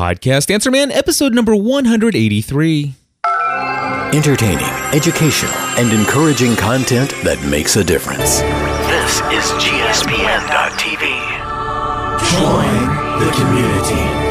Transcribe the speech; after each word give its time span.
Podcast 0.00 0.50
Answer 0.50 0.70
Man, 0.70 0.90
episode 0.90 1.34
number 1.34 1.54
183. 1.54 2.94
Entertaining, 4.14 4.64
educational, 4.94 5.52
and 5.76 5.92
encouraging 5.92 6.56
content 6.56 7.10
that 7.22 7.38
makes 7.50 7.76
a 7.76 7.84
difference. 7.84 8.40
This 8.88 9.20
is 9.28 9.44
GSPN.TV. 9.60 11.04
Join 12.32 13.20
the 13.20 13.30
community. 13.36 14.29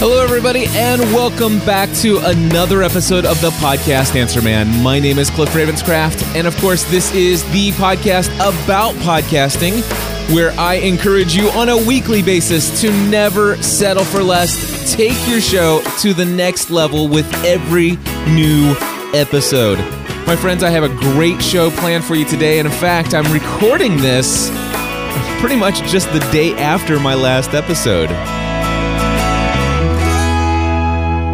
Hello, 0.00 0.24
everybody, 0.24 0.64
and 0.70 1.02
welcome 1.12 1.58
back 1.58 1.92
to 1.96 2.16
another 2.20 2.82
episode 2.82 3.26
of 3.26 3.38
the 3.42 3.50
podcast 3.50 4.16
Answer 4.16 4.40
Man. 4.40 4.82
My 4.82 4.98
name 4.98 5.18
is 5.18 5.28
Cliff 5.28 5.50
Ravenscraft, 5.50 6.34
and 6.34 6.46
of 6.46 6.56
course, 6.56 6.84
this 6.84 7.14
is 7.14 7.44
the 7.52 7.70
podcast 7.72 8.34
about 8.36 8.94
podcasting, 8.94 9.82
where 10.34 10.52
I 10.52 10.76
encourage 10.76 11.36
you 11.36 11.50
on 11.50 11.68
a 11.68 11.76
weekly 11.76 12.22
basis 12.22 12.80
to 12.80 12.90
never 13.10 13.62
settle 13.62 14.04
for 14.04 14.22
less. 14.22 14.90
Take 14.90 15.28
your 15.28 15.42
show 15.42 15.82
to 15.98 16.14
the 16.14 16.24
next 16.24 16.70
level 16.70 17.06
with 17.06 17.30
every 17.44 17.98
new 18.32 18.74
episode. 19.12 19.78
My 20.26 20.34
friends, 20.34 20.62
I 20.62 20.70
have 20.70 20.82
a 20.82 20.88
great 20.88 21.42
show 21.42 21.70
planned 21.72 22.06
for 22.06 22.14
you 22.14 22.24
today, 22.24 22.58
and 22.58 22.66
in 22.66 22.72
fact, 22.72 23.12
I'm 23.12 23.30
recording 23.30 23.98
this 23.98 24.48
pretty 25.40 25.56
much 25.56 25.82
just 25.82 26.10
the 26.14 26.20
day 26.32 26.54
after 26.54 26.98
my 26.98 27.12
last 27.12 27.52
episode. 27.52 28.08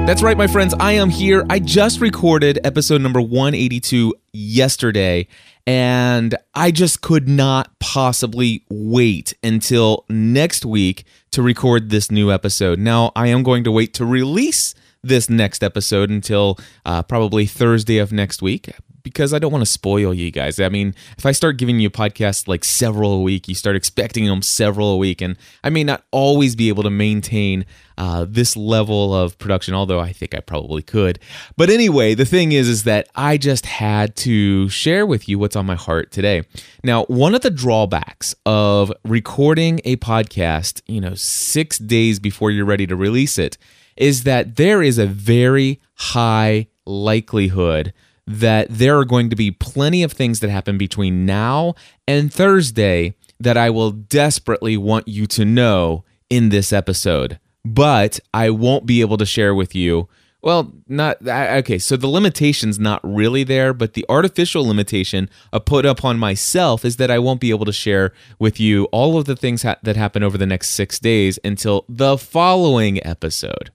That's 0.07 0.23
right, 0.23 0.37
my 0.37 0.47
friends. 0.47 0.73
I 0.79 0.93
am 0.93 1.11
here. 1.11 1.45
I 1.51 1.59
just 1.59 2.01
recorded 2.01 2.61
episode 2.63 3.01
number 3.01 3.21
182 3.21 4.15
yesterday, 4.33 5.27
and 5.67 6.33
I 6.55 6.71
just 6.71 7.01
could 7.01 7.29
not 7.29 7.77
possibly 7.81 8.65
wait 8.71 9.35
until 9.43 10.05
next 10.09 10.65
week 10.65 11.05
to 11.33 11.43
record 11.43 11.91
this 11.91 12.09
new 12.09 12.31
episode. 12.31 12.79
Now, 12.79 13.11
I 13.17 13.27
am 13.27 13.43
going 13.43 13.65
to 13.65 13.73
wait 13.73 13.95
to 13.95 14.07
release 14.07 14.77
this 15.03 15.29
next 15.29 15.65
episode 15.65 16.09
until 16.09 16.57
uh, 16.85 17.03
probably 17.03 17.45
Thursday 17.45 17.99
of 17.99 18.13
next 18.13 18.41
week 18.41 18.71
because 19.07 19.33
I 19.33 19.39
don't 19.39 19.53
want 19.53 19.63
to 19.63 19.71
spoil 19.71 20.13
you 20.13 20.33
guys. 20.33 20.59
I 20.59 20.69
mean, 20.69 20.93
if 21.17 21.25
I 21.25 21.31
start 21.31 21.59
giving 21.59 21.79
you 21.79 21.91
podcasts 21.91 22.49
like 22.49 22.65
several 22.65 23.13
a 23.13 23.23
week, 23.23 23.47
you 23.47 23.55
start 23.55 23.77
expecting 23.77 24.27
them 24.27 24.43
several 24.43 24.91
a 24.91 24.97
week, 24.97 25.21
and 25.21 25.37
I 25.63 25.71
may 25.71 25.85
not 25.85 26.03
always 26.11 26.57
be 26.57 26.69
able 26.69 26.83
to 26.83 26.91
maintain 26.91 27.67
uh, 27.97 28.27
this 28.29 28.57
level 28.57 29.15
of 29.15 29.39
production. 29.39 29.75
Although 29.75 30.01
I 30.01 30.13
think 30.13 30.35
I 30.35 30.41
probably 30.41 30.83
could. 30.83 31.21
But 31.57 31.71
anyway, 31.71 32.15
the 32.15 32.25
thing 32.25 32.51
is, 32.51 32.69
is 32.69 32.83
that 32.83 33.09
I 33.15 33.37
just 33.37 33.65
had 33.67 34.17
to 34.17 34.69
share 34.71 35.07
with 35.07 35.29
you 35.29 35.39
what's 35.39 35.55
on 35.55 35.67
my 35.67 35.77
heart 35.77 36.11
today. 36.11 36.43
Now, 36.83 37.05
one 37.05 37.37
of 37.37 37.43
the 37.43 37.51
drawbacks 37.51 38.35
of 38.45 38.93
recording 39.05 39.81
a 39.85 39.99
podcast, 39.99 40.83
you 40.89 41.01
know, 41.01 41.15
six 41.15 41.79
days 41.79 42.19
before 42.19 42.51
you're 42.51 42.65
ready 42.65 42.89
to 42.89 42.97
release 42.97 43.39
it, 43.39 43.57
is 43.97 44.25
that 44.25 44.57
there 44.57 44.83
is 44.83 44.99
a 44.99 45.07
very 45.07 45.81
high 45.95 46.67
likelihood 46.85 47.93
that 48.27 48.67
there 48.71 48.99
are 48.99 49.05
going 49.05 49.31
to 49.31 49.37
be 49.37 49.51
plenty 49.51 50.03
of 50.03 50.13
things 50.13 50.41
that 50.41 50.51
happen 50.51 50.77
between 50.77 51.25
now 51.25 51.75
and 52.09 52.33
Thursday 52.33 53.15
that 53.39 53.57
I 53.57 53.71
will 53.71 53.91
desperately 53.91 54.77
want 54.77 55.07
you 55.09 55.27
to 55.29 55.45
know 55.45 56.05
in 56.29 56.49
this 56.49 56.73
episode. 56.73 57.39
But 57.65 58.21
I 58.33 58.51
won't 58.51 58.87
be 58.87 59.01
able 59.01 59.17
to 59.19 59.27
share 59.27 59.55
with 59.55 59.75
you. 59.75 60.09
Well, 60.43 60.73
not 60.87 61.27
okay. 61.27 61.79
So 61.79 61.97
the 61.97 62.07
limitation's 62.07 62.79
not 62.79 63.01
really 63.03 63.43
there, 63.43 63.73
but 63.73 63.95
the 63.95 64.07
artificial 64.09 64.65
limitation 64.65 65.29
I 65.53 65.59
put 65.59 65.85
upon 65.85 66.21
myself 66.21 66.85
is 66.85 66.97
that 66.97 67.11
I 67.11 67.19
won't 67.19 67.41
be 67.41 67.51
able 67.51 67.65
to 67.65 67.73
share 67.73 68.13
with 68.39 68.61
you 68.61 68.85
all 68.93 69.19
of 69.19 69.25
the 69.25 69.35
things 69.35 69.65
ha- 69.65 69.79
that 69.83 69.97
happen 69.97 70.23
over 70.23 70.39
the 70.39 70.47
next 70.47 70.71
six 70.71 71.01
days 71.01 71.41
until 71.43 71.85
the 71.89 72.17
following 72.17 73.05
episode. 73.05 73.73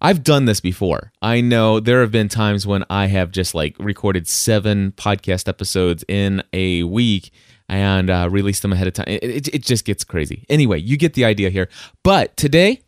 I've 0.00 0.22
done 0.22 0.44
this 0.44 0.60
before. 0.60 1.12
I 1.22 1.40
know 1.40 1.80
there 1.80 2.00
have 2.00 2.10
been 2.10 2.28
times 2.28 2.66
when 2.66 2.84
I 2.90 3.06
have 3.06 3.30
just 3.30 3.54
like 3.54 3.76
recorded 3.78 4.28
seven 4.28 4.92
podcast 4.92 5.48
episodes 5.48 6.04
in 6.08 6.42
a 6.52 6.82
week 6.82 7.30
and 7.68 8.10
uh, 8.10 8.28
released 8.30 8.62
them 8.62 8.72
ahead 8.72 8.86
of 8.86 8.94
time. 8.94 9.08
It, 9.08 9.24
it, 9.24 9.48
it 9.54 9.62
just 9.62 9.84
gets 9.84 10.04
crazy. 10.04 10.44
Anyway, 10.48 10.80
you 10.80 10.96
get 10.96 11.14
the 11.14 11.24
idea 11.24 11.50
here. 11.50 11.68
But 12.02 12.36
today, 12.36 12.82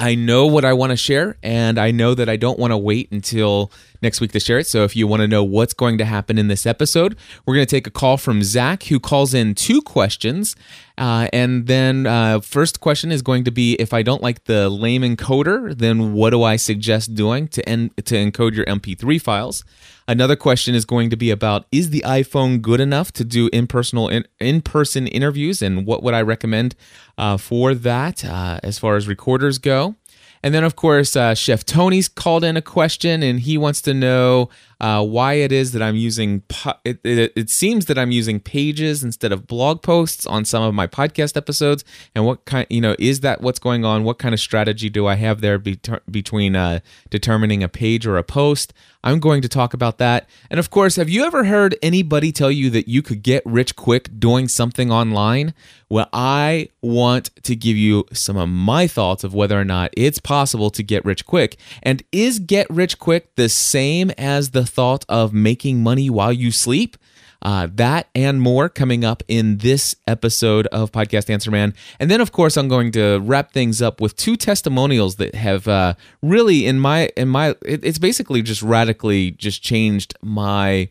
I 0.00 0.16
know 0.16 0.46
what 0.46 0.64
I 0.64 0.72
want 0.72 0.90
to 0.90 0.96
share, 0.96 1.36
and 1.40 1.78
I 1.78 1.92
know 1.92 2.14
that 2.14 2.28
I 2.28 2.36
don't 2.36 2.58
want 2.58 2.72
to 2.72 2.76
wait 2.76 3.12
until 3.12 3.70
next 4.02 4.20
week 4.20 4.32
to 4.32 4.40
share 4.40 4.58
it. 4.58 4.66
So 4.66 4.82
if 4.82 4.96
you 4.96 5.06
want 5.06 5.20
to 5.22 5.28
know 5.28 5.44
what's 5.44 5.72
going 5.72 5.98
to 5.98 6.04
happen 6.04 6.36
in 6.36 6.48
this 6.48 6.66
episode, 6.66 7.16
we're 7.46 7.54
going 7.54 7.66
to 7.66 7.70
take 7.70 7.86
a 7.86 7.92
call 7.92 8.16
from 8.16 8.42
Zach, 8.42 8.84
who 8.84 8.98
calls 8.98 9.34
in 9.34 9.54
two 9.54 9.80
questions. 9.80 10.56
Uh, 10.98 11.28
and 11.32 11.68
then 11.68 12.06
uh, 12.06 12.40
first 12.40 12.80
question 12.80 13.12
is 13.12 13.22
going 13.22 13.44
to 13.44 13.52
be 13.52 13.74
if 13.74 13.92
I 13.92 14.02
don't 14.02 14.20
like 14.22 14.44
the 14.44 14.68
lame 14.68 15.02
encoder, 15.02 15.76
then 15.76 16.12
what 16.12 16.30
do 16.30 16.42
I 16.42 16.56
suggest 16.56 17.14
doing 17.14 17.46
to, 17.48 17.68
en- 17.68 17.90
to 17.96 18.14
encode 18.16 18.54
your 18.54 18.66
MP3 18.66 19.20
files? 19.20 19.64
Another 20.06 20.36
question 20.36 20.74
is 20.74 20.84
going 20.84 21.08
to 21.10 21.16
be 21.16 21.30
about 21.30 21.64
is 21.72 21.88
the 21.88 22.02
iPhone 22.06 22.60
good 22.60 22.80
enough 22.80 23.10
to 23.12 23.24
do 23.24 23.48
in-person 23.52 24.24
in-person 24.38 25.06
interviews, 25.06 25.62
and 25.62 25.86
what 25.86 26.02
would 26.02 26.12
I 26.12 26.20
recommend 26.20 26.74
uh, 27.16 27.38
for 27.38 27.74
that 27.74 28.24
uh, 28.24 28.60
as 28.62 28.78
far 28.78 28.96
as 28.96 29.08
recorders 29.08 29.58
go? 29.58 29.94
And 30.42 30.52
then, 30.52 30.62
of 30.62 30.76
course, 30.76 31.16
uh, 31.16 31.34
Chef 31.34 31.64
Tony's 31.64 32.06
called 32.06 32.44
in 32.44 32.54
a 32.54 32.60
question, 32.60 33.22
and 33.22 33.40
he 33.40 33.56
wants 33.56 33.80
to 33.80 33.94
know 33.94 34.50
uh, 34.84 35.02
why 35.02 35.32
it 35.32 35.50
is 35.50 35.72
that 35.72 35.80
I'm 35.80 35.96
using. 35.96 36.42
Po- 36.42 36.74
it, 36.84 37.00
it, 37.04 37.32
it, 37.34 37.48
seems 37.48 37.86
that 37.86 37.96
I'm 37.96 38.10
using 38.10 38.38
pages 38.38 39.02
instead 39.02 39.32
of 39.32 39.46
blog 39.46 39.80
posts 39.80 40.26
on 40.26 40.44
some 40.44 40.62
of 40.62 40.74
my 40.74 40.86
podcast 40.86 41.38
episodes, 41.38 41.86
and 42.14 42.26
what 42.26 42.44
kind, 42.44 42.66
you 42.68 42.82
know, 42.82 42.94
is 42.98 43.20
that 43.20 43.40
what's 43.40 43.58
going 43.58 43.86
on? 43.86 44.04
What 44.04 44.18
kind 44.18 44.34
of 44.34 44.40
strategy 44.40 44.90
do 44.90 45.06
I 45.06 45.14
have 45.14 45.40
there 45.40 45.58
be- 45.58 45.80
between 46.10 46.54
uh, 46.54 46.80
determining 47.08 47.62
a 47.62 47.68
page 47.68 48.06
or 48.06 48.18
a 48.18 48.22
post? 48.22 48.74
I'm 49.04 49.20
going 49.20 49.42
to 49.42 49.48
talk 49.48 49.74
about 49.74 49.98
that. 49.98 50.28
And 50.50 50.58
of 50.58 50.70
course, 50.70 50.96
have 50.96 51.10
you 51.10 51.24
ever 51.24 51.44
heard 51.44 51.76
anybody 51.82 52.32
tell 52.32 52.50
you 52.50 52.70
that 52.70 52.88
you 52.88 53.02
could 53.02 53.22
get 53.22 53.42
rich 53.44 53.76
quick 53.76 54.08
doing 54.18 54.48
something 54.48 54.90
online? 54.90 55.52
Well, 55.90 56.08
I 56.12 56.70
want 56.80 57.30
to 57.44 57.54
give 57.54 57.76
you 57.76 58.06
some 58.12 58.38
of 58.38 58.48
my 58.48 58.86
thoughts 58.86 59.22
of 59.22 59.34
whether 59.34 59.60
or 59.60 59.64
not 59.64 59.90
it's 59.94 60.18
possible 60.18 60.70
to 60.70 60.82
get 60.82 61.04
rich 61.04 61.26
quick. 61.26 61.58
And 61.82 62.02
is 62.12 62.38
get 62.38 62.68
rich 62.70 62.98
quick 62.98 63.36
the 63.36 63.50
same 63.50 64.10
as 64.16 64.50
the 64.50 64.64
thought 64.74 65.04
of 65.08 65.32
making 65.32 65.82
money 65.82 66.10
while 66.10 66.32
you 66.32 66.50
sleep? 66.50 66.96
Uh, 67.42 67.68
that 67.74 68.08
and 68.14 68.40
more 68.40 68.70
coming 68.70 69.04
up 69.04 69.22
in 69.28 69.58
this 69.58 69.94
episode 70.06 70.66
of 70.68 70.90
Podcast 70.90 71.28
Answer 71.28 71.50
Man. 71.50 71.74
And 72.00 72.10
then, 72.10 72.22
of 72.22 72.32
course, 72.32 72.56
I'm 72.56 72.68
going 72.68 72.90
to 72.92 73.18
wrap 73.18 73.52
things 73.52 73.82
up 73.82 74.00
with 74.00 74.16
two 74.16 74.36
testimonials 74.36 75.16
that 75.16 75.34
have 75.34 75.68
uh, 75.68 75.94
really, 76.22 76.64
in 76.64 76.80
my, 76.80 77.10
in 77.18 77.28
my, 77.28 77.50
it, 77.60 77.84
it's 77.84 77.98
basically 77.98 78.40
just 78.40 78.62
radically 78.62 79.32
just 79.32 79.62
changed 79.62 80.14
my 80.22 80.88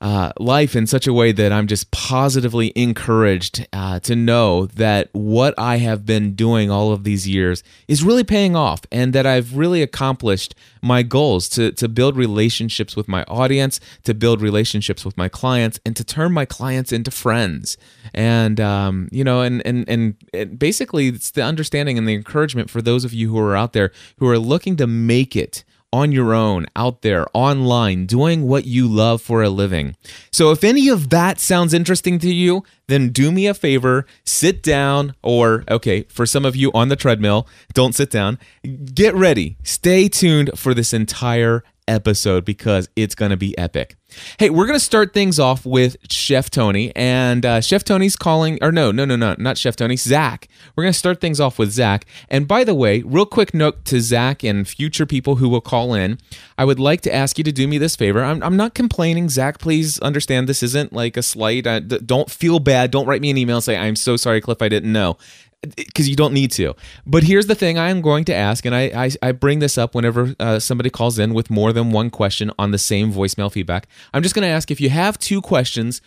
uh, 0.00 0.32
life 0.38 0.76
in 0.76 0.86
such 0.86 1.08
a 1.08 1.12
way 1.12 1.32
that 1.32 1.50
I'm 1.50 1.66
just 1.66 1.90
positively 1.90 2.72
encouraged 2.76 3.66
uh, 3.72 3.98
to 4.00 4.14
know 4.14 4.66
that 4.66 5.08
what 5.12 5.54
I 5.58 5.78
have 5.78 6.06
been 6.06 6.34
doing 6.34 6.70
all 6.70 6.92
of 6.92 7.02
these 7.02 7.26
years 7.26 7.64
is 7.88 8.04
really 8.04 8.22
paying 8.22 8.54
off 8.54 8.82
and 8.92 9.12
that 9.12 9.26
I've 9.26 9.56
really 9.56 9.82
accomplished 9.82 10.54
my 10.82 11.02
goals 11.02 11.48
to, 11.50 11.72
to 11.72 11.88
build 11.88 12.16
relationships 12.16 12.94
with 12.94 13.08
my 13.08 13.24
audience, 13.24 13.80
to 14.04 14.14
build 14.14 14.40
relationships 14.40 15.04
with 15.04 15.16
my 15.16 15.28
clients, 15.28 15.80
and 15.84 15.96
to 15.96 16.04
turn 16.04 16.32
my 16.32 16.44
clients 16.44 16.92
into 16.92 17.10
friends. 17.10 17.76
And, 18.14 18.60
um, 18.60 19.08
you 19.10 19.24
know, 19.24 19.40
and, 19.40 19.66
and, 19.66 19.88
and, 19.88 20.14
and 20.32 20.58
basically, 20.58 21.08
it's 21.08 21.32
the 21.32 21.42
understanding 21.42 21.98
and 21.98 22.06
the 22.06 22.14
encouragement 22.14 22.70
for 22.70 22.80
those 22.80 23.04
of 23.04 23.12
you 23.12 23.30
who 23.30 23.38
are 23.40 23.56
out 23.56 23.72
there 23.72 23.90
who 24.18 24.28
are 24.28 24.38
looking 24.38 24.76
to 24.76 24.86
make 24.86 25.34
it 25.34 25.64
on 25.92 26.12
your 26.12 26.34
own, 26.34 26.66
out 26.76 27.02
there, 27.02 27.26
online, 27.32 28.06
doing 28.06 28.46
what 28.46 28.66
you 28.66 28.86
love 28.86 29.22
for 29.22 29.42
a 29.42 29.48
living. 29.48 29.96
So, 30.30 30.50
if 30.50 30.62
any 30.62 30.88
of 30.88 31.10
that 31.10 31.40
sounds 31.40 31.72
interesting 31.72 32.18
to 32.20 32.32
you, 32.32 32.64
then 32.88 33.08
do 33.10 33.32
me 33.32 33.46
a 33.46 33.54
favor, 33.54 34.06
sit 34.24 34.62
down, 34.62 35.14
or, 35.22 35.64
okay, 35.70 36.02
for 36.04 36.26
some 36.26 36.44
of 36.44 36.56
you 36.56 36.70
on 36.72 36.88
the 36.88 36.96
treadmill, 36.96 37.46
don't 37.72 37.94
sit 37.94 38.10
down. 38.10 38.38
Get 38.94 39.14
ready. 39.14 39.56
Stay 39.62 40.08
tuned 40.08 40.50
for 40.56 40.74
this 40.74 40.92
entire 40.92 41.62
episode 41.88 42.44
because 42.44 42.88
it's 42.94 43.14
going 43.14 43.30
to 43.30 43.36
be 43.36 43.56
epic. 43.58 43.96
Hey, 44.38 44.48
we're 44.48 44.66
going 44.66 44.78
to 44.78 44.84
start 44.84 45.12
things 45.12 45.38
off 45.38 45.66
with 45.66 45.96
Chef 46.10 46.48
Tony, 46.48 46.94
and 46.96 47.44
uh, 47.44 47.60
Chef 47.60 47.84
Tony's 47.84 48.16
calling, 48.16 48.58
or 48.62 48.72
no, 48.72 48.90
no, 48.90 49.04
no, 49.04 49.16
no, 49.16 49.34
not 49.38 49.58
Chef 49.58 49.76
Tony, 49.76 49.96
Zach. 49.96 50.48
We're 50.74 50.84
going 50.84 50.94
to 50.94 50.98
start 50.98 51.20
things 51.20 51.40
off 51.40 51.58
with 51.58 51.70
Zach. 51.72 52.06
And 52.30 52.48
by 52.48 52.64
the 52.64 52.74
way, 52.74 53.02
real 53.02 53.26
quick 53.26 53.52
note 53.52 53.84
to 53.86 54.00
Zach 54.00 54.42
and 54.42 54.66
future 54.66 55.04
people 55.04 55.36
who 55.36 55.48
will 55.48 55.60
call 55.60 55.92
in, 55.92 56.18
I 56.56 56.64
would 56.64 56.80
like 56.80 57.02
to 57.02 57.14
ask 57.14 57.36
you 57.36 57.44
to 57.44 57.52
do 57.52 57.68
me 57.68 57.76
this 57.76 57.96
favor. 57.96 58.24
I'm, 58.24 58.42
I'm 58.42 58.56
not 58.56 58.74
complaining, 58.74 59.28
Zach. 59.28 59.58
Please 59.58 59.98
understand 60.00 60.48
this 60.48 60.62
isn't 60.62 60.92
like 60.92 61.16
a 61.16 61.22
slight. 61.22 61.66
I, 61.66 61.80
don't 61.80 62.30
feel 62.30 62.60
bad. 62.60 62.90
Don't 62.90 63.06
write 63.06 63.20
me 63.20 63.30
an 63.30 63.36
email 63.36 63.56
and 63.56 63.64
say 63.64 63.76
I'm 63.76 63.96
so 63.96 64.16
sorry, 64.16 64.40
Cliff. 64.40 64.62
I 64.62 64.68
didn't 64.68 64.92
know. 64.92 65.18
Because 65.62 66.08
you 66.08 66.16
don't 66.16 66.32
need 66.32 66.50
to. 66.52 66.74
But 67.06 67.24
here's 67.24 67.46
the 67.46 67.54
thing 67.54 67.78
I 67.78 67.90
am 67.90 68.00
going 68.00 68.24
to 68.26 68.34
ask, 68.34 68.64
and 68.64 68.74
I, 68.74 68.82
I, 68.94 69.10
I 69.22 69.32
bring 69.32 69.58
this 69.58 69.76
up 69.76 69.94
whenever 69.94 70.34
uh, 70.38 70.58
somebody 70.58 70.90
calls 70.90 71.18
in 71.18 71.34
with 71.34 71.50
more 71.50 71.72
than 71.72 71.90
one 71.90 72.10
question 72.10 72.50
on 72.58 72.70
the 72.70 72.78
same 72.78 73.12
voicemail 73.12 73.50
feedback. 73.50 73.88
I'm 74.14 74.22
just 74.22 74.34
going 74.34 74.46
to 74.46 74.52
ask 74.52 74.70
if 74.70 74.80
you 74.80 74.90
have 74.90 75.18
two 75.18 75.40
questions 75.40 76.00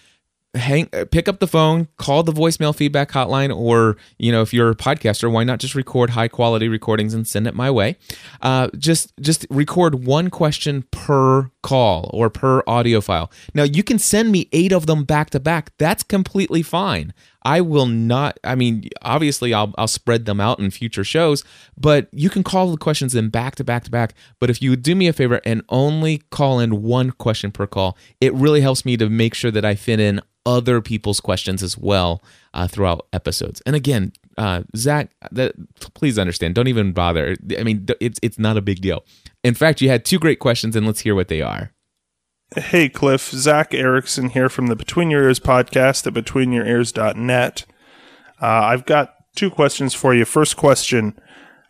hang 0.54 0.90
uh, 0.92 1.06
pick 1.10 1.30
up 1.30 1.40
the 1.40 1.48
phone 1.48 1.88
call 1.98 2.24
the 2.24 2.32
voicemail 2.34 2.76
feedback 2.76 3.10
hotline 3.12 3.56
or 3.56 3.96
you 4.18 4.32
know 4.32 4.42
if 4.42 4.54
you're 4.54 4.72
a 4.72 4.76
podcaster 4.76 5.32
why 5.32 5.46
not 5.46 5.60
just 5.60 5.76
record 5.76 6.10
high 6.10 6.28
quality 6.28 6.68
recordings 6.68 7.14
and 7.14 7.26
send 7.26 7.48
it 7.48 7.56
my 7.56 7.72
way 7.72 7.96
uh, 8.42 8.68
just 8.78 9.14
just 9.22 9.48
record 9.50 10.06
one 10.06 10.30
question 10.30 10.84
per 10.92 11.50
call 11.64 12.10
or 12.14 12.30
per 12.30 12.62
audio 12.68 13.00
file 13.00 13.32
now 13.54 13.64
you 13.64 13.82
can 13.82 13.98
send 13.98 14.30
me 14.30 14.50
eight 14.52 14.74
of 14.74 14.88
them 14.88 15.06
back 15.06 15.30
to 15.30 15.40
back 15.40 15.72
that's 15.78 16.04
completely 16.04 16.62
fine 16.62 17.14
i 17.44 17.62
will 17.62 17.86
not 17.86 18.40
i 18.44 18.56
mean 18.56 18.88
obviously 19.02 19.54
i'll, 19.54 19.74
I'll 19.78 19.88
spread 19.88 20.26
them 20.26 20.40
out 20.40 20.60
in 20.60 20.72
future 20.72 21.04
shows 21.04 21.44
but 21.78 22.08
you 22.12 22.30
can 22.30 22.44
call 22.44 22.72
the 22.72 22.78
questions 22.78 23.16
in 23.16 23.30
back 23.30 23.56
to 23.56 23.64
back 23.64 23.84
to 23.86 23.92
back 23.92 24.14
but 24.40 24.50
if 24.50 24.62
you 24.62 24.70
would 24.70 24.84
do 24.84 24.96
me 24.96 25.08
a 25.08 25.14
favor 25.14 25.42
and 25.46 25.64
only 25.70 26.20
call 26.30 26.60
in 26.60 26.82
one 26.82 27.12
question 27.12 27.52
per 27.52 27.68
call 27.68 27.98
it 28.20 28.34
really 28.34 28.62
helps 28.62 28.86
me 28.86 28.98
to 28.98 29.10
make 29.10 29.34
sure 29.34 29.52
that 29.52 29.66
i 29.66 29.76
fit 29.76 30.00
in 30.00 30.22
other 30.46 30.82
people's 30.82 31.20
questions 31.20 31.62
as 31.62 31.78
well 31.78 32.24
uh, 32.54 32.68
throughout 32.68 33.08
episodes. 33.14 33.62
And 33.66 33.76
again, 33.76 34.12
uh, 34.38 34.64
Zach, 34.76 35.12
that, 35.32 35.54
please 35.94 36.18
understand. 36.18 36.56
Don't 36.56 36.68
even 36.68 36.94
bother. 36.94 37.36
I 37.58 37.64
mean, 37.64 37.86
it's 38.00 38.20
it's 38.24 38.40
not 38.40 38.58
a 38.58 38.62
big 38.62 38.82
deal. 38.82 39.06
In 39.44 39.54
fact, 39.54 39.82
you 39.82 39.90
had 39.90 40.06
two 40.06 40.20
great 40.20 40.40
questions, 40.40 40.76
and 40.76 40.86
let's 40.86 41.02
hear 41.02 41.16
what 41.16 41.28
they 41.28 41.42
are. 41.42 41.72
Hey, 42.58 42.90
Cliff. 42.90 43.30
Zach 43.30 43.74
Erickson 43.74 44.28
here 44.32 44.50
from 44.50 44.68
the 44.68 44.76
Between 44.76 45.10
Your 45.10 45.24
Ears 45.24 45.40
podcast 45.40 46.06
at 46.06 46.14
betweenyourears.net. 46.14 47.66
Uh, 48.42 48.46
I've 48.46 48.86
got 48.86 49.14
two 49.38 49.50
questions 49.50 49.94
for 49.94 50.14
you. 50.14 50.26
First 50.26 50.58
question. 50.58 51.18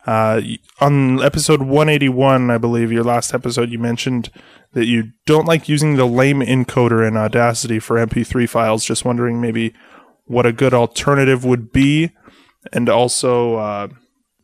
Uh, 0.06 0.40
on 0.80 1.22
episode 1.22 1.62
181, 1.62 2.50
I 2.50 2.58
believe, 2.58 2.90
your 2.90 3.04
last 3.04 3.32
episode, 3.32 3.70
you 3.70 3.78
mentioned 3.78 4.32
that 4.72 4.86
you 4.86 5.12
don't 5.24 5.46
like 5.46 5.68
using 5.68 5.94
the 5.94 6.04
lame 6.04 6.40
encoder 6.40 7.06
in 7.06 7.16
Audacity 7.16 7.78
for 7.78 8.04
MP3 8.04 8.48
files. 8.48 8.84
Just 8.84 9.04
wondering 9.04 9.40
maybe 9.40 9.72
what 10.24 10.46
a 10.46 10.52
good 10.52 10.74
alternative 10.74 11.44
would 11.44 11.70
be, 11.70 12.10
and 12.72 12.88
also 12.88 13.54
uh, 13.54 13.88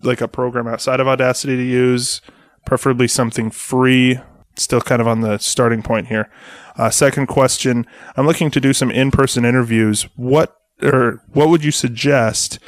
like 0.02 0.20
a 0.20 0.28
program 0.28 0.68
outside 0.68 1.00
of 1.00 1.08
Audacity 1.08 1.56
to 1.56 1.64
use, 1.64 2.20
preferably 2.64 3.08
something 3.08 3.50
free. 3.50 4.20
Still 4.58 4.80
kind 4.80 5.00
of 5.00 5.08
on 5.08 5.20
the 5.20 5.38
starting 5.38 5.82
point 5.82 6.08
here. 6.08 6.30
Uh, 6.76 6.90
second 6.90 7.26
question: 7.26 7.86
I'm 8.16 8.26
looking 8.26 8.50
to 8.50 8.60
do 8.60 8.72
some 8.72 8.90
in-person 8.90 9.44
interviews. 9.44 10.04
What 10.16 10.56
or 10.82 11.22
what 11.32 11.48
would 11.48 11.64
you 11.64 11.72
suggest 11.72 12.58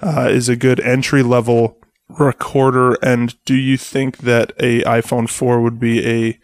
uh, 0.00 0.28
is 0.30 0.48
a 0.48 0.56
good 0.56 0.80
entry 0.80 1.22
level 1.22 1.78
recorder? 2.08 2.94
And 3.02 3.42
do 3.44 3.54
you 3.54 3.76
think 3.76 4.18
that 4.18 4.52
a 4.58 4.82
iPhone 4.82 5.28
4 5.28 5.60
would 5.60 5.78
be 5.78 6.06
a 6.06 6.38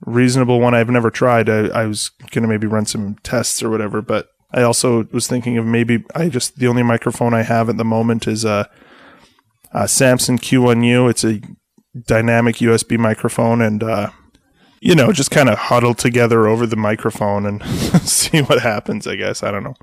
reasonable 0.00 0.60
one 0.60 0.74
I've 0.74 0.90
never 0.90 1.10
tried. 1.10 1.48
I, 1.48 1.66
I 1.68 1.86
was 1.86 2.10
going 2.30 2.42
to 2.42 2.48
maybe 2.48 2.66
run 2.66 2.86
some 2.86 3.16
tests 3.22 3.62
or 3.62 3.70
whatever, 3.70 4.02
but 4.02 4.28
I 4.52 4.62
also 4.62 5.04
was 5.12 5.26
thinking 5.26 5.58
of 5.58 5.66
maybe 5.66 6.04
I 6.14 6.28
just, 6.28 6.58
the 6.58 6.68
only 6.68 6.82
microphone 6.82 7.34
I 7.34 7.42
have 7.42 7.68
at 7.68 7.76
the 7.76 7.84
moment 7.84 8.26
is 8.26 8.44
a, 8.44 8.70
a 9.72 9.88
Samson 9.88 10.38
Q1U. 10.38 11.10
It's 11.10 11.24
a 11.24 11.40
dynamic 12.06 12.56
USB 12.56 12.98
microphone 12.98 13.60
and, 13.62 13.82
uh, 13.82 14.10
you 14.80 14.94
know, 14.94 15.12
just 15.12 15.30
kind 15.30 15.48
of 15.48 15.58
huddle 15.58 15.94
together 15.94 16.46
over 16.46 16.66
the 16.66 16.76
microphone 16.76 17.46
and 17.46 17.62
see 18.02 18.42
what 18.42 18.60
happens, 18.60 19.06
I 19.06 19.16
guess. 19.16 19.42
I 19.42 19.50
don't 19.50 19.64
know. 19.64 19.74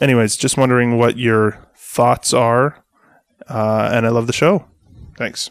Anyways, 0.00 0.36
just 0.36 0.56
wondering 0.56 0.98
what 0.98 1.16
your 1.16 1.66
thoughts 1.76 2.34
are. 2.34 2.84
Uh, 3.48 3.90
and 3.92 4.06
I 4.06 4.10
love 4.10 4.26
the 4.26 4.32
show. 4.32 4.66
Thanks. 5.16 5.50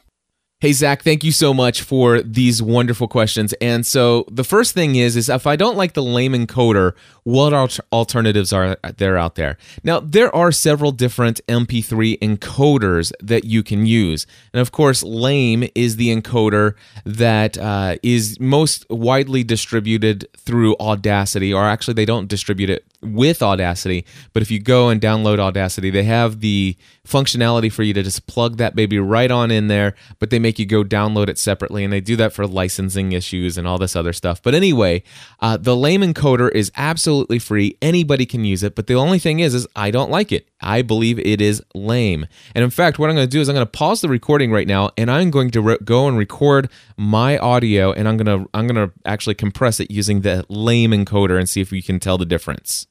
Hey 0.62 0.72
Zach, 0.72 1.04
thank 1.04 1.26
you 1.26 1.34
so 1.34 1.54
much 1.54 1.82
for 1.82 2.22
these 2.22 2.62
wonderful 2.62 3.10
questions. 3.10 3.52
And 3.60 3.86
so 3.86 4.24
the 4.32 4.46
first 4.46 4.74
thing 4.74 4.96
is, 4.96 5.18
is 5.18 5.28
if 5.28 5.46
I 5.46 5.58
don't 5.58 5.76
like 5.76 5.96
the 5.96 6.02
lame 6.02 6.32
encoder, 6.32 6.94
what 7.24 7.52
alternatives 7.92 8.54
are 8.54 8.78
there 8.96 9.18
out 9.18 9.36
there? 9.36 9.58
Now 9.84 10.00
there 10.00 10.34
are 10.34 10.54
several 10.54 10.94
different 10.94 11.42
MP3 11.50 12.20
encoders 12.20 13.12
that 13.22 13.44
you 13.44 13.64
can 13.64 13.86
use, 13.86 14.26
and 14.54 14.62
of 14.62 14.72
course, 14.72 15.04
lame 15.04 15.68
is 15.76 15.98
the 15.98 16.16
encoder 16.16 16.76
that 17.04 17.58
uh, 17.58 17.98
is 18.02 18.40
most 18.40 18.86
widely 18.90 19.44
distributed 19.44 20.26
through 20.38 20.78
Audacity, 20.80 21.54
or 21.54 21.66
actually 21.66 21.96
they 21.96 22.06
don't 22.06 22.30
distribute 22.30 22.70
it 22.70 22.86
with 23.08 23.42
Audacity, 23.42 24.06
but 24.34 24.42
if 24.42 24.52
you 24.52 24.60
go 24.60 24.90
and 24.90 25.02
download 25.02 25.40
Audacity, 25.40 25.90
they 25.90 26.04
have 26.04 26.42
the 26.42 26.76
functionality 27.06 27.72
for 27.72 27.84
you 27.84 27.94
to 27.94 28.04
just 28.04 28.28
plug 28.28 28.58
that 28.58 28.76
baby 28.76 29.00
right 29.00 29.32
on 29.32 29.52
in 29.52 29.68
there, 29.68 29.96
but 30.20 30.30
they 30.30 30.40
make 30.40 30.60
you 30.60 30.66
go 30.66 30.84
download 30.84 31.30
it 31.30 31.38
separately, 31.38 31.84
and 31.84 31.94
they 31.94 32.02
do 32.02 32.16
that 32.16 32.34
for 32.34 32.48
licensing 32.48 33.12
issues 33.12 33.58
and 33.58 33.68
all 33.68 33.78
this 33.78 33.96
other 33.96 34.14
stuff. 34.14 34.42
But 34.42 34.56
anyway, 34.56 35.04
uh, 35.40 35.58
the 35.58 35.76
lame 35.76 36.02
encoder 36.02 36.52
is 36.52 36.72
absolutely 36.76 37.40
free. 37.40 37.78
Anybody 37.82 38.26
can 38.26 38.44
use 38.44 38.64
it, 38.64 38.76
but 38.76 38.88
the 38.88 38.96
only 38.96 39.20
thing 39.20 39.40
is, 39.40 39.54
is 39.54 39.68
I 39.76 39.92
don't 39.92 40.12
like 40.12 40.32
it. 40.32 40.50
I 40.62 40.82
believe 40.82 41.20
it 41.20 41.42
is 41.42 41.62
lame. 41.74 42.26
And 42.56 42.64
in 42.64 42.70
fact, 42.70 42.98
what 42.98 43.10
I'm 43.10 43.16
going 43.16 43.28
to 43.28 43.32
do 43.32 43.42
is 43.42 43.50
I'm 43.50 43.56
going 43.56 43.66
to 43.66 43.72
pause 43.72 44.02
the 44.02 44.10
recording 44.10 44.52
right 44.52 44.68
now, 44.68 44.92
and 44.98 45.12
I'm 45.12 45.32
going 45.32 45.52
to 45.52 45.62
re- 45.62 45.78
go 45.84 46.08
and 46.08 46.18
record 46.18 46.70
my 46.98 47.38
audio, 47.38 47.92
and 47.92 48.08
I'm 48.08 48.18
going 48.18 48.40
to 48.44 48.50
I'm 48.54 48.68
going 48.68 48.90
to 48.90 48.94
actually 49.06 49.36
compress 49.36 49.80
it 49.80 49.92
using 49.92 50.22
the 50.22 50.46
lame 50.50 50.92
encoder 50.92 51.38
and 51.38 51.48
see 51.48 51.62
if 51.62 51.72
we 51.72 51.82
can 51.82 52.00
tell 52.00 52.18
the 52.18 52.26
difference. 52.26 52.88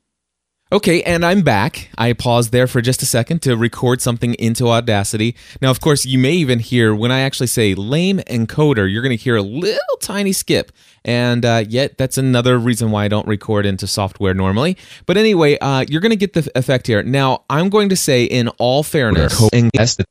Okay, 0.75 1.05
and 1.05 1.25
I'm 1.25 1.43
back. 1.43 1.89
I 1.97 2.15
paused 2.15 2.51
there 2.51 2.67
for 2.67 2.81
just 2.81 3.01
a 3.01 3.07
second 3.07 3.43
to 3.43 3.57
record 3.57 4.03
something 4.03 4.35
into 4.41 4.67
Audacity. 4.67 5.37
Now, 5.63 5.71
of 5.71 5.81
course, 5.81 6.05
you 6.05 6.19
may 6.19 6.33
even 6.33 6.59
hear 6.59 6.93
when 6.93 7.13
I 7.13 7.21
actually 7.21 7.47
say 7.47 7.77
lame 7.77 8.19
encoder, 8.27 8.93
you're 8.93 9.01
going 9.01 9.17
to 9.17 9.23
hear 9.23 9.37
a 9.37 9.43
little 9.43 9.97
tiny 10.01 10.33
skip. 10.33 10.73
And 11.05 11.45
uh, 11.45 11.63
yet, 11.69 11.97
that's 11.97 12.19
another 12.19 12.59
reason 12.59 12.91
why 12.91 13.05
I 13.05 13.09
don't 13.09 13.29
record 13.29 13.67
into 13.67 13.87
software 13.87 14.35
normally. 14.35 14.77
But 15.07 15.17
anyway, 15.17 15.59
uh, 15.61 15.85
you're 15.89 16.01
going 16.01 16.11
to 16.11 16.17
get 16.17 16.33
the 16.33 16.51
effect 16.57 16.89
here. 16.89 17.05
Now, 17.05 17.45
I'm 17.49 17.69
going 17.69 17.91
to 17.91 17.97
say, 17.97 18.25
in 18.25 18.49
all 18.59 18.83
fairness, 18.83 19.41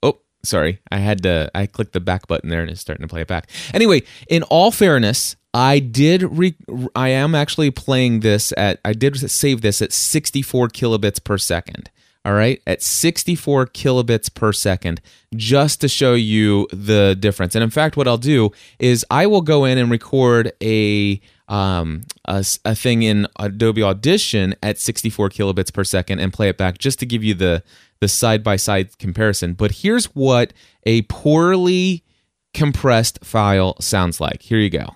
oh, 0.02 0.20
sorry, 0.46 0.80
I 0.90 1.00
had 1.00 1.24
to, 1.24 1.52
I 1.54 1.66
clicked 1.66 1.92
the 1.92 2.00
back 2.00 2.26
button 2.28 2.50
there 2.50 2.62
and 2.62 2.72
it's 2.72 2.80
starting 2.80 3.06
to 3.06 3.10
play 3.10 3.20
it 3.20 3.28
back. 3.28 3.50
Anyway, 3.74 4.04
in 4.30 4.44
all 4.44 4.72
fairness, 4.72 5.36
I 5.54 5.80
did 5.80 6.24
re- 6.38 6.56
I 6.96 7.10
am 7.10 7.36
actually 7.36 7.70
playing 7.72 8.22
this 8.22 8.54
at 8.58 8.80
I 8.84 8.94
did 8.94 9.30
save 9.30 9.62
this 9.62 9.82
at 9.82 9.94
64 9.94 10.70
kilobits 10.70 11.24
per 11.24 11.38
second. 11.38 11.90
All 12.26 12.34
right, 12.34 12.62
at 12.66 12.82
64 12.82 13.68
kilobits 13.68 14.34
per 14.34 14.54
second, 14.54 15.02
just 15.36 15.82
to 15.82 15.90
show 15.90 16.14
you 16.14 16.68
the 16.72 17.18
difference. 17.20 17.54
And 17.54 17.62
in 17.62 17.70
fact, 17.70 17.98
what 17.98 18.08
I'll 18.08 18.18
do 18.18 18.54
is 18.80 19.06
I 19.12 19.28
will 19.28 19.42
go 19.42 19.66
in 19.66 19.78
and 19.78 19.92
record 19.92 20.54
a 20.64 21.20
um, 21.50 22.04
a, 22.26 22.46
a 22.64 22.76
thing 22.76 23.04
in 23.04 23.28
Adobe 23.38 23.84
Audition 23.84 24.56
at 24.64 24.80
64 24.80 25.30
kilobits 25.30 25.74
per 25.74 25.84
second 25.84 26.20
and 26.20 26.32
play 26.32 26.48
it 26.48 26.58
back 26.58 26.78
just 26.78 26.98
to 27.00 27.06
give 27.06 27.26
you 27.26 27.34
the 27.34 27.62
the 28.00 28.08
side 28.08 28.42
by 28.42 28.56
side 28.56 28.98
comparison. 28.98 29.54
But 29.54 29.72
here's 29.72 30.06
what 30.16 30.54
a 30.86 31.02
poorly 31.04 32.06
compressed 32.54 33.24
file 33.24 33.80
sounds 33.82 34.22
like. 34.22 34.42
Here 34.42 34.60
you 34.60 34.70
go. 34.70 34.96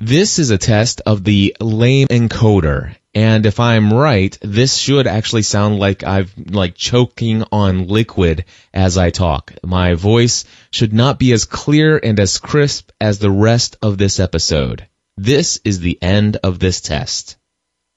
This 0.00 0.38
is 0.38 0.50
a 0.50 0.58
test 0.58 1.02
of 1.06 1.24
the 1.24 1.56
lame 1.60 2.06
encoder. 2.06 2.94
And 3.14 3.44
if 3.46 3.58
I'm 3.58 3.92
right, 3.92 4.38
this 4.40 4.76
should 4.76 5.08
actually 5.08 5.42
sound 5.42 5.80
like 5.80 6.04
I've 6.04 6.32
like 6.50 6.76
choking 6.76 7.42
on 7.50 7.88
liquid 7.88 8.44
as 8.72 8.96
I 8.96 9.10
talk. 9.10 9.54
My 9.64 9.94
voice 9.94 10.44
should 10.70 10.92
not 10.92 11.18
be 11.18 11.32
as 11.32 11.46
clear 11.46 11.98
and 11.98 12.20
as 12.20 12.38
crisp 12.38 12.92
as 13.00 13.18
the 13.18 13.30
rest 13.30 13.76
of 13.82 13.98
this 13.98 14.20
episode. 14.20 14.86
This 15.16 15.60
is 15.64 15.80
the 15.80 16.00
end 16.00 16.36
of 16.44 16.60
this 16.60 16.80
test. 16.80 17.36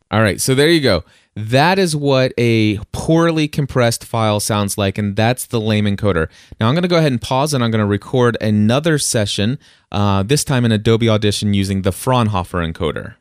All 0.10 0.24
right, 0.24 0.42
so 0.42 0.56
there 0.56 0.70
you 0.70 0.82
go. 0.82 1.04
That 1.36 1.80
is 1.80 1.96
what 1.96 2.34
a 2.38 2.78
poorly 2.92 3.48
compressed 3.48 4.04
file 4.04 4.42
sounds 4.42 4.78
like, 4.78 4.98
and 4.98 5.16
that's 5.16 5.46
the 5.46 5.62
lame 5.62 5.86
encoder. 5.86 6.30
Now 6.60 6.68
I'm 6.68 6.76
going 6.76 6.84
to 6.84 6.90
go 6.90 6.98
ahead 6.98 7.14
and 7.14 7.22
pause 7.22 7.54
and 7.54 7.64
I'm 7.64 7.72
going 7.72 7.80
to 7.80 7.86
record 7.86 8.36
another 8.42 8.98
session, 8.98 9.58
uh, 9.92 10.24
this 10.24 10.44
time 10.44 10.66
in 10.66 10.74
Adobe 10.74 11.08
Audition 11.08 11.54
using 11.54 11.84
the 11.84 11.94
Fraunhofer 11.94 12.60
encoder. 12.60 13.16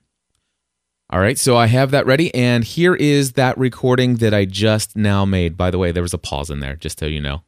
All 1.12 1.20
right, 1.20 1.38
so 1.38 1.56
I 1.56 1.66
have 1.66 1.90
that 1.90 2.06
ready, 2.06 2.32
and 2.34 2.62
here 2.62 2.94
is 2.94 3.32
that 3.32 3.58
recording 3.58 4.16
that 4.16 4.32
I 4.32 4.44
just 4.44 4.94
now 4.94 5.24
made. 5.24 5.56
By 5.56 5.72
the 5.72 5.78
way, 5.78 5.90
there 5.90 6.04
was 6.04 6.14
a 6.14 6.18
pause 6.18 6.50
in 6.50 6.60
there, 6.60 6.76
just 6.76 7.00
so 7.00 7.06
you 7.06 7.20
know. 7.20 7.42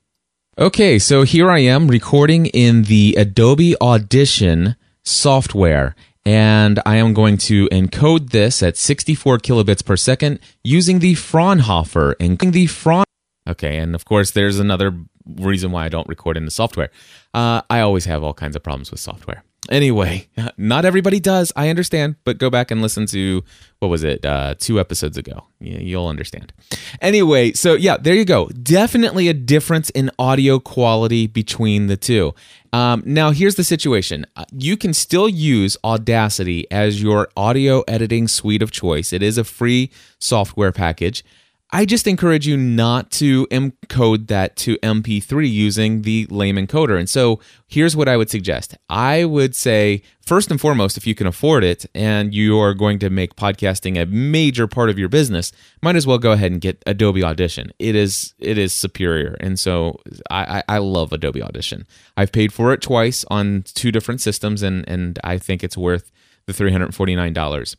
Okay, 0.59 0.99
so 0.99 1.23
here 1.23 1.49
I 1.49 1.61
am 1.61 1.87
recording 1.87 2.47
in 2.47 2.83
the 2.85 3.14
Adobe 3.16 3.76
Audition 3.81 4.75
software 5.04 5.95
and 6.24 6.80
I 6.86 6.96
am 6.96 7.14
going 7.14 7.36
to 7.38 7.68
encode 7.70 8.30
this 8.30 8.62
at 8.62 8.76
64 8.76 9.38
kilobits 9.38 9.84
per 9.84 9.96
second 9.96 10.38
using 10.62 11.00
the 11.00 11.14
Fraunhofer 11.14 12.14
and 12.20 12.38
the 12.38 12.66
Fraun. 12.66 13.04
Okay, 13.48 13.78
and 13.78 13.94
of 13.94 14.04
course, 14.04 14.30
there's 14.30 14.58
another 14.58 14.96
reason 15.26 15.72
why 15.72 15.84
I 15.84 15.88
don't 15.88 16.08
record 16.08 16.36
in 16.36 16.44
the 16.44 16.50
software. 16.50 16.90
Uh, 17.34 17.62
I 17.68 17.80
always 17.80 18.04
have 18.04 18.22
all 18.22 18.34
kinds 18.34 18.56
of 18.56 18.62
problems 18.62 18.90
with 18.90 19.00
software. 19.00 19.42
Anyway, 19.71 20.28
not 20.57 20.85
everybody 20.85 21.21
does. 21.21 21.52
I 21.54 21.69
understand, 21.69 22.16
but 22.25 22.38
go 22.38 22.50
back 22.50 22.71
and 22.71 22.83
listen 22.83 23.07
to 23.07 23.45
what 23.78 23.88
was 23.88 24.02
it, 24.02 24.25
uh, 24.25 24.54
two 24.59 24.81
episodes 24.81 25.16
ago. 25.16 25.47
You'll 25.61 26.09
understand. 26.09 26.52
Anyway, 27.00 27.52
so 27.52 27.75
yeah, 27.75 27.97
there 27.97 28.14
you 28.14 28.25
go. 28.25 28.49
Definitely 28.49 29.28
a 29.28 29.35
difference 29.35 29.90
in 29.90 30.11
audio 30.19 30.59
quality 30.59 31.26
between 31.26 31.87
the 31.87 31.97
two. 31.97 32.35
Um, 32.73 33.02
now, 33.04 33.31
here's 33.31 33.57
the 33.57 33.64
situation 33.64 34.26
Uh, 34.35 34.45
you 34.52 34.76
can 34.76 34.95
still 34.95 35.28
use 35.28 35.76
Audacity 35.85 36.66
as 36.71 37.02
your 37.02 37.28
audio 37.37 37.83
editing 37.83 38.28
suite 38.28 38.62
of 38.62 38.71
choice, 38.71 39.12
it 39.12 39.23
is 39.23 39.38
a 39.38 39.45
free 39.45 39.90
software 40.19 40.73
package. 40.73 41.25
I 41.74 41.86
just 41.86 42.06
encourage 42.06 42.46
you 42.46 42.58
not 42.58 43.10
to 43.12 43.46
encode 43.46 44.26
that 44.26 44.56
to 44.56 44.76
MP3 44.78 45.50
using 45.50 46.02
the 46.02 46.26
lame 46.28 46.56
encoder. 46.56 46.98
And 46.98 47.08
so 47.08 47.40
here's 47.66 47.96
what 47.96 48.10
I 48.10 48.18
would 48.18 48.28
suggest. 48.28 48.76
I 48.90 49.24
would 49.24 49.56
say, 49.56 50.02
first 50.20 50.50
and 50.50 50.60
foremost, 50.60 50.98
if 50.98 51.06
you 51.06 51.14
can 51.14 51.26
afford 51.26 51.64
it 51.64 51.86
and 51.94 52.34
you 52.34 52.58
are 52.58 52.74
going 52.74 52.98
to 52.98 53.08
make 53.08 53.36
podcasting 53.36 53.98
a 53.98 54.04
major 54.04 54.66
part 54.66 54.90
of 54.90 54.98
your 54.98 55.08
business, 55.08 55.50
might 55.80 55.96
as 55.96 56.06
well 56.06 56.18
go 56.18 56.32
ahead 56.32 56.52
and 56.52 56.60
get 56.60 56.82
Adobe 56.84 57.24
Audition. 57.24 57.72
It 57.78 57.94
is 57.94 58.34
it 58.38 58.58
is 58.58 58.74
superior. 58.74 59.34
And 59.40 59.58
so 59.58 59.98
I, 60.30 60.58
I, 60.58 60.76
I 60.76 60.78
love 60.78 61.10
Adobe 61.10 61.42
Audition. 61.42 61.86
I've 62.18 62.32
paid 62.32 62.52
for 62.52 62.74
it 62.74 62.82
twice 62.82 63.24
on 63.30 63.64
two 63.72 63.90
different 63.90 64.20
systems 64.20 64.62
and, 64.62 64.86
and 64.86 65.18
I 65.24 65.38
think 65.38 65.64
it's 65.64 65.78
worth 65.78 66.12
the 66.44 66.52
$349. 66.52 67.76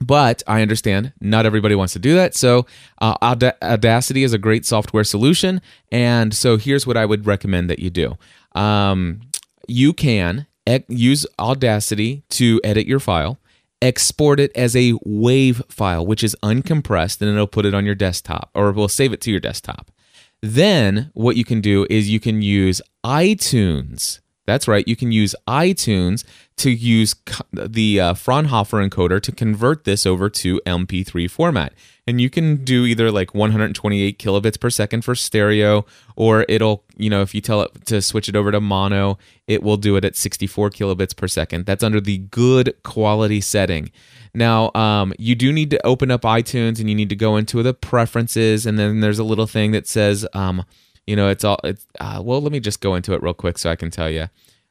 But 0.00 0.42
I 0.46 0.60
understand 0.60 1.12
not 1.20 1.46
everybody 1.46 1.74
wants 1.74 1.92
to 1.92 1.98
do 1.98 2.14
that. 2.14 2.34
So, 2.34 2.66
uh, 3.00 3.14
Aud- 3.22 3.54
Audacity 3.62 4.24
is 4.24 4.32
a 4.32 4.38
great 4.38 4.66
software 4.66 5.04
solution. 5.04 5.60
And 5.92 6.34
so, 6.34 6.56
here's 6.56 6.86
what 6.86 6.96
I 6.96 7.06
would 7.06 7.26
recommend 7.26 7.70
that 7.70 7.78
you 7.78 7.90
do 7.90 8.16
um, 8.54 9.20
you 9.68 9.92
can 9.92 10.46
use 10.88 11.26
Audacity 11.38 12.24
to 12.30 12.60
edit 12.64 12.86
your 12.86 13.00
file, 13.00 13.38
export 13.80 14.40
it 14.40 14.50
as 14.56 14.74
a 14.74 14.92
WAV 15.06 15.70
file, 15.70 16.04
which 16.04 16.24
is 16.24 16.36
uncompressed, 16.42 17.20
and 17.20 17.30
it'll 17.30 17.46
put 17.46 17.66
it 17.66 17.74
on 17.74 17.84
your 17.84 17.94
desktop 17.94 18.50
or 18.54 18.72
we'll 18.72 18.88
save 18.88 19.12
it 19.12 19.20
to 19.22 19.30
your 19.30 19.40
desktop. 19.40 19.90
Then, 20.42 21.10
what 21.14 21.36
you 21.36 21.44
can 21.44 21.60
do 21.60 21.86
is 21.88 22.10
you 22.10 22.20
can 22.20 22.42
use 22.42 22.82
iTunes. 23.04 24.20
That's 24.46 24.68
right. 24.68 24.86
You 24.86 24.96
can 24.96 25.10
use 25.10 25.34
iTunes 25.48 26.24
to 26.56 26.70
use 26.70 27.14
the 27.52 28.00
uh, 28.00 28.14
Fraunhofer 28.14 28.86
encoder 28.86 29.20
to 29.22 29.32
convert 29.32 29.84
this 29.84 30.06
over 30.06 30.28
to 30.30 30.60
MP3 30.66 31.30
format. 31.30 31.72
And 32.06 32.20
you 32.20 32.28
can 32.28 32.64
do 32.64 32.84
either 32.84 33.10
like 33.10 33.34
128 33.34 34.18
kilobits 34.18 34.60
per 34.60 34.68
second 34.68 35.02
for 35.02 35.14
stereo, 35.14 35.86
or 36.16 36.44
it'll, 36.48 36.84
you 36.96 37.08
know, 37.08 37.22
if 37.22 37.34
you 37.34 37.40
tell 37.40 37.62
it 37.62 37.86
to 37.86 38.02
switch 38.02 38.28
it 38.28 38.36
over 38.36 38.52
to 38.52 38.60
mono, 38.60 39.18
it 39.46 39.62
will 39.62 39.78
do 39.78 39.96
it 39.96 40.04
at 40.04 40.14
64 40.14 40.70
kilobits 40.70 41.16
per 41.16 41.26
second. 41.26 41.64
That's 41.64 41.82
under 41.82 42.00
the 42.00 42.18
good 42.18 42.74
quality 42.82 43.40
setting. 43.40 43.90
Now, 44.34 44.70
um, 44.74 45.14
you 45.18 45.34
do 45.34 45.52
need 45.52 45.70
to 45.70 45.86
open 45.86 46.10
up 46.10 46.22
iTunes 46.22 46.78
and 46.78 46.88
you 46.88 46.94
need 46.94 47.08
to 47.08 47.16
go 47.16 47.36
into 47.36 47.62
the 47.62 47.72
preferences, 47.72 48.66
and 48.66 48.78
then 48.78 49.00
there's 49.00 49.18
a 49.18 49.24
little 49.24 49.46
thing 49.46 49.70
that 49.72 49.86
says, 49.86 50.26
um, 50.34 50.64
you 51.06 51.16
know, 51.16 51.28
it's 51.28 51.44
all, 51.44 51.58
it's, 51.64 51.86
uh, 52.00 52.20
well, 52.24 52.40
let 52.40 52.52
me 52.52 52.60
just 52.60 52.80
go 52.80 52.94
into 52.94 53.12
it 53.14 53.22
real 53.22 53.34
quick 53.34 53.58
so 53.58 53.70
I 53.70 53.76
can 53.76 53.90
tell 53.90 54.10
you. 54.10 54.28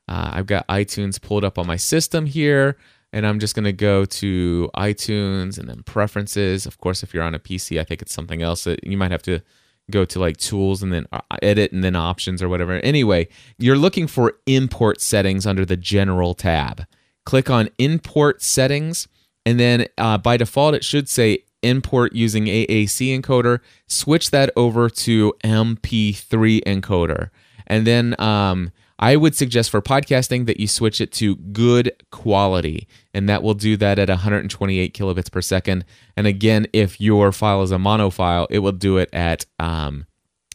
Uh, 0.07 0.31
I've 0.33 0.47
got 0.47 0.67
iTunes 0.67 1.21
pulled 1.21 1.43
up 1.43 1.57
on 1.57 1.65
my 1.65 1.77
system 1.77 2.25
here, 2.25 2.77
and 3.13 3.25
I'm 3.25 3.39
just 3.39 3.55
going 3.55 3.65
to 3.65 3.73
go 3.73 4.05
to 4.05 4.69
iTunes 4.75 5.57
and 5.57 5.69
then 5.69 5.83
preferences. 5.83 6.65
Of 6.65 6.79
course, 6.79 7.03
if 7.03 7.13
you're 7.13 7.23
on 7.23 7.35
a 7.35 7.39
PC, 7.39 7.79
I 7.79 7.83
think 7.83 8.01
it's 8.01 8.13
something 8.13 8.41
else 8.41 8.63
that 8.65 8.85
you 8.85 8.97
might 8.97 9.11
have 9.11 9.23
to 9.23 9.41
go 9.91 10.05
to 10.05 10.19
like 10.19 10.37
tools 10.37 10.81
and 10.81 10.91
then 10.91 11.05
uh, 11.11 11.19
edit 11.41 11.71
and 11.71 11.83
then 11.83 11.95
options 11.95 12.41
or 12.41 12.49
whatever. 12.49 12.73
Anyway, 12.79 13.27
you're 13.57 13.77
looking 13.77 14.07
for 14.07 14.33
import 14.45 15.01
settings 15.01 15.45
under 15.45 15.65
the 15.65 15.77
general 15.77 16.33
tab. 16.33 16.85
Click 17.25 17.49
on 17.49 17.69
import 17.77 18.41
settings, 18.41 19.07
and 19.45 19.59
then 19.59 19.85
uh, 19.97 20.17
by 20.17 20.37
default, 20.37 20.75
it 20.75 20.83
should 20.83 21.07
say 21.07 21.39
import 21.63 22.13
using 22.13 22.45
AAC 22.45 23.19
encoder. 23.19 23.59
Switch 23.87 24.31
that 24.31 24.51
over 24.55 24.89
to 24.89 25.33
MP3 25.43 26.63
encoder. 26.63 27.29
And 27.67 27.87
then 27.87 28.19
um, 28.19 28.71
I 28.99 29.15
would 29.15 29.35
suggest 29.35 29.69
for 29.69 29.81
podcasting 29.81 30.45
that 30.45 30.59
you 30.59 30.67
switch 30.67 31.01
it 31.01 31.11
to 31.13 31.35
good 31.35 31.91
quality, 32.11 32.87
and 33.13 33.27
that 33.27 33.43
will 33.43 33.53
do 33.53 33.75
that 33.77 33.99
at 33.99 34.09
128 34.09 34.93
kilobits 34.93 35.31
per 35.31 35.41
second. 35.41 35.85
And 36.15 36.27
again, 36.27 36.67
if 36.73 37.01
your 37.01 37.31
file 37.31 37.63
is 37.63 37.71
a 37.71 37.79
mono 37.79 38.09
file, 38.09 38.47
it 38.49 38.59
will 38.59 38.71
do 38.71 38.97
it 38.97 39.09
at 39.11 39.45
um, 39.59 40.05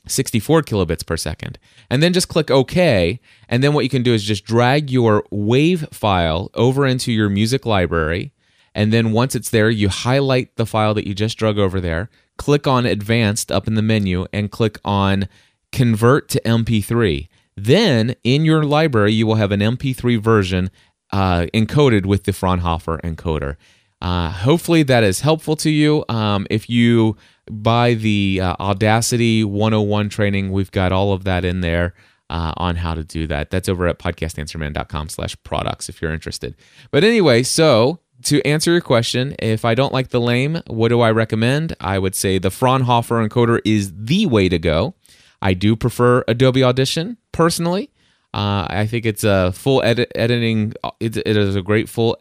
64 0.07 0.63
kilobits 0.63 1.05
per 1.05 1.17
second. 1.17 1.59
And 1.91 2.03
then 2.03 2.13
just 2.13 2.29
click 2.29 2.51
OK. 2.51 3.21
And 3.49 3.63
then 3.63 3.75
what 3.75 3.85
you 3.85 3.91
can 3.91 4.03
do 4.03 4.15
is 4.15 4.25
just 4.25 4.45
drag 4.45 4.91
your 4.91 5.25
WAV 5.33 5.93
file 5.93 6.51
over 6.55 6.87
into 6.87 7.13
your 7.13 7.29
music 7.29 7.67
library. 7.67 8.33
And 8.79 8.93
then 8.93 9.11
once 9.11 9.35
it's 9.35 9.51
there, 9.51 9.69
you 9.69 9.89
highlight 9.89 10.55
the 10.55 10.65
file 10.65 10.95
that 10.95 11.05
you 11.05 11.13
just 11.13 11.37
drug 11.37 11.59
over 11.59 11.81
there, 11.81 12.09
click 12.37 12.69
on 12.69 12.87
Advanced 12.87 13.51
up 13.51 13.67
in 13.67 13.75
the 13.75 13.83
menu, 13.83 14.27
and 14.33 14.53
click 14.53 14.79
on 14.85 15.27
Convert 15.73 16.29
to 16.29 16.41
MP3. 16.43 17.27
Then 17.57 18.15
in 18.23 18.45
your 18.45 18.63
library, 18.63 19.15
you 19.15 19.27
will 19.27 19.35
have 19.35 19.51
an 19.51 19.59
MP3 19.59 20.21
version 20.21 20.71
uh, 21.13 21.47
encoded 21.53 22.07
with 22.07 22.23
the 22.23 22.33
Fraunhofer 22.33 22.99
encoder. 23.03 23.57
Uh, 24.01 24.31
hopefully 24.31 24.85
that 24.85 25.03
is 25.03 25.23
helpful 25.23 25.57
to 25.57 25.71
you. 25.71 26.05
Um, 26.09 26.47
if 26.49 26.71
you 26.71 27.17
buy 27.51 27.95
the 27.95 28.39
uh, 28.41 28.55
Audacity 28.61 29.43
101 29.43 30.09
training, 30.09 30.53
we've 30.53 30.71
got 30.71 30.93
all 30.93 31.13
of 31.13 31.25
that 31.25 31.45
in 31.45 31.63
there 31.63 31.95
uh, 32.31 32.53
on 32.57 32.77
how 32.77 32.95
to 32.95 33.03
do 33.03 33.27
that. 33.27 33.51
That's 33.51 33.69
over 33.69 33.89
at 33.89 33.99
podcastanswerman.com 33.99 35.09
slash 35.09 35.37
products 35.43 35.89
if 35.89 36.01
you're 36.01 36.13
interested. 36.13 36.55
But 36.93 37.03
anyway, 37.03 37.43
so 37.43 37.99
to 38.25 38.43
answer 38.47 38.73
your 38.73 38.81
question, 38.81 39.37
if 39.39 39.65
I 39.65 39.75
don't 39.75 39.93
like 39.93 40.09
the 40.09 40.21
lame, 40.21 40.61
what 40.67 40.89
do 40.89 41.01
I 41.01 41.11
recommend? 41.11 41.75
I 41.81 41.99
would 41.99 42.15
say 42.15 42.39
the 42.39 42.51
Fraunhofer 42.51 43.27
encoder 43.27 43.61
is 43.65 43.93
the 43.95 44.27
way 44.27 44.49
to 44.49 44.59
go. 44.59 44.95
I 45.41 45.55
do 45.55 45.77
prefer 45.77 46.25
Adobe 46.27 46.65
Audition 46.65 47.17
personally. 47.33 47.91
Uh, 48.35 48.67
I 48.69 48.87
think 48.87 49.07
it's 49.07 49.25
a 49.25 49.53
full 49.53 49.83
edit 49.83 50.13
editing. 50.15 50.75
It, 51.01 51.17
it 51.17 51.37
is 51.37 51.57
a 51.57 51.63
great 51.63 51.89
full 51.89 52.17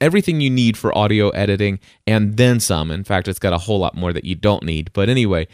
everything 0.00 0.40
you 0.40 0.50
need 0.50 0.76
for 0.76 0.96
audio 0.96 1.30
editing 1.30 1.78
and 2.06 2.36
then 2.36 2.60
some. 2.60 2.90
In 2.90 3.04
fact, 3.04 3.28
it's 3.28 3.38
got 3.38 3.52
a 3.52 3.58
whole 3.58 3.78
lot 3.78 3.94
more 3.96 4.12
that 4.12 4.24
you 4.24 4.34
don't 4.34 4.62
need. 4.62 4.92
But 4.92 5.08
anyway, 5.08 5.48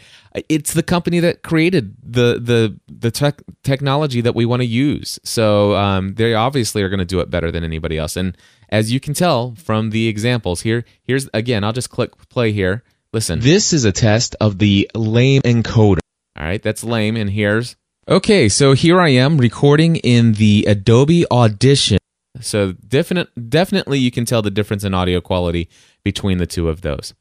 it's 0.49 0.73
the 0.73 0.83
company 0.83 1.19
that 1.19 1.43
created 1.43 1.95
the 2.03 2.39
the 2.39 2.79
the 2.87 3.11
tech, 3.11 3.41
technology 3.63 4.21
that 4.21 4.35
we 4.35 4.45
want 4.45 4.61
to 4.61 4.67
use. 4.67 5.19
So 5.23 5.75
um, 5.75 6.15
they 6.15 6.33
obviously 6.33 6.83
are 6.83 6.89
going 6.89 6.99
to 6.99 7.05
do 7.05 7.19
it 7.19 7.29
better 7.29 7.51
than 7.51 7.63
anybody 7.63 7.97
else. 7.97 8.15
And 8.15 8.37
as 8.69 8.91
you 8.91 8.99
can 8.99 9.13
tell 9.13 9.55
from 9.55 9.89
the 9.89 10.07
examples 10.07 10.61
here, 10.61 10.85
here's 11.03 11.29
again. 11.33 11.63
I'll 11.63 11.73
just 11.73 11.89
click 11.89 12.11
play 12.29 12.51
here. 12.51 12.83
Listen, 13.13 13.39
this 13.39 13.73
is 13.73 13.83
a 13.83 13.91
test 13.91 14.35
of 14.39 14.57
the 14.57 14.89
lame 14.95 15.41
encoder. 15.41 15.99
All 16.37 16.45
right, 16.45 16.61
that's 16.61 16.83
lame. 16.83 17.17
And 17.17 17.29
here's 17.29 17.75
okay. 18.07 18.47
So 18.47 18.73
here 18.73 18.99
I 19.01 19.09
am 19.09 19.37
recording 19.37 19.97
in 19.97 20.33
the 20.33 20.65
Adobe 20.67 21.25
Audition. 21.29 22.00
So 22.41 22.73
definite, 22.73 23.29
definitely 23.49 23.99
you 23.99 24.11
can 24.11 24.25
tell 24.25 24.41
the 24.41 24.51
difference 24.51 24.83
in 24.83 24.93
audio 24.93 25.21
quality 25.21 25.69
between 26.03 26.37
the 26.37 26.47
two 26.47 26.69
of 26.69 26.81
those. 26.81 27.13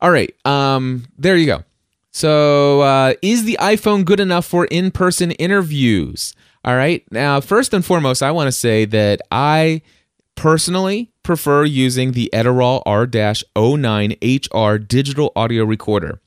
All 0.00 0.10
right, 0.10 0.34
um, 0.44 1.06
there 1.16 1.36
you 1.36 1.46
go. 1.46 1.64
So 2.10 2.82
uh, 2.82 3.14
is 3.22 3.44
the 3.44 3.58
iPhone 3.60 4.04
good 4.04 4.20
enough 4.20 4.46
for 4.46 4.66
in-person 4.66 5.32
interviews? 5.32 6.34
All 6.64 6.76
right. 6.76 7.04
Now, 7.10 7.40
first 7.40 7.74
and 7.74 7.84
foremost, 7.84 8.22
I 8.22 8.30
want 8.30 8.48
to 8.48 8.52
say 8.52 8.84
that 8.86 9.20
I 9.30 9.82
personally 10.34 11.12
prefer 11.22 11.64
using 11.64 12.12
the 12.12 12.30
Edirol 12.32 12.82
R-09HR 12.86 14.88
digital 14.88 15.32
audio 15.36 15.64
recorder. 15.64 16.20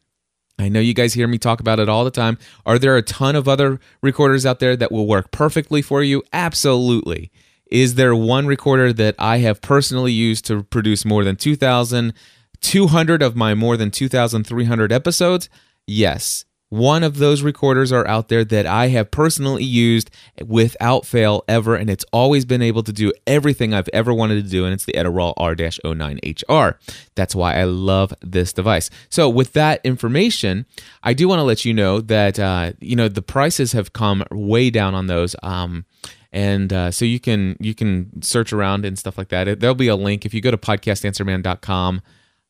I 0.60 0.70
know 0.70 0.80
you 0.80 0.94
guys 0.94 1.14
hear 1.14 1.28
me 1.28 1.38
talk 1.38 1.60
about 1.60 1.80
it 1.80 1.88
all 1.88 2.04
the 2.04 2.12
time. 2.12 2.38
Are 2.66 2.80
there 2.80 2.98
a 2.98 3.02
ton 3.02 3.36
of 3.36 3.48
other 3.48 3.80
recorders 4.02 4.46
out 4.46 4.60
there 4.60 4.76
that 4.76 4.92
will 4.92 5.08
work 5.08 5.32
perfectly 5.32 5.82
for 5.82 6.04
you? 6.04 6.24
Absolutely. 6.34 7.32
Is 7.70 7.96
there 7.96 8.16
one 8.16 8.48
recorder 8.48 8.94
that 8.94 9.16
I 9.20 9.38
have 9.40 9.62
personally 9.62 10.12
used 10.12 10.46
to 10.46 10.64
produce 10.64 11.06
more 11.06 11.24
than 11.24 11.36
2,200 11.36 13.22
of 13.22 13.36
my 13.36 13.54
more 13.54 13.78
than 13.78 13.92
2,300 13.92 14.92
episodes? 14.92 15.50
Yes. 15.86 16.46
One 16.70 17.02
of 17.02 17.18
those 17.18 17.44
recorders 17.44 17.94
are 17.94 18.06
out 18.08 18.28
there 18.28 18.44
that 18.44 18.66
I 18.66 18.90
have 18.90 19.10
personally 19.10 19.64
used 19.64 20.12
without 20.46 21.06
fail 21.06 21.46
ever, 21.48 21.76
and 21.76 21.90
it's 21.90 22.04
always 22.12 22.44
been 22.44 22.62
able 22.62 22.84
to 22.84 22.92
do 22.92 23.14
everything 23.26 23.74
I've 23.74 23.88
ever 23.94 24.14
wanted 24.14 24.44
to 24.44 24.50
do, 24.50 24.66
and 24.66 24.74
it's 24.74 24.84
the 24.84 24.92
Edirol 24.92 25.34
R-09HR. 25.38 26.74
That's 27.16 27.34
why 27.34 27.56
I 27.56 27.64
love 27.64 28.14
this 28.20 28.52
device. 28.52 28.90
So, 29.08 29.30
with 29.30 29.54
that 29.54 29.80
information, 29.86 30.66
I 31.04 31.14
do 31.14 31.30
want 31.30 31.40
to 31.40 31.44
let 31.44 31.64
you 31.64 31.74
know 31.74 32.02
that 32.02 32.38
uh, 32.38 32.74
you 32.82 32.98
know 32.98 33.08
the 33.08 33.22
prices 33.22 33.72
have 33.72 33.94
come 33.94 34.26
way 34.30 34.70
down 34.70 34.94
on 34.94 35.08
those. 35.08 35.38
Um, 35.44 35.86
and 36.32 36.72
uh, 36.74 36.92
so 36.92 37.06
you 37.06 37.20
can 37.20 37.58
you 37.60 37.74
can 37.74 38.22
search 38.22 38.54
around 38.54 38.86
and 38.86 38.98
stuff 38.98 39.18
like 39.18 39.30
that. 39.30 39.60
There'll 39.60 39.76
be 39.76 39.88
a 39.88 39.96
link 39.96 40.26
if 40.26 40.34
you 40.34 40.42
go 40.42 40.52
to 40.52 40.58
podcastanswerman.com, 40.58 42.02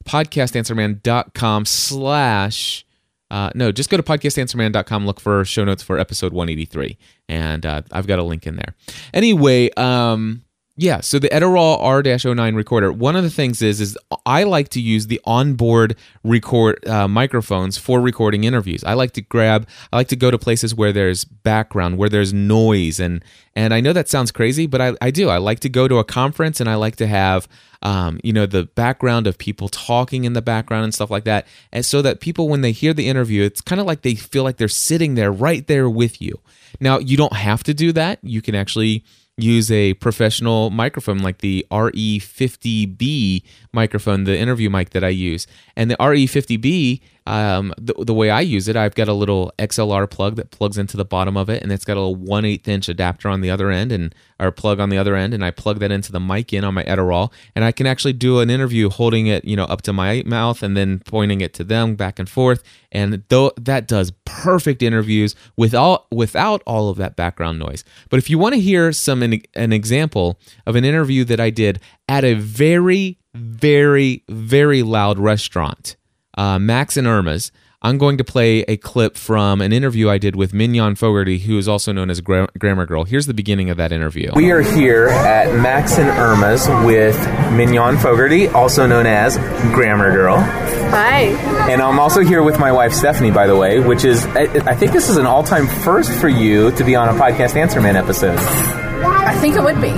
podcastanswerman.com 0.06 1.66
slash 1.66 2.86
uh, 3.30 3.50
no, 3.56 3.72
just 3.72 3.90
go 3.90 3.98
to 3.98 4.04
podcastanswerman.com, 4.04 5.06
look 5.06 5.20
for 5.20 5.44
show 5.44 5.66
notes 5.66 5.84
for 5.84 6.00
episode 6.00 6.32
183, 6.32 6.98
and 7.28 7.66
uh, 7.66 7.82
I've 7.92 8.08
got 8.08 8.20
a 8.20 8.24
link 8.24 8.48
in 8.48 8.56
there. 8.56 8.74
Anyway, 9.14 9.70
um, 9.76 10.44
Yeah, 10.80 11.02
so 11.02 11.18
the 11.18 11.30
Edirol 11.30 11.82
R-09 11.82 12.56
recorder. 12.56 12.92
One 12.92 13.16
of 13.16 13.24
the 13.24 13.32
things 13.32 13.64
is 13.64 13.82
is 13.82 13.98
I 14.28 14.44
like 14.44 14.70
to 14.70 14.80
use 14.80 15.08
the 15.08 15.20
onboard 15.26 15.96
record 16.24 16.88
uh, 16.88 17.08
microphones 17.08 17.80
for 17.80 18.00
recording 18.00 18.44
interviews. 18.44 18.84
I 18.84 18.94
like 18.94 19.14
to 19.14 19.22
grab. 19.22 19.68
I 19.92 19.96
like 19.96 20.10
to 20.10 20.16
go 20.16 20.30
to 20.30 20.38
places 20.38 20.76
where 20.76 20.94
there's 20.94 21.26
background, 21.26 21.98
where 21.98 22.10
there's 22.10 22.32
noise, 22.32 23.00
and 23.00 23.26
and 23.56 23.74
I 23.74 23.82
know 23.82 23.92
that 23.92 24.08
sounds 24.08 24.32
crazy, 24.32 24.68
but 24.68 24.80
I, 24.80 24.94
I 25.02 25.10
do. 25.10 25.30
I 25.30 25.38
like 25.38 25.62
to 25.62 25.70
go 25.70 25.88
to 25.88 25.98
a 25.98 26.04
conference 26.04 26.60
and 26.60 26.70
I 26.70 26.76
like 26.76 26.98
to 26.98 27.08
have 27.08 27.48
um, 27.82 28.20
you 28.24 28.32
know 28.32 28.46
the 28.46 28.66
background 28.66 29.26
of 29.26 29.40
people 29.40 29.70
talking 29.70 30.26
in 30.26 30.34
the 30.34 30.44
background 30.44 30.84
and 30.84 30.94
stuff 30.94 31.10
like 31.10 31.24
that, 31.24 31.48
and 31.72 31.84
so 31.84 32.04
that 32.04 32.20
people 32.20 32.50
when 32.50 32.62
they 32.62 32.72
hear 32.72 32.94
the 32.94 33.10
interview, 33.10 33.42
it's 33.42 33.62
kind 33.62 33.82
of 33.82 33.88
like 33.88 34.04
they 34.04 34.14
feel 34.14 34.44
like 34.44 34.58
they're 34.58 34.68
sitting 34.68 35.16
there 35.16 35.32
right 35.32 35.66
there 35.66 35.90
with 35.90 36.22
you. 36.22 36.40
Now 36.80 37.00
you 37.00 37.18
don't 37.18 37.34
have 37.34 37.64
to 37.64 37.74
do 37.74 37.92
that. 37.94 38.20
You 38.22 38.44
can 38.44 38.54
actually 38.54 39.04
use 39.38 39.72
a 39.72 39.94
professional 39.96 40.72
microphone 40.72 41.20
like 41.20 41.40
the 41.40 41.66
RE50B 41.72 43.44
microphone, 43.78 44.24
the 44.24 44.38
interview 44.38 44.70
mic 44.70 44.90
that 44.90 45.04
I 45.04 45.10
use. 45.10 45.46
And 45.76 45.92
the 45.92 45.96
RE50B, 45.98 47.00
um, 47.28 47.74
the, 47.78 47.94
the 48.00 48.14
way 48.14 48.32
I 48.32 48.42
use 48.42 48.68
it, 48.68 48.76
I've 48.76 48.96
got 48.96 49.08
a 49.08 49.14
little 49.14 49.54
XLR 49.60 50.10
plug 50.10 50.36
that 50.38 50.50
plugs 50.50 50.80
into 50.80 50.98
the 50.98 51.06
bottom 51.06 51.38
of 51.38 51.48
it, 51.48 51.62
and 51.62 51.72
it's 51.72 51.86
got 51.86 51.96
a 51.96 52.02
little 52.02 52.16
1 52.16 52.46
8 52.46 52.68
inch 52.68 52.90
adapter 52.90 53.30
on 53.30 53.42
the 53.42 53.52
other 53.52 53.70
end, 53.70 53.92
and 53.92 54.16
or 54.40 54.52
plug 54.52 54.80
on 54.80 54.90
the 54.90 54.98
other 54.98 55.16
end, 55.16 55.34
and 55.34 55.44
I 55.44 55.52
plug 55.52 55.80
that 55.80 55.92
into 55.92 56.12
the 56.12 56.20
mic 56.20 56.54
in 56.54 56.64
on 56.64 56.74
my 56.74 56.84
Edirol, 56.84 57.32
and 57.56 57.66
I 57.66 57.72
can 57.72 57.86
actually 57.86 58.14
do 58.14 58.40
an 58.40 58.50
interview 58.50 58.90
holding 58.90 59.28
it, 59.28 59.46
you 59.46 59.56
know, 59.56 59.66
up 59.66 59.82
to 59.84 59.94
my 59.94 60.24
mouth 60.26 60.64
and 60.64 60.76
then 60.78 61.00
pointing 61.06 61.42
it 61.42 61.54
to 61.56 61.64
them 61.64 61.96
back 61.96 62.18
and 62.18 62.30
forth, 62.30 62.64
and 62.92 63.24
though 63.30 63.52
that 63.58 63.88
does 63.88 64.12
perfect 64.26 64.82
interviews 64.82 65.36
without 65.56 66.06
without 66.12 66.64
all 66.66 66.90
of 66.90 66.98
that 66.98 67.16
background 67.16 67.60
noise. 67.60 67.84
But 68.10 68.18
if 68.18 68.30
you 68.30 68.40
want 68.40 68.56
to 68.56 68.62
hear 68.62 68.92
some 68.92 69.22
an, 69.22 69.42
an 69.56 69.74
example 69.74 70.40
of 70.66 70.76
an 70.76 70.86
interview 70.86 71.24
that 71.26 71.40
I 71.40 71.50
did 71.50 71.80
at 72.08 72.24
a 72.24 72.36
very 72.36 73.18
very 73.38 74.24
very 74.28 74.84
loud 74.84 75.20
restaurant, 75.20 75.96
uh, 76.38 76.60
Max 76.60 76.98
and 76.98 77.08
Irma's. 77.08 77.52
I'm 77.80 78.00
going 78.00 78.18
to 78.18 78.24
play 78.24 78.62
a 78.62 78.76
clip 78.76 79.16
from 79.16 79.62
an 79.62 79.72
interview 79.72 80.10
I 80.10 80.18
did 80.18 80.36
with 80.36 80.52
Mignon 80.52 80.96
Fogarty, 80.96 81.38
who 81.38 81.60
is 81.60 81.68
also 81.68 81.92
known 81.92 82.10
as 82.10 82.22
Gra- 82.22 82.50
Grammar 82.58 82.88
Girl. 82.88 83.04
Here's 83.04 83.28
the 83.28 83.36
beginning 83.36 83.70
of 83.70 83.78
that 83.78 83.92
interview. 83.92 84.32
We 84.34 84.50
are 84.50 84.62
here 84.62 85.10
at 85.10 85.54
Max 85.62 86.00
and 86.00 86.10
Irma's 86.10 86.68
with 86.86 87.16
Mignon 87.54 87.98
Fogarty, 87.98 88.48
also 88.48 88.88
known 88.88 89.06
as 89.06 89.38
Grammar 89.74 90.12
Girl. 90.12 90.38
Hi. 90.40 91.26
And 91.72 91.80
I'm 91.80 92.00
also 92.00 92.22
here 92.22 92.42
with 92.42 92.60
my 92.60 92.72
wife 92.72 92.94
Stephanie, 92.94 93.32
by 93.32 93.46
the 93.46 93.56
way, 93.56 93.80
which 93.80 94.06
is, 94.06 94.26
I, 94.26 94.46
I 94.66 94.76
think 94.76 94.92
this 94.92 95.08
is 95.08 95.18
an 95.18 95.28
all 95.28 95.44
time 95.44 95.68
first 95.68 96.12
for 96.20 96.28
you 96.28 96.72
to 96.72 96.84
be 96.84 96.96
on 96.96 97.10
a 97.10 97.14
Podcast 97.14 97.56
Answer 97.56 97.80
Man 97.80 97.96
episode. 97.96 98.40
I 98.40 99.36
think 99.36 99.56
it 99.56 99.64
would 99.64 99.80
be. 99.80 99.94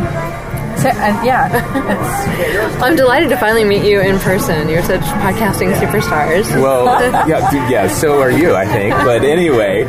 So, 0.82 0.90
uh, 0.90 1.22
yeah. 1.24 2.80
I'm 2.82 2.96
delighted 2.96 3.30
to 3.30 3.38
finally 3.38 3.66
meet 3.66 3.84
you 3.84 4.00
in 4.00 4.18
person. 4.20 4.70
You're 4.70 4.84
such 4.84 5.02
podcasting 5.02 5.74
superstars. 5.76 6.50
Well, 6.62 6.86
yeah, 7.28 7.70
yeah, 7.70 7.88
so 7.88 8.22
are 8.22 8.32
you, 8.32 8.56
I 8.56 8.66
think. 8.66 8.94
But 8.96 9.24
anyway, 9.24 9.84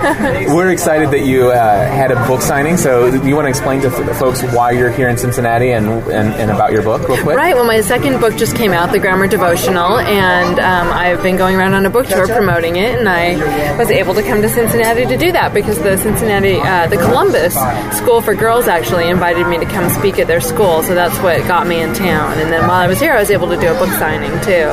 we're 0.53 0.71
excited 0.71 1.11
that 1.13 1.21
you 1.21 1.51
uh, 1.51 1.87
had 1.87 2.11
a 2.11 2.27
book 2.27 2.43
signing. 2.43 2.77
So, 2.77 3.11
do 3.11 3.29
you 3.29 3.37
want 3.37 3.47
to 3.47 3.51
explain 3.51 3.81
to 3.83 3.91
folks 4.15 4.43
why 4.43 4.73
you're 4.73 4.91
here 4.91 5.09
in 5.09 5.17
Cincinnati 5.17 5.71
and, 5.71 5.87
and, 6.11 6.35
and 6.35 6.51
about 6.51 6.73
your 6.73 6.83
book, 6.83 7.07
real 7.09 7.23
quick? 7.23 7.37
Right. 7.37 7.55
Well, 7.55 7.67
my 7.67 7.81
second 7.83 8.21
book 8.21 8.37
just 8.37 8.57
came 8.57 8.73
out, 8.73 8.91
The 8.93 8.99
Grammar 8.99 9.29
Devotional, 9.29 9.99
and 9.99 10.59
um, 10.59 10.89
I've 10.93 11.23
been 11.23 11.37
going 11.37 11.57
around 11.57 11.75
on 11.75 11.87
a 11.87 11.91
book 11.91 12.07
tour 12.09 12.27
promoting 12.27 12.77
it, 12.77 12.99
and 12.99 13.09
I 13.09 13.77
was 13.77 13.91
able 13.91 14.15
to 14.15 14.23
come 14.23 14.43
to 14.43 14.49
Cincinnati 14.49 15.07
to 15.07 15.17
do 15.17 15.31
that 15.33 15.55
because 15.55 15.79
the 15.79 15.97
Cincinnati, 15.99 16.59
uh, 16.59 16.89
the 16.89 16.97
Columbus 16.97 17.55
School 17.97 18.21
for 18.21 18.35
Girls 18.35 18.67
actually 18.67 19.09
invited 19.09 19.47
me 19.47 19.59
to 19.59 19.67
come 19.67 19.89
speak 19.91 20.19
at 20.19 20.27
their 20.27 20.41
school, 20.41 20.80
so 20.83 20.95
that's 20.95 21.19
what 21.19 21.39
got 21.47 21.67
me 21.67 21.81
in 21.81 21.95
town. 21.95 22.39
And 22.39 22.53
then 22.53 22.63
while 22.63 22.81
I 22.81 22.87
was 22.87 23.01
here, 23.01 23.13
I 23.13 23.21
was 23.21 23.31
able 23.31 23.49
to 23.49 23.57
do 23.57 23.69
a 23.69 23.75
book 23.75 23.91
signing 23.91 24.31
too. 24.41 24.69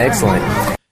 Excellent. 0.00 0.42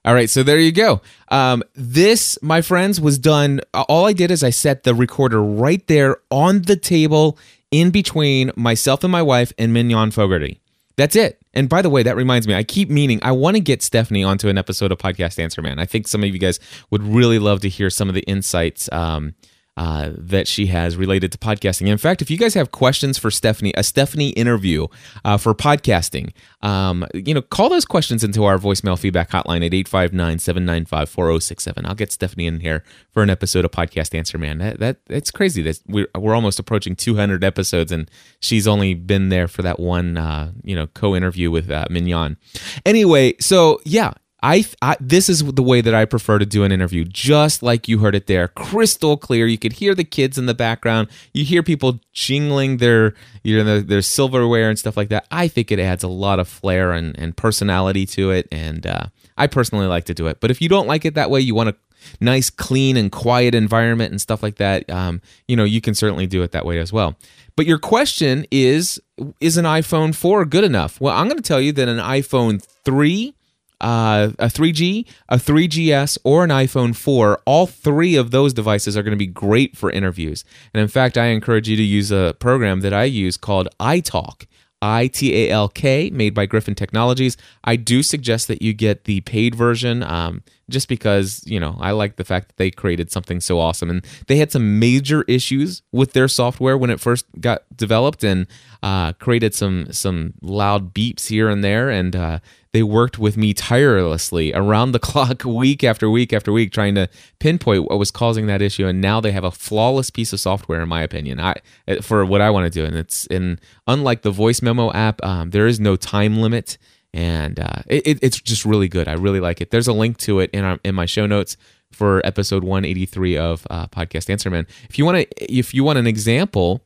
All 0.05 0.15
right, 0.15 0.29
so 0.29 0.43
there 0.43 0.59
you 0.59 0.73
go. 0.73 1.01
Um, 1.29 1.63
this, 1.75 2.37
my 2.43 2.61
friends, 2.61 3.01
was 3.01 3.19
done. 3.19 3.61
All 3.73 4.07
I 4.07 4.13
did 4.13 4.33
is 4.33 4.43
I 4.43 4.51
set 4.51 4.83
the 4.83 4.95
recorder 4.95 5.41
right 5.41 5.87
there 5.87 6.17
on 6.31 6.63
the 6.63 6.75
table 6.77 7.39
in 7.71 7.91
between 7.91 8.51
myself 8.57 9.05
and 9.05 9.13
my 9.13 9.23
wife 9.23 9.53
and 9.59 9.73
Mignon 9.73 10.11
Fogarty. 10.11 10.61
That's 10.97 11.17
it. 11.17 11.41
And 11.55 11.69
by 11.69 11.83
the 11.83 11.91
way, 11.91 12.03
that 12.03 12.17
reminds 12.17 12.49
me, 12.49 12.55
I 12.55 12.65
keep 12.65 12.91
meaning 12.91 13.21
I 13.23 13.33
want 13.33 13.57
to 13.57 13.61
get 13.61 13.81
Stephanie 13.81 14.25
onto 14.25 14.49
an 14.49 14.59
episode 14.59 14.91
of 14.91 14.99
Podcast 14.99 15.39
Answer 15.39 15.63
Man. 15.63 15.79
I 15.79 15.87
think 15.87 16.09
some 16.09 16.23
of 16.25 16.31
you 16.31 16.39
guys 16.39 16.59
would 16.91 17.03
really 17.03 17.39
love 17.39 17.61
to 17.61 17.69
hear 17.69 17.89
some 17.89 18.09
of 18.09 18.15
the 18.15 18.23
insights 18.23 18.91
um, 18.93 19.35
uh, 19.77 20.11
that 20.17 20.47
she 20.47 20.67
has 20.67 20.97
related 20.97 21.33
to 21.33 21.39
podcasting. 21.39 21.87
In 21.87 21.99
fact, 21.99 22.21
if 22.21 22.31
you 22.31 22.37
guys 22.37 22.55
have 22.55 22.73
questions 22.73 23.17
for 23.17 23.31
Stephanie, 23.31 23.73
a 23.77 23.83
Stephanie 23.83 24.31
interview 24.31 24.87
uh, 25.25 25.39
for 25.39 25.55
podcasting, 25.55 26.33
um, 26.61 27.07
you 27.15 27.33
know, 27.33 27.41
call 27.41 27.69
those 27.69 27.85
questions 27.85 28.23
into 28.23 28.45
our 28.45 28.59
voicemail 28.59 28.99
feedback 28.99 29.31
hotline 29.31 29.65
at 29.65 29.73
859 29.73 30.39
795 30.39 31.09
4067. 31.09 31.87
I'll 31.87 31.95
get 31.95 32.13
Stephanie 32.13 32.47
in 32.47 32.61
here 32.61 32.85
for 33.13 33.23
an 33.23 33.31
episode 33.31 33.65
of 33.65 33.71
Podcast 33.71 34.17
Answer 34.17 34.37
Man. 34.37 34.59
That, 34.59 34.79
that 34.81 34.99
It's 35.09 35.31
crazy 35.31 35.63
that 35.63 35.81
we're, 35.87 36.09
we're 36.19 36.35
almost 36.35 36.59
approaching 36.59 36.95
200 36.95 37.43
episodes 37.43 37.91
and 37.91 38.11
she's 38.41 38.69
only 38.69 38.95
been 38.95 39.31
there 39.31 39.49
for 39.49 39.63
that 39.63 39.81
one, 39.81 40.19
uh, 40.19 40.53
you 40.63 40.77
know, 40.77 40.87
co 40.89 41.17
interview 41.17 41.51
with 41.51 41.71
uh, 41.71 41.87
Mignon. 41.89 42.37
Anyway, 42.85 43.35
so 43.41 43.81
yeah, 43.85 44.13
I, 44.43 44.65
I 44.81 44.97
this 44.99 45.29
is 45.29 45.45
the 45.45 45.63
way 45.63 45.81
that 45.81 45.95
I 45.95 46.05
prefer 46.05 46.39
to 46.39 46.47
do 46.47 46.65
an 46.65 46.73
interview, 46.73 47.05
just 47.05 47.63
like 47.63 47.87
you 47.87 47.99
heard 47.99 48.17
it 48.17 48.27
there, 48.27 48.49
crystal 48.49 49.17
clear. 49.17 49.47
You 49.47 49.59
could 49.59 49.75
hear 49.75 49.95
the 49.95 50.05
kids 50.05 50.37
in 50.37 50.47
the 50.47 50.55
background. 50.55 51.09
You 51.33 51.45
hear 51.45 51.63
people 51.63 52.01
jingling 52.13 52.79
their 52.79 53.15
you 53.45 53.63
know 53.63 53.81
their 53.81 54.03
silverware 54.03 54.69
and 54.69 54.79
stuff 54.79 54.97
like 54.97 55.11
that. 55.11 55.27
I 55.31 55.47
think 55.47 55.71
it 55.71 55.79
adds 55.79 56.03
a 56.03 56.09
lot 56.09 56.41
of 56.41 56.49
flair 56.49 56.93
and, 56.93 57.17
and 57.19 57.37
personality 57.37 58.05
to 58.07 58.33
it, 58.33 58.49
and 58.51 58.85
uh, 58.85 59.07
I 59.37 59.47
personally 59.47 59.87
like 59.87 60.07
to 60.07 60.15
do 60.15 60.27
it. 60.27 60.41
But 60.41 60.51
if 60.51 60.61
you 60.61 60.69
don't 60.69 60.89
like 60.89 61.05
it 61.05 61.15
that 61.15 61.31
way, 61.31 61.41
you 61.41 61.55
want 61.55 61.69
a 61.69 61.77
nice, 62.21 62.51
clean, 62.51 62.97
and 62.97 63.13
quiet 63.13 63.55
environment 63.55 64.11
and 64.11 64.21
stuff 64.21 64.43
like 64.43 64.57
that. 64.57 64.91
Um, 64.91 65.23
you 65.47 65.55
know, 65.55 65.65
you 65.65 65.81
can 65.81 65.95
certainly 65.95 66.27
do 66.27 66.43
it 66.43 66.51
that 66.51 66.67
way 66.67 66.79
as 66.79 66.93
well. 66.93 67.17
But 67.55 67.67
your 67.67 67.79
question 67.79 68.45
is: 68.51 69.01
Is 69.41 69.57
an 69.57 69.67
iPhone 69.67 70.17
four 70.17 70.45
good 70.45 70.65
enough? 70.65 71.01
Well, 71.01 71.17
I'm 71.17 71.29
going 71.29 71.37
to 71.37 71.45
tell 71.45 71.61
you 71.61 71.71
that 71.73 71.87
an 71.87 71.99
iPhone 71.99 72.61
three 72.85 73.37
uh, 73.83 74.31
a 74.39 74.47
3G, 74.47 75.07
a 75.29 75.37
3GS, 75.37 76.19
or 76.25 76.45
an 76.45 76.51
iPhone 76.51 76.97
4, 76.97 77.43
all 77.45 77.67
three 77.67 78.17
of 78.17 78.31
those 78.31 78.55
devices 78.55 78.97
are 78.97 79.03
going 79.03 79.13
to 79.13 79.17
be 79.17 79.27
great 79.27 79.77
for 79.77 79.91
interviews. 79.91 80.45
And 80.73 80.81
in 80.81 80.89
fact, 80.89 81.19
I 81.19 81.27
encourage 81.27 81.69
you 81.69 81.77
to 81.77 81.83
use 81.83 82.11
a 82.11 82.35
program 82.39 82.81
that 82.81 82.95
I 82.95 83.05
use 83.05 83.37
called 83.37 83.69
iTalk. 83.81 84.47
I 84.85 85.07
T 85.07 85.33
A 85.45 85.51
L 85.51 85.69
K, 85.69 86.11
made 86.11 86.35
by 86.35 86.45
Griffin 86.45 86.75
Technologies. 86.75 87.37
I 87.63 87.77
do 87.77 88.03
suggest 88.03 88.49
that 88.49 88.63
you 88.63 88.73
get 88.73 89.05
the 89.05 89.21
paid 89.21 89.55
version, 89.55 90.03
um, 90.03 90.43
just 90.73 90.89
because 90.89 91.43
you 91.47 91.61
know 91.61 91.77
I 91.81 91.93
like 91.93 92.17
the 92.17 92.25
fact 92.25 92.49
that 92.49 92.57
they 92.57 92.71
created 92.71 93.13
something 93.13 93.41
so 93.41 93.61
awesome, 93.61 93.91
and 93.91 94.05
they 94.27 94.37
had 94.37 94.51
some 94.51 94.79
major 94.79 95.23
issues 95.29 95.83
with 95.93 96.13
their 96.15 96.29
software 96.29 96.77
when 96.77 96.91
it 96.91 96.99
first 96.99 97.27
got 97.41 97.63
developed, 97.77 98.25
and 98.25 98.47
uh, 98.83 99.13
created 99.13 99.55
some 99.55 99.93
some 99.93 100.35
loud 100.43 100.93
beeps 100.93 101.29
here 101.29 101.49
and 101.49 101.63
there, 101.63 101.89
and 101.91 102.17
uh, 102.17 102.39
they 102.73 102.83
worked 102.83 103.19
with 103.19 103.37
me 103.37 103.53
tirelessly 103.53 104.53
around 104.55 104.93
the 104.93 104.99
clock, 105.11 105.45
week 105.45 105.85
after 105.85 106.11
week 106.11 106.33
after 106.33 106.53
week, 106.53 106.73
trying 106.73 106.95
to 106.95 107.09
pinpoint 107.39 107.89
what 107.89 107.99
was 107.99 108.11
causing 108.11 108.47
that 108.47 108.63
issue. 108.63 108.87
And 108.87 109.01
now 109.01 109.21
they 109.21 109.33
have 109.33 109.45
a 109.45 109.51
flawless 109.51 110.11
piece 110.11 110.33
of 110.33 110.41
software, 110.41 110.81
in 110.83 110.89
my 110.89 111.03
opinion, 111.03 111.39
I 111.39 111.61
for 112.01 112.25
what 112.25 112.41
I 112.41 112.51
want 112.51 112.73
to 112.73 112.81
do. 112.81 112.85
And 112.85 112.97
it's 112.97 113.27
in 113.27 113.59
unlike 113.87 114.23
the 114.23 114.31
voice 114.31 114.63
memo 114.63 114.91
app, 114.93 115.23
um, 115.23 115.51
there 115.51 115.67
is 115.67 115.79
no 115.79 115.97
time 115.97 116.39
limit, 116.39 116.79
and 117.13 117.61
uh, 117.61 117.83
it, 117.87 118.19
it's 118.23 118.41
just 118.41 118.65
really 118.65 118.89
good. 118.89 119.09
I 119.09 119.13
really 119.13 119.41
like 119.41 119.61
it. 119.61 119.71
There's 119.71 119.89
a 119.89 119.93
link 119.93 120.19
to 120.19 120.41
it 120.41 120.51
in 120.53 120.65
our, 120.65 120.79
in 120.85 120.95
my 120.95 121.07
show 121.07 121.27
notes 121.27 121.57
for 121.91 122.25
episode 122.25 122.65
183 122.65 123.37
of 123.37 123.67
uh, 123.69 123.87
podcast 123.89 124.31
answer 124.31 124.49
man 124.49 124.67
if 124.89 124.97
you 124.97 125.05
want 125.05 125.19
to 125.19 125.53
if 125.53 125.75
you 125.75 125.85
want 125.85 125.99
an 125.99 126.07
example 126.07 126.83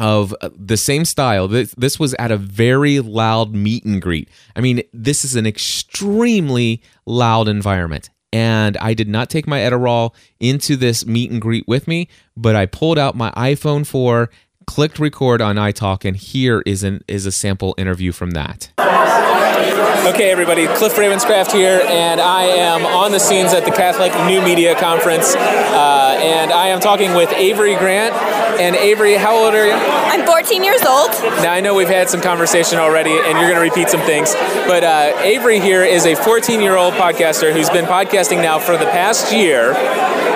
of 0.00 0.34
uh, 0.40 0.48
the 0.56 0.76
same 0.76 1.04
style. 1.04 1.46
This, 1.46 1.74
this 1.76 1.98
was 2.00 2.14
at 2.14 2.32
a 2.32 2.36
very 2.36 3.00
loud 3.00 3.54
meet 3.54 3.84
and 3.84 4.00
greet. 4.00 4.28
I 4.56 4.60
mean, 4.60 4.82
this 4.92 5.24
is 5.24 5.36
an 5.36 5.46
extremely 5.46 6.82
loud 7.06 7.48
environment. 7.48 8.08
And 8.32 8.76
I 8.78 8.94
did 8.94 9.08
not 9.08 9.28
take 9.28 9.46
my 9.46 9.58
Edirol 9.58 10.14
into 10.38 10.76
this 10.76 11.04
meet 11.04 11.30
and 11.30 11.40
greet 11.40 11.66
with 11.66 11.88
me, 11.88 12.08
but 12.36 12.56
I 12.56 12.66
pulled 12.66 12.98
out 12.98 13.16
my 13.16 13.30
iPhone 13.32 13.84
4, 13.86 14.30
clicked 14.70 15.00
record 15.00 15.42
on 15.42 15.56
iTalk, 15.56 16.04
and 16.04 16.16
here 16.16 16.62
is 16.64 16.84
an 16.84 17.02
is 17.08 17.26
a 17.26 17.32
sample 17.32 17.74
interview 17.76 18.12
from 18.12 18.30
that. 18.30 18.70
Okay, 18.78 20.30
everybody, 20.30 20.68
Cliff 20.68 20.94
Ravenscraft 20.94 21.52
here, 21.52 21.80
and 21.88 22.20
I 22.20 22.44
am 22.44 22.86
on 22.86 23.10
the 23.10 23.18
scenes 23.18 23.52
at 23.52 23.64
the 23.64 23.72
Catholic 23.72 24.12
New 24.28 24.40
Media 24.40 24.78
Conference, 24.78 25.34
uh, 25.34 26.18
and 26.22 26.52
I 26.52 26.68
am 26.68 26.78
talking 26.78 27.14
with 27.14 27.32
Avery 27.32 27.74
Grant. 27.74 28.14
And 28.60 28.76
Avery, 28.76 29.14
how 29.14 29.34
old 29.36 29.54
are 29.54 29.66
you? 29.66 29.72
I'm 29.72 30.20
I'm 30.20 30.26
14 30.26 30.62
years 30.62 30.82
old. 30.84 31.10
Now, 31.42 31.52
I 31.52 31.60
know 31.60 31.74
we've 31.74 31.88
had 31.88 32.10
some 32.10 32.20
conversation 32.20 32.78
already, 32.78 33.10
and 33.12 33.38
you're 33.38 33.48
going 33.48 33.54
to 33.54 33.60
repeat 33.60 33.88
some 33.88 34.02
things, 34.02 34.34
but 34.66 34.84
uh, 34.84 35.12
Avery 35.20 35.60
here 35.60 35.82
is 35.82 36.04
a 36.04 36.14
14 36.14 36.60
year 36.60 36.76
old 36.76 36.92
podcaster 36.94 37.52
who's 37.52 37.70
been 37.70 37.86
podcasting 37.86 38.42
now 38.42 38.58
for 38.58 38.76
the 38.76 38.84
past 38.86 39.32
year. 39.32 39.72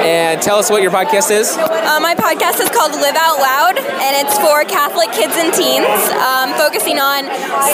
And 0.05 0.41
tell 0.43 0.57
us 0.59 0.69
what 0.69 0.83
your 0.83 0.91
podcast 0.91 1.31
is. 1.31 1.57
Uh, 1.57 1.99
my 2.01 2.15
podcast 2.15 2.61
is 2.61 2.69
called 2.69 2.93
Live 2.93 3.17
Out 3.17 3.39
Loud, 3.41 3.79
and 3.79 4.27
it's 4.27 4.37
for 4.39 4.63
Catholic 4.65 5.11
kids 5.13 5.33
and 5.37 5.53
teens, 5.53 5.89
um, 6.21 6.53
focusing 6.61 6.99
on 7.01 7.25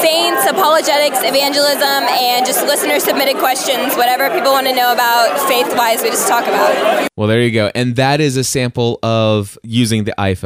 saints, 0.01 0.47
apologetics, 0.47 1.19
evangelism, 1.27 1.83
and 2.07 2.47
just 2.47 2.63
listener 2.63 3.01
submitted 3.01 3.37
questions. 3.39 3.97
Whatever 3.97 4.31
people 4.31 4.53
want 4.53 4.69
to 4.69 4.75
know 4.75 4.93
about 4.93 5.41
faith 5.49 5.75
wise, 5.77 6.03
we 6.03 6.11
just 6.11 6.29
talk 6.29 6.45
about. 6.45 7.03
it. 7.03 7.09
Well, 7.17 7.27
there 7.27 7.43
you 7.43 7.51
go. 7.51 7.71
And 7.75 7.97
that 7.97 8.21
is 8.21 8.37
a 8.37 8.45
sample 8.45 9.01
of 9.03 9.59
using 9.65 10.05
the 10.05 10.15
iPhone. 10.17 10.40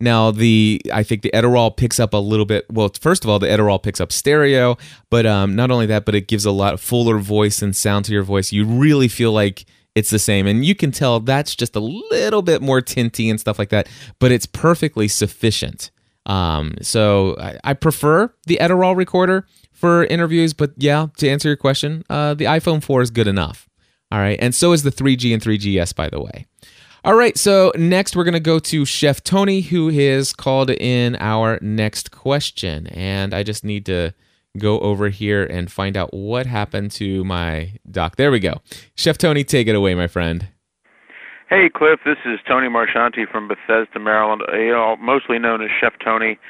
Now, 0.00 0.30
the 0.30 0.80
I 0.92 1.02
think 1.02 1.22
the 1.22 1.30
Edirol 1.32 1.76
picks 1.76 1.98
up 1.98 2.14
a 2.14 2.18
little 2.18 2.46
bit. 2.46 2.66
Well, 2.70 2.90
first 3.00 3.24
of 3.24 3.30
all, 3.30 3.38
the 3.38 3.46
Edirol 3.46 3.82
picks 3.82 4.00
up 4.00 4.12
stereo, 4.12 4.76
but 5.10 5.26
um, 5.26 5.54
not 5.56 5.70
only 5.70 5.86
that, 5.86 6.04
but 6.04 6.14
it 6.14 6.28
gives 6.28 6.44
a 6.44 6.50
lot 6.50 6.78
fuller 6.80 7.18
voice 7.18 7.62
and 7.62 7.74
sound 7.74 8.04
to 8.06 8.12
your 8.12 8.22
voice. 8.22 8.52
You 8.52 8.64
really 8.64 9.08
feel 9.08 9.32
like 9.32 9.64
it's 9.96 10.10
the 10.10 10.18
same. 10.18 10.46
And 10.46 10.64
you 10.64 10.76
can 10.76 10.92
tell 10.92 11.18
that's 11.18 11.56
just 11.56 11.74
a 11.74 11.80
little 11.80 12.42
bit 12.42 12.62
more 12.62 12.80
tinty 12.80 13.28
and 13.30 13.40
stuff 13.40 13.58
like 13.58 13.70
that, 13.70 13.88
but 14.20 14.30
it's 14.30 14.46
perfectly 14.46 15.08
sufficient. 15.08 15.90
Um, 16.26 16.74
so 16.82 17.36
I, 17.40 17.58
I 17.64 17.72
prefer 17.72 18.32
the 18.46 18.58
Edirol 18.60 18.94
recorder 18.94 19.46
for 19.72 20.04
interviews, 20.04 20.52
but 20.52 20.72
yeah, 20.76 21.06
to 21.16 21.28
answer 21.28 21.48
your 21.48 21.56
question, 21.56 22.04
uh, 22.10 22.34
the 22.34 22.44
iPhone 22.44 22.82
4 22.82 23.02
is 23.02 23.10
good 23.10 23.26
enough. 23.26 23.68
All 24.12 24.18
right. 24.18 24.38
And 24.40 24.54
so 24.54 24.72
is 24.72 24.82
the 24.82 24.90
3G 24.90 25.32
and 25.32 25.42
3GS, 25.42 25.94
by 25.94 26.08
the 26.08 26.20
way. 26.20 26.46
All 27.06 27.14
right. 27.14 27.38
So 27.38 27.70
next, 27.76 28.16
we're 28.16 28.24
going 28.24 28.34
to 28.34 28.40
go 28.40 28.58
to 28.58 28.84
Chef 28.84 29.22
Tony, 29.22 29.60
who 29.60 29.90
has 29.90 30.32
called 30.32 30.70
in 30.70 31.14
our 31.20 31.56
next 31.62 32.10
question. 32.10 32.88
And 32.88 33.32
I 33.32 33.44
just 33.44 33.62
need 33.62 33.86
to 33.86 34.12
go 34.58 34.80
over 34.80 35.08
here 35.08 35.44
and 35.44 35.70
find 35.70 35.96
out 35.96 36.12
what 36.12 36.46
happened 36.46 36.90
to 36.90 37.22
my 37.22 37.74
doc. 37.88 38.16
There 38.16 38.32
we 38.32 38.40
go. 38.40 38.54
Chef 38.96 39.18
Tony, 39.18 39.44
take 39.44 39.68
it 39.68 39.76
away, 39.76 39.94
my 39.94 40.08
friend. 40.08 40.48
Hey, 41.48 41.70
Cliff. 41.72 42.00
This 42.04 42.16
is 42.24 42.40
Tony 42.44 42.66
Marchanti 42.66 43.30
from 43.30 43.46
Bethesda, 43.46 44.00
Maryland, 44.00 44.42
uh, 44.42 44.96
mostly 45.00 45.38
known 45.38 45.62
as 45.62 45.70
Chef 45.80 45.92
Tony. 46.04 46.40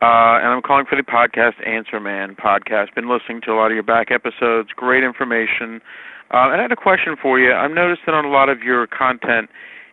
Uh, 0.00 0.40
and 0.40 0.48
I'm 0.48 0.62
calling 0.62 0.86
for 0.88 0.96
the 0.96 1.02
podcast 1.02 1.60
Answer 1.68 2.00
Man 2.00 2.36
podcast. 2.36 2.94
Been 2.94 3.10
listening 3.10 3.42
to 3.42 3.52
a 3.52 3.56
lot 3.56 3.66
of 3.66 3.74
your 3.74 3.82
back 3.82 4.10
episodes. 4.10 4.70
Great 4.74 5.04
information. 5.04 5.82
Uh, 6.32 6.48
and 6.48 6.60
I 6.60 6.62
had 6.62 6.72
a 6.72 6.76
question 6.76 7.16
for 7.20 7.38
you. 7.38 7.52
I've 7.52 7.70
noticed 7.70 8.00
that 8.06 8.14
on 8.14 8.24
a 8.24 8.30
lot 8.30 8.48
of 8.48 8.62
your 8.62 8.86
content, 8.86 9.50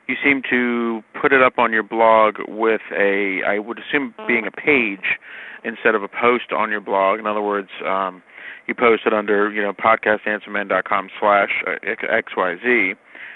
you 0.08 0.16
seem 0.24 0.42
to 0.50 1.02
put 1.20 1.32
it 1.32 1.42
up 1.42 1.58
on 1.58 1.72
your 1.72 1.84
blog 1.84 2.36
with 2.48 2.82
a, 2.92 3.42
I 3.48 3.60
would 3.60 3.80
assume, 3.80 4.13
being 4.28 4.46
a 4.48 4.52
page 4.52 5.18
instead 5.63 5.96
of 5.96 6.04
a 6.04 6.08
post 6.08 6.52
on 6.56 6.70
your 6.70 6.82
blog. 6.82 7.20
In 7.20 7.28
other 7.28 7.42
words, 7.42 7.70
um, 7.88 8.22
you 8.68 8.76
post 8.76 9.04
it 9.06 9.13
under, 9.13 9.52
you 9.52 9.62
know, 9.62 9.74
podcastanswerman.com 9.74 11.10
slash 11.20 11.50
XYZ 11.84 12.96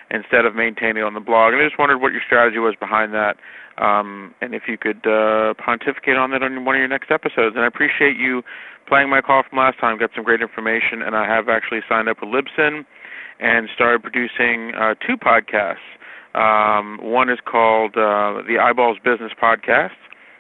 instead 0.10 0.46
of 0.46 0.56
maintaining 0.56 0.98
it 0.98 1.06
on 1.06 1.14
the 1.14 1.20
blog. 1.20 1.54
And 1.54 1.62
I 1.62 1.66
just 1.66 1.80
wondered 1.80 2.00
what 2.00 2.12
your 2.12 2.22
strategy 2.26 2.60
was 2.60 2.76
behind 2.80 3.14
that, 3.14 3.36
um, 3.78 4.34
and 4.42 4.56
if 4.56 4.64
you 4.68 4.78
could 4.78 5.06
uh, 5.06 5.54
pontificate 5.54 6.16
on 6.16 6.32
that 6.32 6.44
on 6.44 6.64
one 6.66 6.76
of 6.76 6.80
your 6.80 6.88
next 6.88 7.12
episodes. 7.12 7.56
And 7.56 7.64
I 7.64 7.68
appreciate 7.68 8.16
you 8.18 8.42
playing 8.88 9.10
my 9.10 9.22
call 9.22 9.44
from 9.48 9.60
last 9.60 9.80
time. 9.80 10.00
Got 10.00 10.12
some 10.16 10.24
great 10.24 10.42
information, 10.42 11.02
and 11.02 11.16
I 11.16 11.28
have 11.28 11.50
actually 11.50 11.82
signed 11.90 12.08
up 12.08 12.18
with 12.22 12.32
Libsyn 12.32 12.86
and 13.40 13.70
started 13.76 14.02
producing 14.02 14.74
uh, 14.76 14.96
two 15.06 15.18
podcasts. 15.18 15.86
Um, 16.38 17.00
one 17.02 17.30
is 17.30 17.40
called 17.44 17.98
uh, 17.98 18.46
the 18.46 18.62
Eyeballs 18.62 18.98
Business 19.04 19.32
Podcast, 19.42 19.98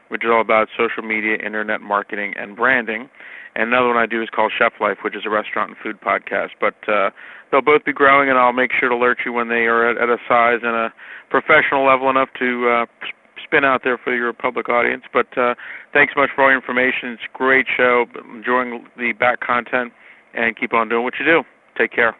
which 0.09 0.23
is 0.23 0.29
all 0.31 0.41
about 0.41 0.67
social 0.77 1.01
media, 1.01 1.37
internet 1.43 1.81
marketing, 1.81 2.33
and 2.37 2.55
branding. 2.55 3.09
And 3.55 3.73
another 3.73 3.87
one 3.87 3.97
I 3.97 4.05
do 4.05 4.21
is 4.21 4.29
called 4.29 4.53
Chef 4.55 4.73
Life, 4.79 4.97
which 5.03 5.15
is 5.15 5.23
a 5.25 5.29
restaurant 5.31 5.71
and 5.73 5.77
food 5.81 5.99
podcast. 5.99 6.53
But 6.61 6.77
uh, 6.87 7.09
they'll 7.49 7.65
both 7.65 7.83
be 7.83 7.93
growing, 7.93 8.29
and 8.29 8.37
I'll 8.37 8.53
make 8.53 8.69
sure 8.79 8.89
to 8.89 8.95
alert 8.95 9.19
you 9.25 9.33
when 9.33 9.49
they 9.49 9.65
are 9.65 9.89
at, 9.89 9.97
at 9.97 10.09
a 10.09 10.21
size 10.29 10.59
and 10.61 10.75
a 10.75 10.93
professional 11.31 11.83
level 11.83 12.11
enough 12.11 12.29
to 12.37 12.69
uh, 12.69 12.85
spin 13.43 13.65
out 13.65 13.81
there 13.83 13.97
for 13.97 14.13
your 14.13 14.31
public 14.33 14.69
audience. 14.69 15.03
But 15.11 15.35
uh, 15.35 15.55
thanks 15.93 16.13
so 16.13 16.21
much 16.21 16.29
for 16.35 16.43
all 16.43 16.49
your 16.51 16.59
information. 16.59 17.17
It's 17.17 17.23
a 17.33 17.37
great 17.37 17.65
show. 17.75 18.05
Enjoying 18.35 18.85
the 18.97 19.13
back 19.13 19.39
content, 19.41 19.91
and 20.35 20.55
keep 20.55 20.73
on 20.73 20.89
doing 20.89 21.03
what 21.03 21.15
you 21.19 21.25
do. 21.25 21.41
Take 21.75 21.91
care. 21.91 22.15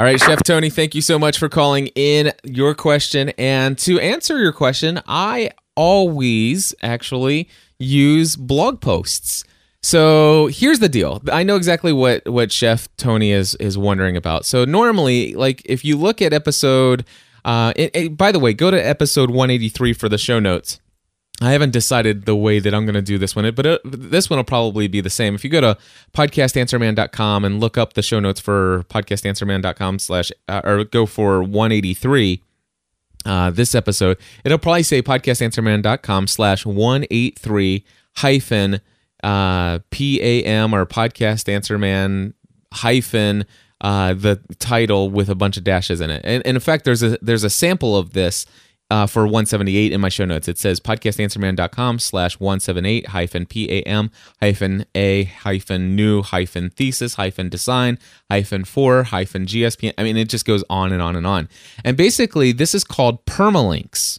All 0.00 0.06
right, 0.06 0.18
Chef 0.18 0.42
Tony, 0.44 0.70
thank 0.70 0.94
you 0.94 1.02
so 1.02 1.18
much 1.18 1.36
for 1.36 1.50
calling 1.50 1.88
in 1.88 2.32
your 2.42 2.74
question. 2.74 3.32
And 3.36 3.76
to 3.80 4.00
answer 4.00 4.38
your 4.38 4.50
question, 4.50 4.98
I 5.06 5.50
always 5.76 6.74
actually 6.80 7.50
use 7.78 8.34
blog 8.34 8.80
posts. 8.80 9.44
So 9.82 10.46
here's 10.46 10.78
the 10.78 10.88
deal. 10.88 11.20
I 11.30 11.42
know 11.42 11.54
exactly 11.54 11.92
what 11.92 12.26
what 12.26 12.50
Chef 12.50 12.88
Tony 12.96 13.30
is 13.30 13.56
is 13.56 13.76
wondering 13.76 14.16
about. 14.16 14.46
So 14.46 14.64
normally, 14.64 15.34
like 15.34 15.60
if 15.66 15.84
you 15.84 15.98
look 15.98 16.22
at 16.22 16.32
episode, 16.32 17.04
uh, 17.44 17.74
it, 17.76 17.90
it, 17.94 18.16
by 18.16 18.32
the 18.32 18.38
way, 18.38 18.54
go 18.54 18.70
to 18.70 18.78
episode 18.78 19.28
183 19.28 19.92
for 19.92 20.08
the 20.08 20.16
show 20.16 20.38
notes. 20.38 20.80
I 21.42 21.52
haven't 21.52 21.70
decided 21.70 22.26
the 22.26 22.36
way 22.36 22.58
that 22.58 22.74
I'm 22.74 22.84
going 22.84 22.94
to 22.94 23.02
do 23.02 23.16
this 23.16 23.34
one, 23.34 23.50
but 23.54 23.64
it, 23.64 23.80
this 23.84 24.28
one 24.28 24.38
will 24.38 24.44
probably 24.44 24.88
be 24.88 25.00
the 25.00 25.08
same. 25.10 25.34
If 25.34 25.42
you 25.42 25.48
go 25.48 25.62
to 25.62 25.78
podcastanswerman.com 26.12 27.44
and 27.44 27.60
look 27.60 27.78
up 27.78 27.94
the 27.94 28.02
show 28.02 28.20
notes 28.20 28.40
for 28.40 28.84
podcastanswerman.com 28.90 29.98
slash, 30.00 30.30
uh, 30.48 30.60
or 30.64 30.84
go 30.84 31.06
for 31.06 31.42
183, 31.42 32.42
uh, 33.24 33.50
this 33.50 33.74
episode, 33.74 34.18
it'll 34.44 34.58
probably 34.58 34.82
say 34.82 35.02
podcastanswerman.com 35.02 36.26
slash 36.26 36.66
183 36.66 37.84
hyphen 38.16 38.80
uh, 39.22 39.78
PAM 39.90 40.74
or 40.74 40.86
podcast 40.86 41.48
answer 41.48 41.78
man 41.78 42.34
hyphen 42.72 43.44
uh, 43.80 44.14
the 44.14 44.40
title 44.58 45.10
with 45.10 45.28
a 45.28 45.34
bunch 45.34 45.56
of 45.56 45.64
dashes 45.64 46.00
in 46.00 46.10
it. 46.10 46.20
And, 46.24 46.44
and 46.46 46.56
in 46.56 46.60
fact, 46.60 46.84
there's 46.84 47.02
a 47.02 47.18
there's 47.22 47.44
a 47.44 47.50
sample 47.50 47.96
of 47.96 48.12
this 48.12 48.46
uh, 48.90 49.06
for 49.06 49.22
178 49.24 49.92
in 49.92 50.00
my 50.00 50.08
show 50.08 50.24
notes. 50.24 50.48
It 50.48 50.58
says 50.58 50.80
podcastanswerman.com 50.80 51.98
slash 51.98 52.38
178 52.40 53.08
hyphen 53.08 53.46
PAM 53.46 54.10
hyphen 54.40 54.84
A 54.94 55.24
hyphen 55.24 55.94
new 55.94 56.22
hyphen 56.22 56.70
thesis 56.70 57.14
hyphen 57.14 57.48
design 57.48 57.98
hyphen 58.30 58.64
four 58.64 59.04
hyphen 59.04 59.46
GSP. 59.46 59.92
I 59.96 60.02
mean, 60.02 60.16
it 60.16 60.28
just 60.28 60.44
goes 60.44 60.64
on 60.68 60.92
and 60.92 61.00
on 61.00 61.16
and 61.16 61.26
on. 61.26 61.48
And 61.84 61.96
basically, 61.96 62.52
this 62.52 62.74
is 62.74 62.84
called 62.84 63.24
permalinks. 63.26 64.18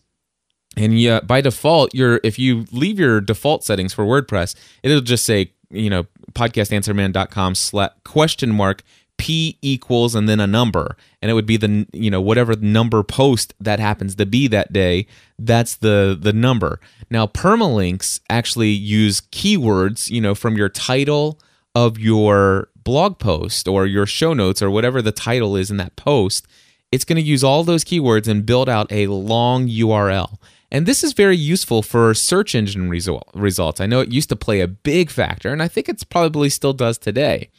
And 0.78 1.00
yeah, 1.00 1.20
by 1.20 1.42
default, 1.42 1.94
you're 1.94 2.22
if 2.24 2.40
you 2.40 2.66
leave 2.72 2.98
your 2.98 3.20
default 3.20 3.64
settings 3.64 3.94
for 3.94 4.06
WordPress, 4.06 4.56
it'll 4.84 5.02
just 5.02 5.26
say, 5.26 5.52
you 5.70 5.90
know, 5.90 6.06
podcastanswerman.com 6.34 7.56
slash 7.56 7.92
question 8.06 8.52
mark 8.52 8.84
p 9.18 9.58
equals 9.62 10.16
and 10.16 10.28
then 10.28 10.40
a 10.40 10.48
number 10.48 10.98
and 11.22 11.30
it 11.30 11.36
would 11.36 11.46
be 11.46 11.58
the 11.58 11.86
you 11.94 12.10
know 12.10 12.20
whatever 12.20 12.56
number 12.56 13.04
post 13.04 13.54
that 13.60 13.80
happens 13.80 14.16
to 14.16 14.26
be 14.26 14.48
that 14.48 14.74
day 14.74 15.06
that's 15.38 15.76
the 15.78 16.18
the 16.20 16.34
number 16.34 16.80
now 17.10 17.28
permalinks 17.28 18.20
actually 18.30 18.70
use 18.70 19.22
keywords 19.32 20.10
you 20.10 20.20
know 20.20 20.34
from 20.34 20.58
your 20.58 20.70
title 20.70 21.40
of 21.76 22.00
your 22.00 22.70
blog 22.84 23.20
post 23.20 23.68
or 23.68 23.86
your 23.86 24.08
show 24.08 24.34
notes 24.34 24.62
or 24.62 24.72
whatever 24.72 25.02
the 25.02 25.12
title 25.12 25.56
is 25.56 25.70
in 25.70 25.78
that 25.78 25.96
post 25.96 26.48
it's 26.92 27.06
going 27.06 27.16
to 27.16 27.22
use 27.22 27.44
all 27.44 27.64
those 27.64 27.84
keywords 27.84 28.28
and 28.28 28.46
build 28.46 28.68
out 28.68 28.92
a 28.92 29.06
long 29.08 29.68
url 29.68 30.40
and 30.72 30.86
this 30.86 31.04
is 31.04 31.12
very 31.12 31.36
useful 31.36 31.82
for 31.82 32.14
search 32.14 32.56
engine 32.56 32.90
result, 32.90 33.30
results. 33.34 33.82
I 33.82 33.88
know 33.88 34.00
it 34.00 34.14
used 34.14 34.30
to 34.30 34.38
play 34.38 34.62
a 34.62 34.70
big 34.70 35.10
factor, 35.10 35.52
and 35.52 35.62
I 35.62 35.68
think 35.68 35.90
it's 35.90 36.06
probably 36.06 36.48
still 36.48 36.72
does 36.72 36.98
today. 36.98 37.50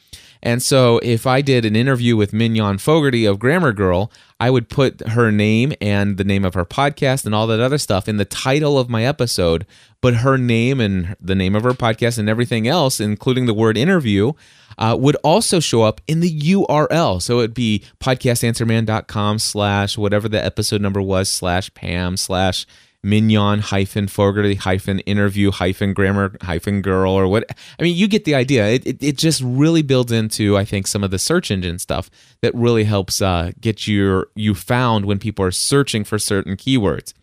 And 0.45 0.61
so 0.61 0.99
if 1.01 1.25
I 1.25 1.41
did 1.41 1.63
an 1.63 1.75
interview 1.75 2.17
with 2.17 2.33
Mignon 2.33 2.77
Fogarty 2.77 3.25
of 3.25 3.39
Grammar 3.39 3.71
Girl, 3.71 4.11
I 4.41 4.49
would 4.49 4.67
put 4.67 5.07
her 5.07 5.31
name 5.31 5.71
and 5.79 6.17
the 6.17 6.25
name 6.25 6.43
of 6.43 6.53
her 6.53 6.65
podcast 6.65 7.25
and 7.25 7.33
all 7.33 7.47
that 7.47 7.61
other 7.61 7.77
stuff 7.77 8.09
in 8.09 8.17
the 8.17 8.25
title 8.25 8.77
of 8.77 8.89
my 8.89 9.05
episode, 9.05 9.65
but 10.01 10.15
her 10.15 10.37
name 10.37 10.81
and 10.81 11.15
the 11.21 11.33
name 11.33 11.55
of 11.55 11.63
her 11.63 11.71
podcast 11.71 12.17
and 12.17 12.27
everything 12.27 12.67
else, 12.67 12.99
including 12.99 13.45
the 13.45 13.53
word 13.53 13.77
interview, 13.77 14.33
uh, 14.77 14.97
would 14.99 15.15
also 15.23 15.61
show 15.61 15.83
up 15.83 16.01
in 16.07 16.19
the 16.19 16.41
URL. 16.41 17.21
So 17.21 17.39
it'd 17.39 17.53
be 17.53 17.81
podcastanswerman.com 18.01 19.39
slash 19.39 19.97
whatever 19.97 20.27
the 20.27 20.43
episode 20.43 20.81
number 20.81 21.01
was 21.01 21.29
slash 21.29 21.73
Pam 21.73 22.17
slash 22.17 22.65
mignon 23.03 23.59
hyphen 23.59 24.07
fogarty 24.07 24.55
hyphen 24.55 24.99
interview 24.99 25.51
hyphen 25.51 25.93
grammar 25.93 26.35
hyphen 26.41 26.81
girl 26.81 27.11
or 27.11 27.27
what 27.27 27.45
i 27.77 27.83
mean 27.83 27.95
you 27.95 28.07
get 28.07 28.23
the 28.25 28.33
idea. 28.33 28.67
It, 28.67 28.87
it, 28.87 29.03
it, 29.03 29.17
just 29.17 29.41
really 29.43 29.81
builds 29.81 30.11
into 30.11 30.57
i 30.57 30.65
think 30.65 30.87
some 30.87 31.03
of 31.03 31.11
the 31.11 31.19
search 31.19 31.51
engine 31.51 31.79
stuff 31.79 32.09
that 32.41 32.55
really 32.55 32.85
helps 32.85 33.21
uh, 33.21 33.51
get 33.59 33.87
your 33.87 34.27
you 34.35 34.55
found 34.55 35.05
when 35.05 35.19
people 35.19 35.43
are 35.45 35.51
searching 35.51 36.03
for 36.03 36.17
certain 36.17 36.55
keywords. 36.55 37.13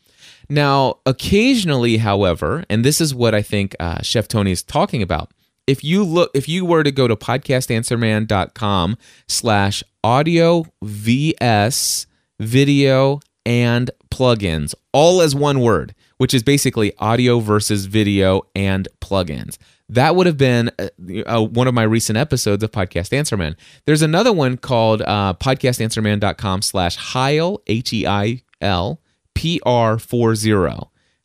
Now 0.49 0.99
occasionally 1.07 1.97
however 1.99 2.65
and 2.69 2.85
this 2.85 3.01
is 3.01 3.15
what 3.15 3.35
i 3.35 3.43
think 3.43 3.75
uh, 3.81 4.03
chef 4.03 4.29
tony 4.29 4.53
is 4.53 4.63
talking 4.63 5.03
about 5.03 5.33
if 5.67 5.85
you 5.85 6.05
look 6.05 6.31
if 6.35 6.49
you 6.49 6.65
were 6.65 6.83
to 6.83 6.91
go 6.91 7.09
to 7.09 7.17
podcastanswerman.com 7.17 8.99
slash 9.29 9.83
audio 10.03 10.65
vs 10.83 12.07
video 12.41 13.21
and 13.47 13.91
plugins 14.11 14.75
all 14.93 15.23
as 15.23 15.35
one 15.35 15.61
word 15.61 15.95
which 16.21 16.35
is 16.35 16.43
basically 16.43 16.93
audio 16.99 17.41
versus 17.41 17.87
video 17.87 18.43
and 18.55 18.87
plugins. 19.01 19.57
That 19.89 20.15
would 20.17 20.27
have 20.27 20.37
been 20.37 20.71
uh, 20.79 20.89
uh, 21.25 21.43
one 21.43 21.67
of 21.67 21.73
my 21.73 21.85
recent 21.85 22.19
episodes 22.19 22.63
of 22.63 22.71
Podcast 22.73 23.11
Answer 23.15 23.39
Man. 23.39 23.57
There's 23.87 24.03
another 24.03 24.31
one 24.31 24.59
called 24.59 25.01
uh, 25.01 25.33
podcastanswerman.com 25.41 26.61
slash 26.61 26.97
Heil, 26.97 27.63
H 27.67 27.95
E 27.95 28.07
I 28.07 28.43
L, 28.61 29.01
P 29.35 29.63
R 29.65 29.99
40. 29.99 30.53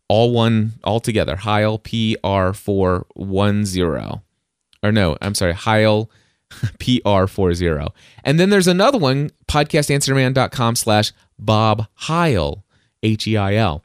All 0.07 0.31
one, 0.31 0.71
all 0.85 1.01
together. 1.01 1.35
Heil, 1.35 1.77
P 1.77 2.15
R 2.23 2.53
410. 2.53 4.21
Or 4.81 4.91
no, 4.93 5.17
I'm 5.21 5.35
sorry, 5.35 5.53
Heil, 5.53 6.09
PR40. 6.51 7.91
And 8.23 8.39
then 8.39 8.49
there's 8.49 8.67
another 8.67 8.97
one, 8.97 9.31
podcastanswerman.com 9.49 10.77
slash 10.77 11.11
Bob 11.37 11.87
Heil, 11.95 12.63
H 13.05 13.27
E 13.27 13.37
I 13.37 13.55
L. 13.55 13.83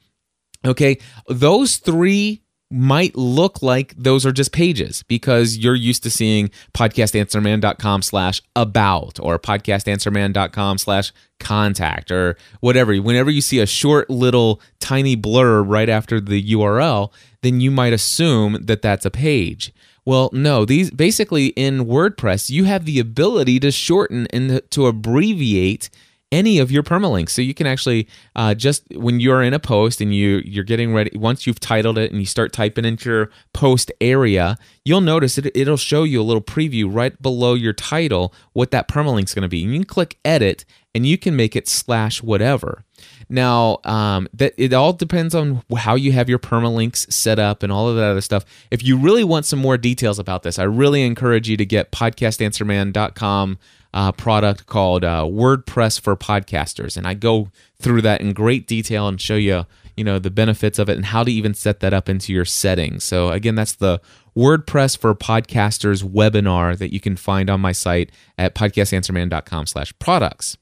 Okay, 0.67 0.99
those 1.29 1.77
three 1.77 2.43
might 2.71 3.17
look 3.17 3.63
like 3.63 3.95
those 3.97 4.25
are 4.25 4.31
just 4.31 4.53
pages 4.53 5.03
because 5.05 5.57
you're 5.57 5.75
used 5.75 6.05
to 6.05 6.11
seeing 6.11 6.51
podcastanswerman.com 6.73 8.03
slash 8.03 8.41
about 8.55 9.19
or 9.21 9.39
podcastanswerman.com 9.41 10.79
slash 10.79 11.13
contact 11.41 12.13
or 12.13 12.37
whatever. 12.61 12.95
Whenever 12.97 13.31
you 13.31 13.41
see 13.41 13.59
a 13.59 13.67
short 13.67 14.09
little 14.09 14.61
tiny 14.79 15.17
blur 15.17 15.63
right 15.63 15.89
after 15.89 16.21
the 16.21 16.43
URL, 16.53 17.13
then 17.43 17.61
you 17.61 17.73
might 17.73 17.93
assume 17.93 18.59
that 18.67 18.83
that's 18.83 19.05
a 19.05 19.11
page. 19.11 19.73
Well, 20.05 20.31
no, 20.33 20.65
these 20.65 20.91
basically 20.91 21.49
in 21.49 21.87
WordPress, 21.87 22.51
you 22.51 22.65
have 22.65 22.85
the 22.85 23.01
ability 23.01 23.59
to 23.61 23.73
shorten 23.73 24.27
and 24.29 24.63
to 24.71 24.87
abbreviate 24.87 25.91
any 26.33 26.59
of 26.59 26.71
your 26.71 26.83
permalinks. 26.83 27.31
So 27.31 27.43
you 27.43 27.55
can 27.55 27.67
actually 27.67 28.09
uh, 28.37 28.55
just 28.55 28.85
when 28.95 29.21
you're 29.21 29.43
in 29.43 29.55
a 29.55 29.59
post 29.59 30.01
and 30.01 30.15
you 30.15 30.43
you're 30.45 30.65
getting 30.65 30.95
ready, 30.95 31.17
once 31.17 31.47
you've 31.47 31.61
titled 31.61 31.99
it 31.99 32.11
and 32.11 32.21
you 32.21 32.27
start 32.27 32.53
typing 32.53 32.85
into 32.85 33.11
your 33.11 33.31
post 33.53 33.91
area, 34.01 34.57
you'll 34.85 35.01
notice 35.01 35.39
it, 35.39 35.51
it'll 35.55 35.77
show 35.77 36.05
you 36.05 36.21
a 36.21 36.25
little 36.25 36.43
preview 36.43 36.93
right 36.93 37.21
below 37.21 37.55
your 37.55 37.73
title 37.73 38.33
what 38.53 38.71
that 38.71 38.89
permalink's 38.89 39.35
going 39.35 39.43
to 39.43 39.49
be. 39.49 39.65
And 39.65 39.73
you 39.73 39.81
can 39.81 39.87
click 39.87 40.19
edit 40.25 40.65
and 40.95 41.07
you 41.07 41.19
can 41.19 41.37
make 41.37 41.55
it 41.55 41.69
slash 41.69 42.23
whatever. 42.23 42.85
Now, 43.29 43.79
um, 43.85 44.29
that 44.35 44.55
it 44.57 44.73
all 44.73 44.93
depends 44.93 45.35
on 45.35 45.63
how 45.77 45.95
you 45.95 46.13
have 46.13 46.29
your 46.29 46.41
permalinks 46.41 47.11
set 47.13 47.39
up 47.39 47.63
and 47.63 47.73
all 47.73 47.89
of 47.89 47.97
that 47.97 48.11
other 48.11 48.21
stuff. 48.21 48.45
If 48.71 48.83
you 48.85 48.97
really 48.97 49.25
want 49.25 49.47
some 49.47 49.61
more 49.61 49.79
details 49.79 50.19
about 50.19 50.43
this, 50.43 50.59
I 50.59 50.65
really 50.65 51.03
encourage 51.03 51.49
you 51.49 51.57
to 51.57 51.65
get 51.65 51.93
podcastanswerman.com 51.93 53.59
uh, 53.93 54.13
product 54.13 54.67
called 54.67 55.05
uh, 55.05 55.25
WordPress 55.25 56.01
for 56.01 56.17
Podcasters, 56.17 56.97
and 56.97 57.07
I 57.07 57.15
go 57.15 57.51
through 57.81 58.03
that 58.03 58.21
in 58.21 58.33
great 58.33 58.67
detail 58.67 59.09
and 59.09 59.21
show 59.21 59.37
you, 59.37 59.67
you 59.97 60.05
know, 60.05 60.19
the 60.19 60.31
benefits 60.31 60.79
of 60.79 60.89
it 60.89 60.97
and 60.97 61.07
how 61.07 61.25
to 61.25 61.33
even 61.33 61.55
set 61.55 61.81
that 61.81 61.93
up 61.93 62.09
into 62.09 62.33
your 62.33 62.45
settings. 62.45 63.05
So 63.05 63.31
again, 63.31 63.55
that's 63.55 63.75
the 63.75 64.01
WordPress 64.37 64.97
for 64.97 65.15
Podcasters 65.15 66.05
webinar 66.05 66.79
that 66.79 66.93
you 66.93 67.01
can 67.01 67.17
find 67.17 67.51
on 67.51 67.61
my 67.61 67.73
site 67.73 68.11
at 68.39 68.55
podcastanswerman.com/products. 68.55 70.57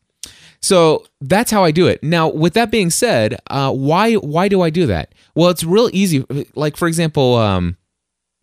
So 0.61 1.07
that's 1.21 1.51
how 1.51 1.65
I 1.65 1.71
do 1.71 1.87
it. 1.87 2.03
Now, 2.03 2.29
with 2.29 2.55
that 2.55 2.71
being 2.71 2.91
said, 2.91 3.39
uh, 3.49 3.73
why 3.73 4.15
why 4.15 4.49
do 4.49 4.63
I 4.63 4.71
do 4.71 4.87
that? 4.87 5.15
Well, 5.35 5.51
it's 5.51 5.65
real 5.65 5.91
easy. 5.93 6.25
Like 6.55 6.77
for 6.77 6.89
example, 6.89 7.37
um, 7.37 7.77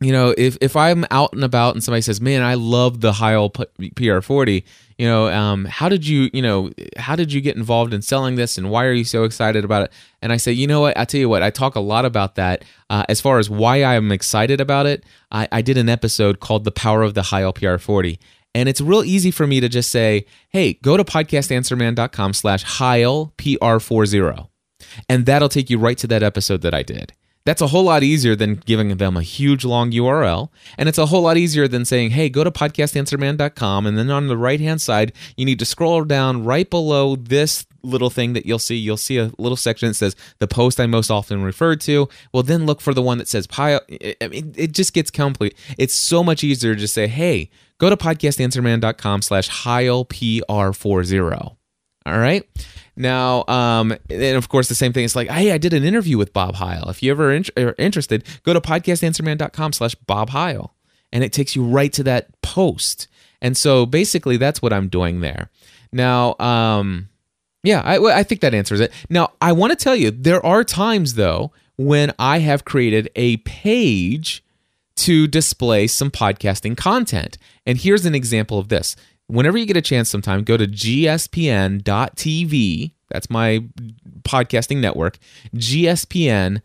you 0.02 0.12
know, 0.12 0.34
if 0.38 0.58
if 0.60 0.76
I'm 0.76 1.06
out 1.10 1.32
and 1.34 1.44
about 1.44 1.74
and 1.74 1.84
somebody 1.84 2.02
says, 2.02 2.20
"Man, 2.20 2.42
I 2.42 2.56
love 2.56 3.00
the 3.00 3.14
Heil 3.14 3.50
PR40," 3.50 4.64
you 4.98 5.08
know, 5.08 5.28
um, 5.28 5.66
how 5.66 5.88
did 5.88 6.06
you, 6.06 6.30
you 6.34 6.42
know, 6.42 6.70
how 6.98 7.16
did 7.16 7.32
you 7.32 7.40
get 7.40 7.56
involved 7.56 7.94
in 7.94 8.02
selling 8.02 8.36
this, 8.36 8.58
and 8.58 8.70
why 8.70 8.86
are 8.86 8.94
you 8.94 9.06
so 9.06 9.24
excited 9.24 9.64
about 9.64 9.84
it? 9.84 9.94
And 10.22 10.34
I 10.34 10.38
say, 10.38 10.52
you 10.52 10.68
know 10.68 10.82
what? 10.82 10.98
I 10.98 11.06
tell 11.06 11.20
you 11.20 11.30
what, 11.30 11.44
I 11.44 11.50
talk 11.50 11.76
a 11.76 11.80
lot 11.80 12.04
about 12.04 12.36
that. 12.36 12.66
Uh, 12.90 13.06
as 13.08 13.22
far 13.22 13.40
as 13.40 13.50
why 13.50 13.84
I'm 13.84 14.12
excited 14.12 14.60
about 14.60 14.86
it, 14.86 15.06
I, 15.32 15.48
I 15.52 15.62
did 15.62 15.78
an 15.78 15.88
episode 15.88 16.42
called 16.42 16.66
"The 16.66 16.72
Power 16.72 17.02
of 17.02 17.14
the 17.14 17.24
Heil 17.24 17.54
PR40." 17.54 18.20
And 18.54 18.70
it's 18.70 18.80
real 18.80 19.04
easy 19.04 19.32
for 19.32 19.46
me 19.46 19.60
to 19.60 19.68
just 19.68 19.92
say, 19.92 20.26
hey, 20.48 20.76
go 20.76 20.96
to 20.96 21.04
podcastanswerman.com 21.04 22.34
slash 22.34 22.64
Heil 22.64 23.34
PR40. 23.38 24.48
And 25.10 25.26
that'll 25.26 25.50
take 25.50 25.70
you 25.70 25.78
right 25.78 25.98
to 25.98 26.08
that 26.08 26.24
episode 26.24 26.62
that 26.62 26.74
I 26.74 26.82
did. 26.82 27.12
That's 27.46 27.62
a 27.62 27.68
whole 27.68 27.84
lot 27.84 28.02
easier 28.02 28.36
than 28.36 28.56
giving 28.56 28.98
them 28.98 29.16
a 29.16 29.22
huge 29.22 29.64
long 29.64 29.92
URL. 29.92 30.50
And 30.78 30.90
it's 30.90 30.98
a 30.98 31.06
whole 31.06 31.22
lot 31.22 31.38
easier 31.38 31.68
than 31.68 31.86
saying, 31.86 32.12
hey, 32.12 32.28
go 32.28 32.44
to 32.44 32.50
podcastanswerman.com. 32.50 33.86
And 33.86 33.98
then 33.98 34.10
on 34.10 34.28
the 34.28 34.38
right 34.38 34.60
hand 34.60 34.82
side, 34.82 35.14
you 35.38 35.46
need 35.46 35.60
to 35.60 35.66
scroll 35.66 36.04
down 36.04 36.44
right 36.44 36.68
below 36.68 37.16
this 37.16 37.68
little 37.84 38.10
thing 38.10 38.34
that 38.34 38.48
you'll 38.48 38.58
see. 38.58 38.76
You'll 38.76 38.98
see 38.98 39.18
a 39.18 39.32
little 39.38 39.56
section 39.56 39.90
that 39.90 39.94
says 39.94 40.16
the 40.40 40.48
post 40.48 40.80
I 40.80 40.88
most 40.88 41.12
often 41.12 41.44
refer 41.44 41.76
to. 41.76 42.10
Well, 42.34 42.42
then 42.42 42.66
look 42.66 42.82
for 42.82 42.96
the 42.96 43.04
one 43.04 43.20
that 43.20 43.28
says 43.28 43.46
pile. 43.46 43.80
I 44.22 44.28
mean, 44.28 44.54
it 44.58 44.72
just 44.72 44.94
gets 44.94 45.12
complete. 45.12 45.56
It's 45.78 45.94
so 45.94 46.24
much 46.24 46.44
easier 46.44 46.74
to 46.74 46.80
just 46.80 46.96
say, 46.96 47.06
hey, 47.08 47.52
go 47.78 47.92
to 47.92 47.98
podcastanswerman.com 47.98 49.22
slash 49.22 49.48
Heil 49.50 50.04
PR40. 50.06 51.56
All 52.08 52.20
right. 52.20 52.44
Now, 52.98 53.46
um, 53.48 53.94
and 54.10 54.38
of 54.38 54.50
course, 54.50 54.70
the 54.70 54.76
same 54.76 54.94
thing. 54.94 55.04
It's 55.04 55.16
like, 55.16 55.30
hey, 55.30 55.52
I 55.52 55.58
did 55.58 55.74
an 55.74 55.84
interview 55.84 56.18
with 56.18 56.34
Bob 56.34 56.56
Heil. 56.56 56.90
If 56.90 57.04
you 57.04 57.12
ever 57.12 57.34
in- 57.34 57.46
are 57.58 57.76
interested, 57.78 58.24
go 58.44 58.54
to 58.54 58.62
podcastanswerman.com 58.62 59.74
slash 59.74 59.96
Bob 59.96 60.30
Heil. 60.30 60.74
And 61.12 61.24
it 61.24 61.34
takes 61.34 61.56
you 61.56 61.64
right 61.64 61.92
to 61.94 62.04
that 62.04 62.42
post. 62.42 63.08
And 63.42 63.56
so 63.56 63.86
basically, 63.86 64.38
that's 64.38 64.62
what 64.62 64.74
I'm 64.74 64.88
doing 64.88 65.22
there. 65.22 65.50
Now, 65.92 66.36
um, 66.40 67.10
yeah, 67.64 67.82
I, 67.82 67.98
I 68.20 68.24
think 68.24 68.42
that 68.42 68.54
answers 68.54 68.80
it. 68.80 68.92
Now, 69.10 69.34
I 69.42 69.52
want 69.52 69.72
to 69.72 69.76
tell 69.76 69.96
you, 69.96 70.12
there 70.12 70.46
are 70.46 70.64
times, 70.64 71.16
though, 71.16 71.52
when 71.78 72.14
I 72.18 72.40
have 72.40 72.66
created 72.66 73.10
a 73.16 73.38
page 73.38 74.44
to 74.98 75.28
display 75.28 75.88
some 75.88 76.12
podcasting 76.12 76.78
content. 76.78 77.38
And 77.66 77.78
here's 77.78 78.06
an 78.06 78.16
example 78.16 78.60
of 78.60 78.70
this. 78.70 78.96
Whenever 79.28 79.58
you 79.58 79.66
get 79.66 79.78
a 79.78 79.82
chance 79.82 80.10
sometime, 80.10 80.44
go 80.44 80.56
to 80.58 80.68
gspn.tv. 80.68 81.82
That's 83.10 83.30
my 83.30 83.64
podcasting 84.24 84.78
network. 84.78 85.18
gspn.tv 85.56 86.62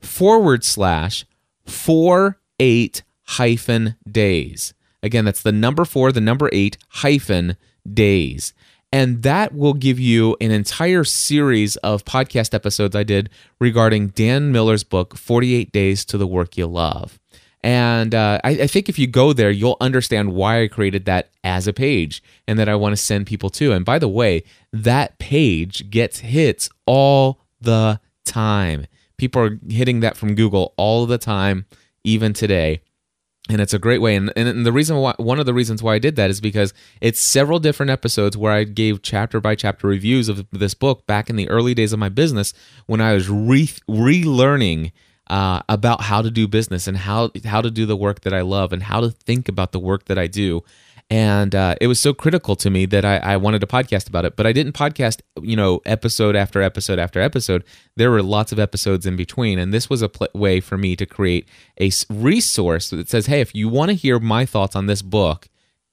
forward 0.00 0.64
slash 0.64 1.24
four 1.64 2.38
eight 2.58 3.02
hyphen 3.22 3.96
days. 4.10 4.74
Again, 5.02 5.24
that's 5.24 5.42
the 5.42 5.52
number 5.52 5.84
four, 5.84 6.12
the 6.12 6.20
number 6.20 6.48
eight 6.52 6.76
hyphen 6.88 7.56
days. 7.90 8.52
And 8.90 9.22
that 9.22 9.54
will 9.54 9.74
give 9.74 10.00
you 10.00 10.36
an 10.40 10.50
entire 10.50 11.04
series 11.04 11.76
of 11.76 12.04
podcast 12.04 12.54
episodes 12.54 12.96
I 12.96 13.02
did 13.02 13.28
regarding 13.60 14.08
Dan 14.08 14.50
Miller's 14.50 14.82
book, 14.82 15.16
48 15.16 15.70
Days 15.72 16.06
to 16.06 16.16
the 16.16 16.26
Work 16.26 16.56
You 16.56 16.66
Love. 16.66 17.17
And 17.62 18.14
uh, 18.14 18.40
I, 18.44 18.50
I, 18.50 18.66
think 18.68 18.88
if 18.88 18.98
you 18.98 19.08
go 19.08 19.32
there, 19.32 19.50
you'll 19.50 19.76
understand 19.80 20.32
why 20.32 20.62
I 20.62 20.68
created 20.68 21.06
that 21.06 21.30
as 21.42 21.66
a 21.66 21.72
page 21.72 22.22
and 22.46 22.56
that 22.58 22.68
I 22.68 22.76
want 22.76 22.92
to 22.92 22.96
send 22.96 23.26
people 23.26 23.50
to. 23.50 23.72
And 23.72 23.84
by 23.84 23.98
the 23.98 24.08
way, 24.08 24.44
that 24.72 25.18
page 25.18 25.90
gets 25.90 26.20
hits 26.20 26.70
all 26.86 27.40
the 27.60 28.00
time. 28.24 28.86
People 29.16 29.42
are 29.42 29.58
hitting 29.68 30.00
that 30.00 30.16
from 30.16 30.36
Google 30.36 30.72
all 30.76 31.04
the 31.04 31.18
time, 31.18 31.66
even 32.04 32.32
today 32.32 32.80
and 33.48 33.60
it's 33.60 33.74
a 33.74 33.78
great 33.78 34.00
way 34.00 34.14
and, 34.14 34.32
and 34.36 34.64
the 34.66 34.72
reason 34.72 34.96
why 34.96 35.14
one 35.16 35.40
of 35.40 35.46
the 35.46 35.54
reasons 35.54 35.82
why 35.82 35.94
i 35.94 35.98
did 35.98 36.16
that 36.16 36.30
is 36.30 36.40
because 36.40 36.74
it's 37.00 37.20
several 37.20 37.58
different 37.58 37.90
episodes 37.90 38.36
where 38.36 38.52
i 38.52 38.64
gave 38.64 39.02
chapter 39.02 39.40
by 39.40 39.54
chapter 39.54 39.86
reviews 39.86 40.28
of 40.28 40.46
this 40.50 40.74
book 40.74 41.06
back 41.06 41.30
in 41.30 41.36
the 41.36 41.48
early 41.48 41.74
days 41.74 41.92
of 41.92 41.98
my 41.98 42.08
business 42.08 42.52
when 42.86 43.00
i 43.00 43.12
was 43.12 43.28
re- 43.28 43.66
relearning 43.88 44.92
uh, 45.28 45.60
about 45.68 46.02
how 46.02 46.22
to 46.22 46.30
do 46.30 46.48
business 46.48 46.86
and 46.86 46.96
how 46.96 47.30
how 47.44 47.60
to 47.60 47.70
do 47.70 47.86
the 47.86 47.96
work 47.96 48.22
that 48.22 48.32
i 48.32 48.40
love 48.40 48.72
and 48.72 48.84
how 48.84 49.00
to 49.00 49.10
think 49.10 49.48
about 49.48 49.72
the 49.72 49.80
work 49.80 50.06
that 50.06 50.18
i 50.18 50.26
do. 50.26 50.62
And 51.10 51.54
uh, 51.54 51.74
it 51.80 51.86
was 51.86 51.98
so 51.98 52.12
critical 52.12 52.54
to 52.56 52.68
me 52.68 52.84
that 52.84 53.02
I, 53.02 53.16
I, 53.16 53.36
wanted 53.38 53.62
to 53.62 53.66
podcast 53.66 54.10
about 54.10 54.26
it 54.26 54.36
but 54.36 54.46
i 54.46 54.52
didn't 54.52 54.72
podcast 54.72 55.20
you 55.40 55.56
know 55.56 55.80
episode 55.86 56.36
after 56.36 56.60
episode 56.60 56.98
after 56.98 57.20
episode. 57.20 57.64
There 57.96 58.10
were 58.10 58.22
lots 58.22 58.52
of 58.52 58.58
episodes 58.58 59.06
in 59.06 59.16
between 59.16 59.58
and 59.58 59.72
this 59.72 59.88
was 59.88 60.02
a 60.02 60.08
pl- 60.10 60.28
way 60.34 60.60
for 60.60 60.76
me 60.76 60.96
to 60.96 61.06
create 61.06 61.48
a 61.80 61.90
resource 62.10 62.90
that 62.90 63.08
says 63.08 63.26
hey 63.26 63.40
if 63.40 63.54
you 63.54 63.68
want 63.68 63.88
to 63.90 63.94
hear 63.94 64.18
my 64.18 64.44
thoughts 64.44 64.76
on 64.76 64.86
this 64.86 65.00
book 65.00 65.48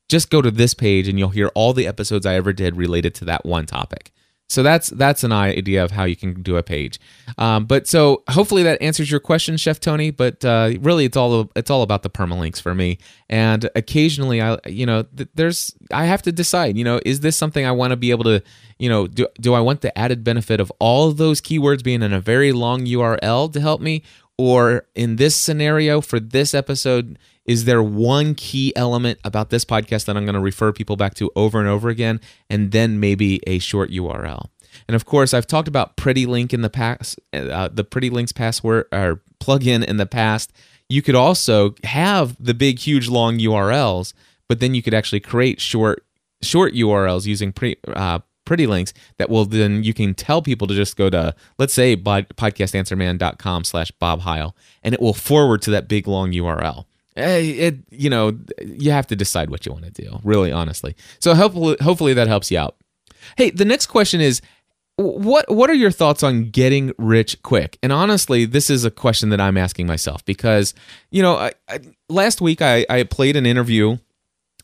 just 0.10 0.30
go 0.30 0.42
to 0.42 0.52
this 0.52 0.74
page 0.74 1.08
and 1.08 1.18
you'll 1.18 1.30
hear 1.30 1.48
all 1.56 1.72
the 1.72 1.88
episodes 1.88 2.26
i 2.26 2.36
ever 2.36 2.52
did 2.52 2.76
related 2.76 3.16
to 3.16 3.26
that 3.26 3.46
one 3.46 3.66
topic 3.66 4.12
so 4.48 4.62
that's 4.62 4.90
that's 4.90 5.24
an 5.24 5.32
idea 5.32 5.84
of 5.84 5.92
how 5.92 6.04
you 6.04 6.16
can 6.16 6.42
do 6.44 6.58
a 6.58 6.64
page. 6.64 7.00
Um, 7.38 7.66
but 7.66 7.88
so 7.88 8.24
hopefully 8.30 8.62
that 8.64 8.80
answers 8.80 9.10
your 9.10 9.20
question, 9.20 9.58
Chef 9.58 9.80
Tony. 9.80 10.12
But 10.12 10.46
uh, 10.46 10.74
really, 10.82 11.06
it's 11.06 11.18
all 11.18 11.52
it's 11.56 11.72
all 11.72 11.82
about 11.82 12.04
the 12.04 12.12
permalinks 12.12 12.62
for 12.62 12.76
me. 12.76 13.00
And 13.28 13.68
occasionally, 13.76 14.42
I 14.42 14.58
you 14.68 14.86
know 14.86 15.04
th- 15.04 15.30
there's 15.34 15.76
I 15.92 16.06
have 16.06 16.22
to 16.24 16.32
decide. 16.32 16.78
You 16.78 16.84
know, 16.84 17.00
is 17.06 17.22
this 17.22 17.36
something 17.36 17.66
I 17.66 17.72
want 17.72 17.92
to 17.92 17.98
be 17.98 18.12
able 18.12 18.26
to 18.26 18.44
you 18.78 18.88
know 18.88 19.08
do 19.08 19.28
do 19.42 19.56
I 19.56 19.62
want 19.62 19.82
the 19.82 19.98
added 19.98 20.24
benefit 20.24 20.60
of 20.60 20.72
all 20.80 21.12
those 21.12 21.42
keywords 21.42 21.84
being 21.84 22.04
in 22.04 22.14
a 22.14 22.22
very 22.22 22.52
long 22.52 22.86
URL 22.86 23.52
to 23.52 23.60
help 23.60 23.82
me, 23.82 24.04
or 24.38 24.86
in 24.96 25.16
this 25.16 25.36
scenario 25.36 26.02
for 26.02 26.20
this 26.20 26.54
episode 26.54 27.18
is 27.46 27.66
there 27.66 27.84
one 27.84 28.34
key 28.34 28.74
element 28.76 29.20
about 29.24 29.50
this 29.50 29.64
podcast 29.64 30.06
that 30.06 30.18
I'm 30.18 30.26
going 30.26 30.36
to 30.36 30.42
refer 30.42 30.72
people 30.72 30.96
back 30.96 31.14
to 31.16 31.32
over 31.36 31.60
and 31.60 31.68
over 31.68 31.90
again, 31.90 32.20
and 32.50 32.72
then 32.72 33.00
maybe 33.00 33.40
a 33.46 33.60
short 33.60 33.92
URL? 33.92 34.50
And 34.88 34.96
of 34.96 35.06
course, 35.06 35.34
I've 35.34 35.48
talked 35.48 35.68
about 35.68 35.96
Pretty 35.96 36.26
Link 36.26 36.54
in 36.54 36.62
the 36.62 36.70
past, 36.70 37.20
uh, 37.34 37.70
the 37.72 37.84
Pretty 37.84 38.10
Links 38.10 38.32
password 38.32 38.86
or 38.92 39.22
plugin 39.40 39.86
in 39.86 39.98
the 39.98 40.06
past. 40.06 40.52
You 40.90 41.02
could 41.02 41.16
also 41.16 41.76
have 41.84 42.36
the 42.44 42.54
big, 42.54 42.80
huge, 42.80 43.08
long 43.08 43.38
URLs, 43.38 44.14
but 44.50 44.60
then 44.60 44.74
you 44.74 44.82
could 44.82 44.94
actually 44.94 45.20
create 45.20 45.62
short, 45.62 46.04
short 46.42 46.74
URLs 46.74 47.26
using 47.26 47.52
pre, 47.52 47.78
uh, 47.88 48.20
Pretty 48.46 48.68
Links 48.68 48.94
that 49.18 49.30
will 49.30 49.46
then 49.46 49.84
you 49.84 49.94
can 49.94 50.14
tell 50.14 50.42
people 50.42 50.68
to 50.68 50.74
just 50.74 50.96
go 50.96 51.10
to 51.10 51.36
let's 51.58 51.74
say 51.74 51.98
podcastanswerman.com 51.98 53.64
slash 53.64 53.92
Bob 53.92 54.22
Heil 54.22 54.56
and 54.84 54.94
it 54.94 55.02
will 55.02 55.14
forward 55.14 55.62
to 55.64 55.72
that 55.72 55.88
big 55.88 56.08
long 56.08 56.32
URL. 56.32 56.86
Eh, 57.16 57.38
It 57.40 57.76
you 57.92 58.10
know 58.10 58.38
you 58.62 58.92
have 58.92 59.08
to 59.08 59.16
decide 59.16 59.50
what 59.50 59.66
you 59.66 59.72
want 59.72 59.86
to 59.86 59.92
do 59.92 60.20
really 60.24 60.52
honestly. 60.52 60.96
So 61.20 61.34
hopefully 61.36 61.78
hopefully 61.82 62.14
that 62.14 62.28
helps 62.28 62.52
you 62.52 62.60
out. 62.60 62.76
Hey, 63.38 63.50
the 63.50 63.66
next 63.66 63.88
question 63.88 64.22
is 64.22 64.42
what 64.98 65.50
what 65.54 65.70
are 65.70 65.74
your 65.76 65.92
thoughts 65.92 66.24
on 66.24 66.50
getting 66.52 66.94
rich 66.98 67.42
quick? 67.44 67.78
And 67.84 67.92
honestly, 67.92 68.46
this 68.46 68.70
is 68.70 68.86
a 68.86 68.92
question 68.92 69.30
that 69.30 69.42
I'm 69.42 69.58
asking 69.58 69.88
myself 69.88 70.24
because 70.26 70.74
you 71.12 71.22
know 71.22 71.36
I, 71.36 71.54
I, 71.68 71.80
last 72.08 72.40
week 72.42 72.62
I, 72.62 72.86
I 72.90 73.04
played 73.04 73.36
an 73.36 73.46
interview 73.46 73.98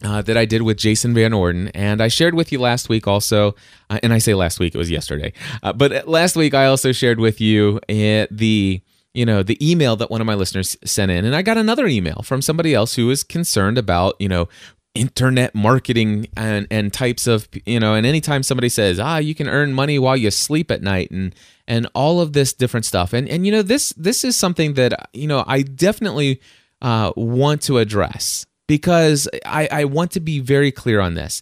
uh, 0.04 0.22
that 0.24 0.38
I 0.38 0.46
did 0.46 0.62
with 0.64 0.78
Jason 0.78 1.14
Van 1.14 1.34
Orden, 1.34 1.70
and 1.70 2.02
I 2.02 2.08
shared 2.08 2.36
with 2.36 2.52
you 2.52 2.60
last 2.60 2.90
week 2.90 3.08
also. 3.08 3.56
Uh, 3.90 4.00
and 4.04 4.14
I 4.14 4.18
say 4.18 4.34
last 4.34 4.60
week; 4.60 4.76
it 4.76 4.78
was 4.78 4.92
yesterday. 4.92 5.34
Uh, 5.64 5.74
but 5.74 6.08
last 6.08 6.36
week 6.36 6.54
I 6.54 6.66
also 6.66 6.92
shared 6.92 7.20
with 7.20 7.42
you 7.42 7.80
uh, 7.90 8.28
the 8.32 8.82
you 9.14 9.26
know 9.26 9.44
the 9.44 9.58
email 9.62 9.96
that 9.98 10.10
one 10.10 10.22
of 10.22 10.28
my 10.28 10.36
listeners 10.36 10.78
sent 10.84 11.12
in, 11.12 11.26
and 11.26 11.36
I 11.36 11.42
got 11.42 11.58
another 11.58 11.88
email 11.88 12.22
from 12.24 12.42
somebody 12.42 12.74
else 12.74 12.96
who 12.96 13.08
was 13.08 13.24
concerned 13.24 13.78
about 13.78 14.16
you 14.20 14.30
know 14.30 14.48
internet 14.94 15.56
marketing 15.56 16.28
and 16.36 16.68
and 16.70 16.92
types 16.92 17.26
of 17.26 17.48
you 17.66 17.80
know 17.80 17.94
and 17.94 18.06
anytime 18.06 18.44
somebody 18.44 18.68
says 18.68 19.00
ah 19.00 19.16
you 19.16 19.34
can 19.34 19.48
earn 19.48 19.72
money 19.72 19.98
while 19.98 20.18
you 20.18 20.30
sleep 20.30 20.70
at 20.70 20.82
night 20.82 21.10
and 21.12 21.34
and 21.66 21.88
all 21.96 22.20
of 22.20 22.34
this 22.34 22.52
different 22.52 22.86
stuff 22.86 23.14
and 23.14 23.30
and 23.30 23.46
you 23.46 23.54
know 23.54 23.62
this 23.62 23.94
this 23.94 24.26
is 24.26 24.36
something 24.36 24.74
that 24.74 25.10
you 25.14 25.28
know 25.28 25.46
I 25.48 25.62
definitely 25.62 26.42
uh, 26.82 27.14
want 27.16 27.62
to 27.64 27.78
address 27.78 28.46
because 28.72 29.28
I, 29.46 29.68
I 29.70 29.84
want 29.84 30.12
to 30.12 30.22
be 30.22 30.40
very 30.40 30.72
clear 30.72 31.02
on 31.02 31.16
this. 31.16 31.42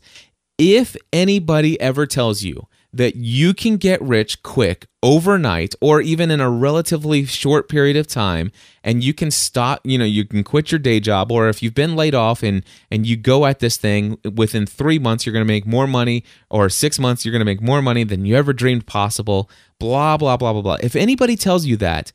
If 0.57 0.97
anybody 1.13 1.79
ever 1.79 2.07
tells 2.07 2.41
you 2.41 2.67
that 2.91 3.15
you 3.17 3.53
can 3.53 3.77
get 3.77 4.01
rich 4.01 4.41
quick 4.41 4.87
overnight 5.03 5.75
or 5.79 6.01
even 6.01 6.31
in 6.31 6.41
a 6.41 6.49
relatively 6.49 7.25
short 7.25 7.69
period 7.69 7.95
of 7.95 8.07
time 8.07 8.51
and 8.83 9.03
you 9.03 9.13
can 9.13 9.29
stop 9.29 9.79
you 9.83 9.95
know 9.95 10.05
you 10.05 10.25
can 10.25 10.43
quit 10.43 10.71
your 10.71 10.79
day 10.79 10.99
job 10.99 11.31
or 11.31 11.49
if 11.49 11.61
you've 11.61 11.75
been 11.75 11.95
laid 11.95 12.15
off 12.15 12.41
and 12.41 12.65
and 12.89 13.05
you 13.05 13.15
go 13.15 13.45
at 13.45 13.59
this 13.59 13.77
thing 13.77 14.17
within 14.35 14.65
3 14.65 14.97
months 14.97 15.23
you're 15.23 15.33
going 15.33 15.45
to 15.45 15.53
make 15.53 15.67
more 15.67 15.85
money 15.85 16.23
or 16.49 16.67
6 16.67 16.99
months 16.99 17.23
you're 17.23 17.31
going 17.31 17.39
to 17.41 17.45
make 17.45 17.61
more 17.61 17.83
money 17.83 18.03
than 18.03 18.25
you 18.25 18.35
ever 18.35 18.53
dreamed 18.53 18.87
possible 18.87 19.51
blah 19.79 20.17
blah 20.17 20.35
blah 20.35 20.51
blah 20.51 20.63
blah 20.63 20.77
if 20.81 20.95
anybody 20.95 21.35
tells 21.35 21.67
you 21.67 21.77
that 21.77 22.11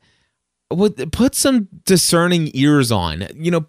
would 0.70 1.12
put 1.12 1.34
some 1.34 1.68
discerning 1.84 2.50
ears 2.54 2.90
on. 2.90 3.26
You 3.34 3.50
know 3.50 3.66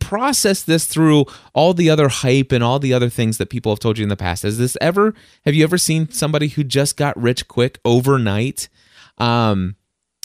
process 0.00 0.62
this 0.62 0.86
through 0.86 1.26
all 1.54 1.74
the 1.74 1.90
other 1.90 2.08
hype 2.08 2.52
and 2.52 2.64
all 2.64 2.78
the 2.78 2.94
other 2.94 3.08
things 3.10 3.38
that 3.38 3.50
people 3.50 3.72
have 3.72 3.80
told 3.80 3.98
you 3.98 4.02
in 4.02 4.08
the 4.08 4.16
past. 4.16 4.42
Has 4.42 4.58
this 4.58 4.76
ever 4.80 5.14
have 5.44 5.54
you 5.54 5.64
ever 5.64 5.78
seen 5.78 6.10
somebody 6.10 6.48
who 6.48 6.64
just 6.64 6.96
got 6.96 7.20
rich 7.20 7.48
quick 7.48 7.78
overnight? 7.84 8.68
Um 9.18 9.76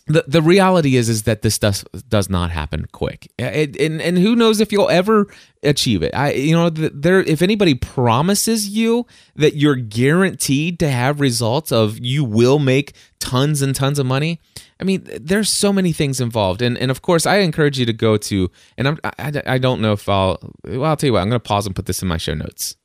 the 0.05 0.25
the 0.27 0.41
reality 0.41 0.97
is 0.97 1.07
is 1.07 1.23
that 1.23 1.43
this 1.43 1.57
does 1.57 1.85
does 2.09 2.29
not 2.29 2.51
happen 2.51 2.85
quick. 2.91 3.31
It, 3.39 3.79
and 3.79 4.01
and 4.01 4.17
who 4.17 4.35
knows 4.35 4.59
if 4.59 4.71
you'll 4.71 4.89
ever 4.89 5.27
achieve 5.63 6.03
it. 6.03 6.13
I 6.13 6.31
you 6.33 6.53
know 6.53 6.69
th- 6.69 6.91
there 6.93 7.21
if 7.21 7.41
anybody 7.41 7.73
promises 7.73 8.67
you 8.67 9.07
that 9.35 9.55
you're 9.55 9.75
guaranteed 9.75 10.77
to 10.79 10.89
have 10.89 11.21
results 11.21 11.71
of 11.71 11.99
you 11.99 12.25
will 12.25 12.59
make 12.59 12.93
tons 13.19 13.61
and 13.61 13.73
tons 13.73 13.97
of 13.97 14.05
money 14.05 14.41
i 14.83 14.85
mean 14.85 15.01
there's 15.21 15.49
so 15.49 15.71
many 15.71 15.93
things 15.93 16.19
involved 16.19 16.61
and 16.61 16.77
and 16.77 16.91
of 16.91 17.01
course 17.01 17.25
i 17.25 17.37
encourage 17.37 17.79
you 17.79 17.85
to 17.85 17.93
go 17.93 18.17
to 18.17 18.51
and 18.77 18.87
i'm 18.87 18.99
i, 19.03 19.31
I 19.45 19.57
don't 19.57 19.81
know 19.81 19.93
if 19.93 20.09
i'll 20.09 20.37
well 20.65 20.85
i'll 20.85 20.97
tell 20.97 21.07
you 21.07 21.13
what 21.13 21.21
i'm 21.21 21.29
going 21.29 21.39
to 21.39 21.47
pause 21.47 21.65
and 21.65 21.75
put 21.75 21.85
this 21.85 22.01
in 22.01 22.07
my 22.07 22.17
show 22.17 22.33
notes 22.33 22.75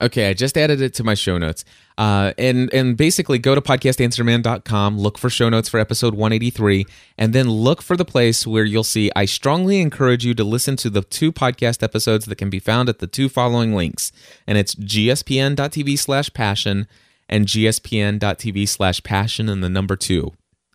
Okay, 0.00 0.30
I 0.30 0.32
just 0.32 0.56
added 0.56 0.80
it 0.80 0.94
to 0.94 1.04
my 1.04 1.14
show 1.14 1.38
notes. 1.38 1.64
Uh, 1.96 2.32
and 2.38 2.72
and 2.72 2.96
basically 2.96 3.38
go 3.38 3.56
to 3.56 3.60
podcastanswerman.com, 3.60 4.96
look 4.96 5.18
for 5.18 5.28
show 5.28 5.48
notes 5.48 5.68
for 5.68 5.80
episode 5.80 6.14
183, 6.14 6.86
and 7.16 7.32
then 7.32 7.50
look 7.50 7.82
for 7.82 7.96
the 7.96 8.04
place 8.04 8.46
where 8.46 8.62
you'll 8.62 8.84
see 8.84 9.10
I 9.16 9.24
strongly 9.24 9.80
encourage 9.80 10.24
you 10.24 10.34
to 10.34 10.44
listen 10.44 10.76
to 10.76 10.90
the 10.90 11.02
two 11.02 11.32
podcast 11.32 11.82
episodes 11.82 12.26
that 12.26 12.36
can 12.36 12.48
be 12.48 12.60
found 12.60 12.88
at 12.88 13.00
the 13.00 13.08
two 13.08 13.28
following 13.28 13.74
links. 13.74 14.12
And 14.46 14.56
it's 14.56 14.76
gspn.tv 14.76 15.98
slash 15.98 16.32
passion 16.32 16.86
and 17.28 17.46
gspn.tv 17.46 18.68
slash 18.68 19.02
passion 19.02 19.48
and 19.48 19.64
the 19.64 19.68
number 19.68 19.96
two 19.96 20.32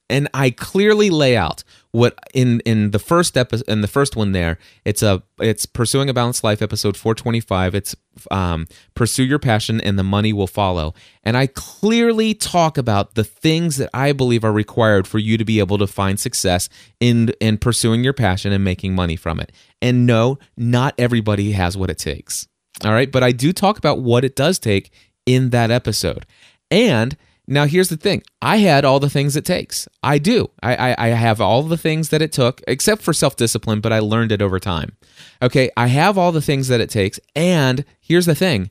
and 0.10 0.28
I 0.34 0.50
clearly 0.50 1.10
lay 1.10 1.36
out 1.36 1.64
what 1.92 2.18
in 2.34 2.60
in 2.62 2.92
the 2.92 3.00
first 3.00 3.38
episode 3.38 3.68
in 3.68 3.82
the 3.82 3.88
first 3.88 4.16
one 4.16 4.32
there 4.32 4.58
it's 4.84 5.04
a 5.04 5.22
it's 5.40 5.66
pursuing 5.66 6.10
a 6.10 6.14
balanced 6.14 6.44
life 6.44 6.62
episode 6.62 6.98
425 6.98 7.76
it's 7.76 7.96
um, 8.32 8.68
pursue 8.96 9.24
your 9.24 9.40
passion 9.40 9.82
and 9.82 9.98
the 9.98 10.04
money 10.04 10.34
will 10.34 10.48
follow. 10.48 10.94
And 11.24 11.38
I 11.38 11.48
clearly 11.48 12.34
talk 12.34 12.78
about 12.78 13.16
the 13.16 13.24
things 13.24 13.78
that 13.78 13.90
I 13.94 14.12
believe 14.12 14.44
are 14.44 14.52
required 14.52 15.08
for 15.08 15.20
you 15.20 15.38
to 15.38 15.46
be 15.46 15.60
able 15.60 15.78
to 15.78 15.88
find 15.88 16.20
success 16.20 16.70
in 17.00 17.30
in 17.40 17.58
pursuing 17.58 18.04
your 18.04 18.14
passion 18.14 18.52
and 18.52 18.64
making 18.64 18.96
money 18.96 19.16
from 19.16 19.40
it. 19.40 19.52
And 19.82 20.06
no 20.06 20.38
not 20.58 20.94
everybody 20.98 21.52
has 21.54 21.78
what 21.78 21.90
it 21.90 21.98
takes. 21.98 22.48
All 22.84 22.92
right? 22.92 23.12
But 23.12 23.24
I 23.24 23.32
do 23.32 23.54
talk 23.54 23.78
about 23.78 24.00
what 24.00 24.24
it 24.24 24.36
does 24.36 24.60
take 24.60 24.92
in 25.26 25.52
that 25.52 25.72
episode. 25.72 26.26
And 26.72 27.16
now, 27.46 27.66
here's 27.66 27.90
the 27.90 27.98
thing 27.98 28.24
I 28.42 28.58
had 28.58 28.86
all 28.86 29.00
the 29.00 29.10
things 29.10 29.36
it 29.36 29.46
takes. 29.46 29.88
I 30.02 30.18
do. 30.18 30.50
I, 30.62 30.76
I, 30.76 30.96
I 30.98 31.08
have 31.10 31.42
all 31.42 31.64
the 31.64 31.78
things 31.78 32.10
that 32.10 32.22
it 32.22 32.32
took, 32.32 32.62
except 32.68 33.02
for 33.02 33.14
self 33.14 33.36
discipline, 33.36 33.82
but 33.82 33.92
I 33.92 34.00
learned 34.00 34.32
it 34.32 34.42
over 34.42 34.60
time. 34.60 34.96
Okay, 35.42 35.70
I 35.76 35.88
have 35.88 36.18
all 36.18 36.32
the 36.32 36.42
things 36.42 36.70
that 36.70 36.82
it 36.82 36.90
takes. 36.90 37.20
And 37.36 37.84
here's 38.00 38.26
the 38.26 38.36
thing 38.36 38.70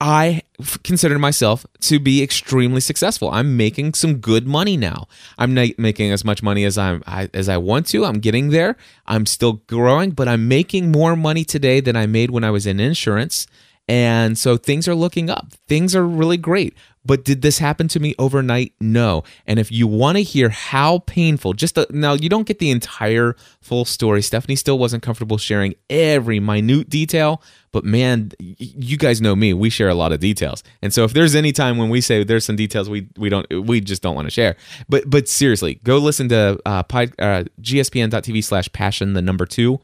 I 0.00 0.42
consider 0.84 1.18
myself 1.18 1.66
to 1.80 1.98
be 1.98 2.22
extremely 2.22 2.80
successful. 2.80 3.30
I'm 3.30 3.56
making 3.56 3.94
some 3.94 4.18
good 4.18 4.46
money 4.46 4.76
now. 4.76 5.08
I'm 5.36 5.52
not 5.52 5.70
making 5.78 6.12
as 6.12 6.24
much 6.24 6.44
money 6.44 6.64
as 6.64 6.78
I'm 6.78 7.02
I, 7.08 7.28
as 7.34 7.48
I 7.48 7.56
want 7.56 7.88
to. 7.88 8.04
I'm 8.04 8.20
getting 8.20 8.50
there. 8.50 8.76
I'm 9.06 9.26
still 9.26 9.54
growing, 9.66 10.12
but 10.12 10.28
I'm 10.28 10.46
making 10.46 10.92
more 10.92 11.16
money 11.16 11.44
today 11.44 11.80
than 11.80 11.96
I 11.96 12.06
made 12.06 12.30
when 12.30 12.44
I 12.44 12.52
was 12.52 12.66
in 12.66 12.78
insurance. 12.78 13.48
And 13.88 14.36
so 14.36 14.56
things 14.56 14.88
are 14.88 14.94
looking 14.94 15.30
up. 15.30 15.52
Things 15.68 15.94
are 15.94 16.06
really 16.06 16.36
great. 16.36 16.76
But 17.06 17.24
did 17.24 17.42
this 17.42 17.58
happen 17.58 17.88
to 17.88 18.00
me 18.00 18.14
overnight? 18.18 18.74
No. 18.80 19.22
And 19.46 19.58
if 19.58 19.70
you 19.70 19.86
want 19.86 20.16
to 20.16 20.22
hear 20.22 20.48
how 20.48 21.00
painful, 21.00 21.52
just 21.52 21.78
now 21.90 22.14
you 22.14 22.28
don't 22.28 22.46
get 22.46 22.58
the 22.58 22.70
entire 22.70 23.36
full 23.60 23.84
story. 23.84 24.22
Stephanie 24.22 24.56
still 24.56 24.78
wasn't 24.78 25.02
comfortable 25.02 25.38
sharing 25.38 25.74
every 25.88 26.40
minute 26.40 26.90
detail, 26.90 27.40
but 27.72 27.84
man, 27.84 28.32
you 28.38 28.96
guys 28.96 29.20
know 29.20 29.36
me. 29.36 29.52
We 29.52 29.70
share 29.70 29.88
a 29.88 29.94
lot 29.94 30.12
of 30.12 30.18
details. 30.18 30.64
And 30.82 30.92
so 30.92 31.04
if 31.04 31.12
there's 31.12 31.34
any 31.34 31.52
time 31.52 31.78
when 31.78 31.90
we 31.90 32.00
say 32.00 32.24
there's 32.24 32.44
some 32.44 32.56
details 32.56 32.90
we 32.90 33.08
we 33.16 33.28
don't 33.28 33.46
we 33.66 33.80
just 33.80 34.02
don't 34.02 34.14
want 34.14 34.26
to 34.26 34.30
share. 34.30 34.56
But 34.88 35.08
but 35.08 35.28
seriously, 35.28 35.80
go 35.84 35.98
listen 35.98 36.28
to 36.30 36.58
uh, 36.66 36.82
uh 36.88 37.44
gspn.tv 37.60 38.44
slash 38.44 38.72
passion 38.72 39.12
the 39.12 39.22
number 39.22 39.46
two 39.46 39.80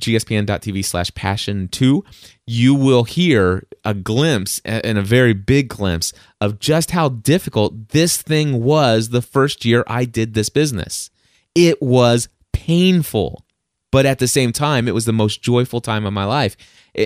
gspn.tv 0.00 0.84
slash 0.84 1.12
passion 1.14 1.68
2 1.68 2.04
you 2.46 2.74
will 2.74 3.04
hear 3.04 3.66
a 3.84 3.94
glimpse 3.94 4.60
and 4.64 4.98
a 4.98 5.02
very 5.02 5.32
big 5.32 5.68
glimpse 5.68 6.12
of 6.40 6.58
just 6.58 6.92
how 6.92 7.08
difficult 7.08 7.88
this 7.88 8.20
thing 8.22 8.62
was 8.62 9.08
the 9.08 9.22
first 9.22 9.64
year 9.64 9.84
i 9.86 10.04
did 10.04 10.34
this 10.34 10.48
business. 10.48 11.10
It 11.54 11.80
was 11.80 12.28
painful 12.52 13.44
but 13.92 14.04
at 14.04 14.18
the 14.18 14.28
same 14.28 14.52
time 14.52 14.88
it 14.88 14.94
was 14.94 15.04
the 15.06 15.12
most 15.12 15.42
joyful 15.42 15.80
time 15.80 16.04
of 16.04 16.12
my 16.12 16.24
life. 16.24 16.56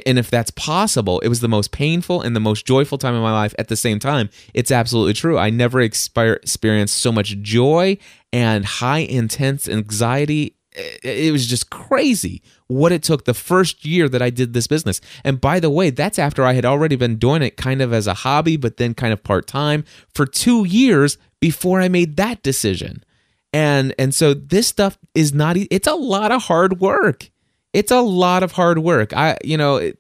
And 0.07 0.19
if 0.19 0.31
that's 0.31 0.51
possible 0.51 1.21
it 1.21 1.29
was 1.29 1.41
the 1.41 1.49
most 1.49 1.73
painful 1.73 2.21
and 2.23 2.35
the 2.35 2.41
most 2.41 2.67
joyful 2.67 2.99
time 2.99 3.15
of 3.15 3.23
my 3.23 3.33
life 3.33 3.55
at 3.59 3.69
the 3.69 3.77
same 3.77 3.99
time. 3.99 4.29
It's 4.55 4.71
absolutely 4.71 5.15
true. 5.15 5.39
I 5.39 5.51
never 5.51 5.81
experienced 5.81 6.97
so 6.97 7.13
much 7.13 7.41
joy 7.43 7.99
and 8.33 8.65
high 8.65 9.01
intense 9.01 9.69
anxiety 9.69 10.57
it 10.73 11.33
was 11.33 11.47
just 11.47 11.71
crazy 11.71 12.43
what 12.69 12.93
it 12.93 13.03
took 13.03 13.25
the 13.25 13.35
first 13.35 13.85
year 13.85 14.09
that 14.09 14.23
I 14.23 14.31
did 14.31 14.53
this 14.53 14.67
business. 14.67 15.01
And 15.25 15.41
by 15.41 15.59
the 15.59 15.71
way, 15.71 15.91
that's 15.91 16.19
after 16.19 16.45
I 16.45 16.53
had 16.53 16.65
already 16.65 16.97
been 16.97 17.17
doing 17.17 17.43
it 17.43 17.57
kind 17.57 17.83
of 17.83 17.93
as 17.93 18.07
a 18.07 18.15
hobby, 18.15 18.57
but 18.57 18.77
then 18.77 18.95
kind 18.95 19.13
of 19.13 19.23
part 19.25 19.47
time 19.47 19.85
for 20.15 20.27
two 20.27 20.65
years 20.65 21.19
before 21.41 21.81
I 21.81 21.89
made 21.89 22.17
that 22.17 22.43
decision. 22.43 23.05
And 23.53 23.93
and 23.99 24.15
so 24.15 24.33
this 24.33 24.69
stuff 24.69 24.97
is 25.15 25.35
not. 25.35 25.57
It's 25.57 25.89
a 25.89 25.95
lot 25.95 26.31
of 26.31 26.43
hard 26.43 26.81
work. 26.81 27.31
It's 27.73 27.91
a 27.91 28.01
lot 28.01 28.43
of 28.43 28.53
hard 28.53 28.79
work. 28.79 29.13
I 29.13 29.37
you 29.43 29.57
know, 29.57 29.93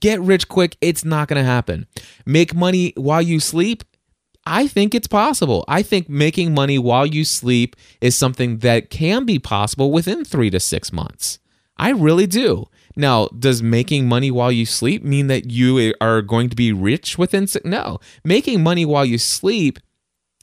get 0.00 0.20
rich 0.20 0.48
quick. 0.48 0.76
It's 0.80 1.04
not 1.04 1.26
going 1.26 1.42
to 1.42 1.48
happen. 1.48 1.86
Make 2.26 2.54
money 2.54 2.92
while 2.96 3.22
you 3.22 3.40
sleep. 3.40 3.82
I 4.44 4.66
think 4.66 4.94
it's 4.94 5.06
possible. 5.06 5.64
I 5.68 5.82
think 5.82 6.08
making 6.08 6.52
money 6.52 6.78
while 6.78 7.06
you 7.06 7.24
sleep 7.24 7.76
is 8.00 8.16
something 8.16 8.58
that 8.58 8.90
can 8.90 9.24
be 9.24 9.38
possible 9.38 9.92
within 9.92 10.24
three 10.24 10.50
to 10.50 10.58
six 10.58 10.92
months. 10.92 11.38
I 11.76 11.90
really 11.90 12.26
do. 12.26 12.66
Now, 12.96 13.28
does 13.28 13.62
making 13.62 14.08
money 14.08 14.30
while 14.30 14.52
you 14.52 14.66
sleep 14.66 15.02
mean 15.02 15.28
that 15.28 15.50
you 15.50 15.94
are 16.00 16.22
going 16.22 16.50
to 16.50 16.56
be 16.56 16.72
rich 16.72 17.16
within? 17.16 17.46
No. 17.64 18.00
Making 18.24 18.62
money 18.62 18.84
while 18.84 19.04
you 19.04 19.16
sleep 19.18 19.78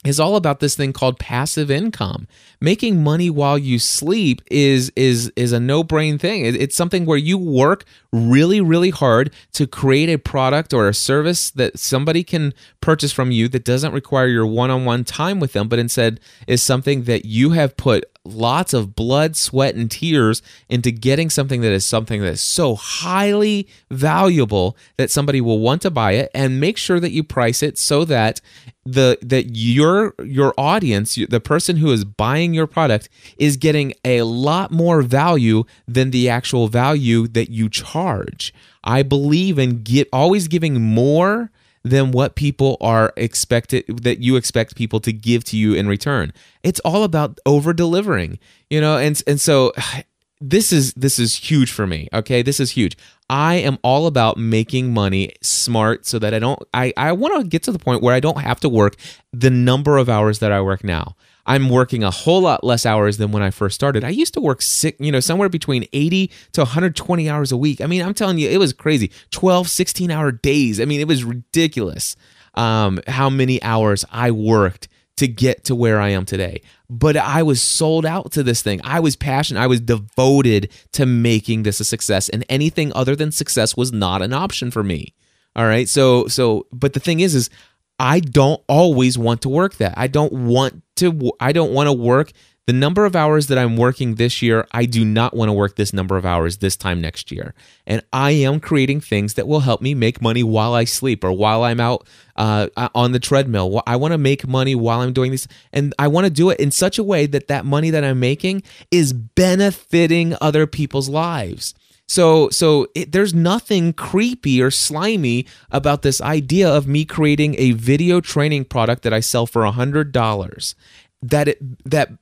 is 0.04 0.18
all 0.18 0.36
about 0.36 0.60
this 0.60 0.74
thing 0.74 0.92
called 0.92 1.18
passive 1.18 1.70
income. 1.70 2.26
Making 2.60 3.02
money 3.02 3.28
while 3.28 3.58
you 3.58 3.78
sleep 3.78 4.40
is 4.50 4.90
is 4.96 5.30
is 5.36 5.52
a 5.52 5.60
no-brain 5.60 6.18
thing. 6.18 6.44
It's 6.44 6.76
something 6.76 7.04
where 7.04 7.18
you 7.18 7.36
work 7.36 7.84
really 8.12 8.60
really 8.60 8.90
hard 8.90 9.32
to 9.52 9.66
create 9.66 10.08
a 10.08 10.18
product 10.18 10.72
or 10.72 10.88
a 10.88 10.94
service 10.94 11.50
that 11.50 11.78
somebody 11.78 12.24
can 12.24 12.54
purchase 12.80 13.12
from 13.12 13.30
you 13.30 13.48
that 13.48 13.64
doesn't 13.64 13.92
require 13.92 14.26
your 14.26 14.46
one-on-one 14.46 15.04
time 15.04 15.38
with 15.38 15.52
them, 15.52 15.68
but 15.68 15.78
instead 15.78 16.18
is 16.46 16.62
something 16.62 17.04
that 17.04 17.24
you 17.24 17.50
have 17.50 17.76
put 17.76 18.04
lots 18.24 18.74
of 18.74 18.94
blood, 18.94 19.36
sweat, 19.36 19.74
and 19.74 19.90
tears 19.90 20.42
into 20.68 20.90
getting 20.90 21.30
something 21.30 21.62
that 21.62 21.72
is 21.72 21.86
something 21.86 22.20
that 22.20 22.32
is 22.32 22.40
so 22.40 22.74
highly 22.74 23.66
valuable 23.90 24.76
that 24.96 25.10
somebody 25.10 25.40
will 25.40 25.58
want 25.58 25.82
to 25.82 25.90
buy 25.90 26.12
it 26.12 26.30
and 26.34 26.60
make 26.60 26.76
sure 26.76 27.00
that 27.00 27.12
you 27.12 27.24
price 27.24 27.62
it 27.62 27.78
so 27.78 28.04
that 28.04 28.40
the 28.84 29.18
that 29.20 29.50
your 29.56 30.14
your 30.22 30.54
audience 30.56 31.16
the 31.28 31.40
person 31.40 31.76
who 31.76 31.92
is 31.92 32.04
buying 32.04 32.54
your 32.54 32.66
product 32.66 33.08
is 33.36 33.56
getting 33.58 33.92
a 34.04 34.22
lot 34.22 34.70
more 34.70 35.02
value 35.02 35.64
than 35.86 36.10
the 36.10 36.30
actual 36.30 36.66
value 36.66 37.28
that 37.28 37.50
you 37.50 37.68
charge 37.68 38.54
i 38.82 39.02
believe 39.02 39.58
in 39.58 39.82
get 39.82 40.08
always 40.12 40.48
giving 40.48 40.80
more 40.80 41.50
than 41.82 42.10
what 42.10 42.34
people 42.34 42.76
are 42.80 43.12
expected 43.16 43.84
that 44.02 44.20
you 44.20 44.36
expect 44.36 44.76
people 44.76 45.00
to 45.00 45.12
give 45.12 45.44
to 45.44 45.56
you 45.56 45.74
in 45.74 45.88
return. 45.88 46.32
It's 46.62 46.80
all 46.80 47.04
about 47.04 47.38
over 47.46 47.72
delivering, 47.72 48.38
you 48.68 48.80
know, 48.80 48.98
and 48.98 49.20
and 49.26 49.40
so 49.40 49.72
this 50.40 50.72
is 50.72 50.92
this 50.94 51.18
is 51.18 51.36
huge 51.36 51.70
for 51.70 51.86
me. 51.86 52.08
Okay, 52.12 52.42
this 52.42 52.60
is 52.60 52.72
huge. 52.72 52.96
I 53.30 53.54
am 53.54 53.78
all 53.82 54.08
about 54.08 54.38
making 54.38 54.92
money 54.92 55.32
smart 55.40 56.04
so 56.04 56.18
that 56.18 56.34
I 56.34 56.40
don't 56.40 56.60
I 56.74 56.92
I 56.96 57.12
want 57.12 57.40
to 57.40 57.48
get 57.48 57.62
to 57.62 57.72
the 57.72 57.78
point 57.78 58.02
where 58.02 58.12
I 58.12 58.18
don't 58.18 58.40
have 58.40 58.58
to 58.60 58.68
work 58.68 58.96
the 59.32 59.50
number 59.50 59.98
of 59.98 60.08
hours 60.08 60.40
that 60.40 60.50
I 60.50 60.60
work 60.60 60.82
now. 60.82 61.14
I'm 61.46 61.68
working 61.68 62.02
a 62.02 62.10
whole 62.10 62.42
lot 62.42 62.64
less 62.64 62.84
hours 62.84 63.18
than 63.18 63.30
when 63.30 63.42
I 63.42 63.50
first 63.50 63.76
started. 63.76 64.02
I 64.02 64.08
used 64.08 64.34
to 64.34 64.40
work 64.40 64.60
sick, 64.60 64.96
you 64.98 65.12
know, 65.12 65.20
somewhere 65.20 65.48
between 65.48 65.86
80 65.92 66.30
to 66.52 66.62
120 66.62 67.30
hours 67.30 67.52
a 67.52 67.56
week. 67.56 67.80
I 67.80 67.86
mean, 67.86 68.02
I'm 68.02 68.14
telling 68.14 68.38
you, 68.38 68.48
it 68.48 68.58
was 68.58 68.72
crazy. 68.72 69.10
12, 69.30 69.68
16 69.68 70.10
hour 70.10 70.32
days. 70.32 70.80
I 70.80 70.84
mean, 70.84 71.00
it 71.00 71.08
was 71.08 71.24
ridiculous 71.24 72.16
um, 72.54 73.00
how 73.06 73.30
many 73.30 73.62
hours 73.62 74.04
I 74.10 74.32
worked 74.32 74.88
to 75.16 75.28
get 75.28 75.64
to 75.64 75.74
where 75.74 76.00
I 76.00 76.08
am 76.10 76.24
today. 76.24 76.62
But 76.88 77.16
I 77.16 77.42
was 77.42 77.60
sold 77.60 78.06
out 78.06 78.32
to 78.32 78.42
this 78.42 78.62
thing. 78.62 78.80
I 78.84 79.00
was 79.00 79.16
passionate. 79.16 79.60
I 79.60 79.66
was 79.66 79.80
devoted 79.80 80.70
to 80.92 81.06
making 81.06 81.62
this 81.62 81.80
a 81.80 81.84
success. 81.84 82.28
And 82.28 82.44
anything 82.48 82.92
other 82.94 83.14
than 83.14 83.30
success 83.30 83.76
was 83.76 83.92
not 83.92 84.22
an 84.22 84.32
option 84.32 84.70
for 84.70 84.82
me. 84.82 85.14
All 85.54 85.66
right. 85.66 85.88
So, 85.88 86.26
so, 86.26 86.66
but 86.72 86.94
the 86.94 87.00
thing 87.00 87.20
is, 87.20 87.34
is 87.34 87.50
I 87.98 88.20
don't 88.20 88.62
always 88.66 89.18
want 89.18 89.42
to 89.42 89.48
work 89.48 89.76
that. 89.76 89.94
I 89.96 90.06
don't 90.06 90.32
want 90.32 90.82
to, 90.96 91.32
I 91.38 91.52
don't 91.52 91.72
want 91.72 91.88
to 91.88 91.92
work 91.92 92.32
the 92.70 92.78
number 92.78 93.04
of 93.04 93.16
hours 93.16 93.48
that 93.48 93.58
I'm 93.58 93.76
working 93.76 94.14
this 94.14 94.42
year. 94.42 94.64
I 94.70 94.86
do 94.86 95.04
not 95.04 95.34
want 95.34 95.48
to 95.48 95.52
work 95.52 95.74
this 95.74 95.92
number 95.92 96.16
of 96.16 96.24
hours 96.24 96.58
this 96.58 96.76
time 96.76 97.00
next 97.00 97.32
year. 97.32 97.52
And 97.84 98.00
I 98.12 98.30
am 98.30 98.60
creating 98.60 99.00
things 99.00 99.34
that 99.34 99.48
will 99.48 99.58
help 99.58 99.82
me 99.82 99.92
make 99.92 100.22
money 100.22 100.44
while 100.44 100.72
I 100.72 100.84
sleep 100.84 101.24
or 101.24 101.32
while 101.32 101.64
I'm 101.64 101.80
out 101.80 102.06
uh, 102.36 102.68
on 102.94 103.10
the 103.10 103.18
treadmill. 103.18 103.82
I 103.88 103.96
want 103.96 104.12
to 104.12 104.18
make 104.18 104.46
money 104.46 104.76
while 104.76 105.00
I'm 105.00 105.12
doing 105.12 105.32
this. 105.32 105.48
And 105.72 105.92
I 105.98 106.06
want 106.06 106.26
to 106.26 106.30
do 106.30 106.48
it 106.48 106.60
in 106.60 106.70
such 106.70 106.96
a 106.96 107.02
way 107.02 107.26
that 107.26 107.48
that 107.48 107.64
money 107.64 107.90
that 107.90 108.04
I'm 108.04 108.20
making 108.20 108.62
is 108.92 109.12
benefiting 109.12 110.36
other 110.40 110.68
people's 110.68 111.08
lives. 111.08 111.74
So, 112.06 112.50
so 112.50 112.86
it, 112.94 113.10
there's 113.10 113.34
nothing 113.34 113.92
creepy 113.94 114.62
or 114.62 114.70
slimy 114.70 115.44
about 115.72 116.02
this 116.02 116.20
idea 116.20 116.72
of 116.72 116.86
me 116.86 117.04
creating 117.04 117.56
a 117.58 117.72
video 117.72 118.20
training 118.20 118.66
product 118.66 119.02
that 119.02 119.12
I 119.12 119.18
sell 119.18 119.46
for 119.46 119.64
hundred 119.66 120.12
dollars. 120.12 120.76
That 121.20 121.48
it 121.48 121.58
that 121.84 122.12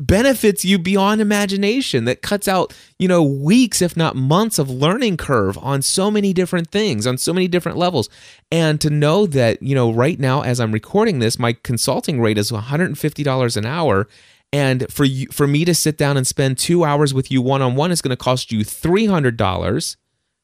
benefits 0.00 0.64
you 0.64 0.78
beyond 0.78 1.20
imagination 1.20 2.04
that 2.04 2.22
cuts 2.22 2.48
out 2.48 2.74
you 2.98 3.06
know 3.06 3.22
weeks 3.22 3.82
if 3.82 3.96
not 3.96 4.16
months 4.16 4.58
of 4.58 4.70
learning 4.70 5.16
curve 5.16 5.58
on 5.58 5.82
so 5.82 6.10
many 6.10 6.32
different 6.32 6.70
things 6.70 7.06
on 7.06 7.18
so 7.18 7.32
many 7.32 7.46
different 7.46 7.76
levels 7.76 8.08
and 8.50 8.80
to 8.80 8.88
know 8.88 9.26
that 9.26 9.62
you 9.62 9.74
know 9.74 9.92
right 9.92 10.18
now 10.18 10.42
as 10.42 10.58
i'm 10.58 10.72
recording 10.72 11.18
this 11.18 11.38
my 11.38 11.52
consulting 11.52 12.20
rate 12.20 12.38
is 12.38 12.50
$150 12.50 13.56
an 13.56 13.66
hour 13.66 14.08
and 14.52 14.90
for 14.90 15.04
you 15.04 15.26
for 15.30 15.46
me 15.46 15.64
to 15.64 15.74
sit 15.74 15.96
down 15.96 16.16
and 16.16 16.26
spend 16.26 16.58
2 16.58 16.84
hours 16.84 17.12
with 17.12 17.30
you 17.30 17.42
one 17.42 17.62
on 17.62 17.76
one 17.76 17.90
is 17.90 18.00
going 18.02 18.10
to 18.10 18.16
cost 18.16 18.50
you 18.50 18.60
$300 18.60 19.96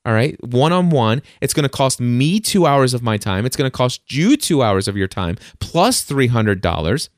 all 0.04 0.12
right, 0.12 0.36
one 0.44 0.72
on 0.72 0.90
one. 0.90 1.20
It's 1.40 1.52
going 1.52 1.64
to 1.64 1.68
cost 1.68 2.00
me 2.00 2.38
two 2.38 2.64
hours 2.64 2.94
of 2.94 3.02
my 3.02 3.16
time. 3.16 3.44
It's 3.44 3.56
going 3.56 3.68
to 3.68 3.76
cost 3.76 4.12
you 4.12 4.36
two 4.36 4.62
hours 4.62 4.86
of 4.86 4.96
your 4.96 5.08
time 5.08 5.36
plus 5.58 5.86
plus 5.86 6.02
three 6.04 6.28
hundred 6.28 6.60
dollars. 6.60 7.10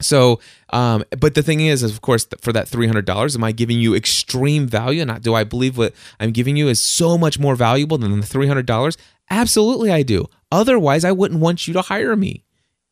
So, 0.00 0.40
um, 0.70 1.04
but 1.18 1.34
the 1.34 1.42
thing 1.42 1.60
is, 1.60 1.82
is 1.82 1.92
of 1.92 2.00
course, 2.00 2.26
for 2.40 2.52
that 2.52 2.68
three 2.68 2.86
hundred 2.86 3.04
dollars, 3.04 3.36
am 3.36 3.44
I 3.44 3.52
giving 3.52 3.78
you 3.78 3.94
extreme 3.94 4.66
value? 4.66 5.02
And 5.02 5.22
do 5.22 5.34
I 5.34 5.44
believe 5.44 5.78
what 5.78 5.94
I'm 6.18 6.32
giving 6.32 6.56
you 6.56 6.68
is 6.68 6.82
so 6.82 7.16
much 7.16 7.38
more 7.38 7.54
valuable 7.56 7.98
than 7.98 8.20
the 8.20 8.26
three 8.26 8.46
hundred 8.46 8.66
dollars? 8.66 8.96
Absolutely, 9.30 9.90
I 9.90 10.02
do. 10.02 10.26
Otherwise, 10.50 11.04
I 11.04 11.12
wouldn't 11.12 11.40
want 11.40 11.66
you 11.66 11.74
to 11.74 11.82
hire 11.82 12.16
me. 12.16 12.44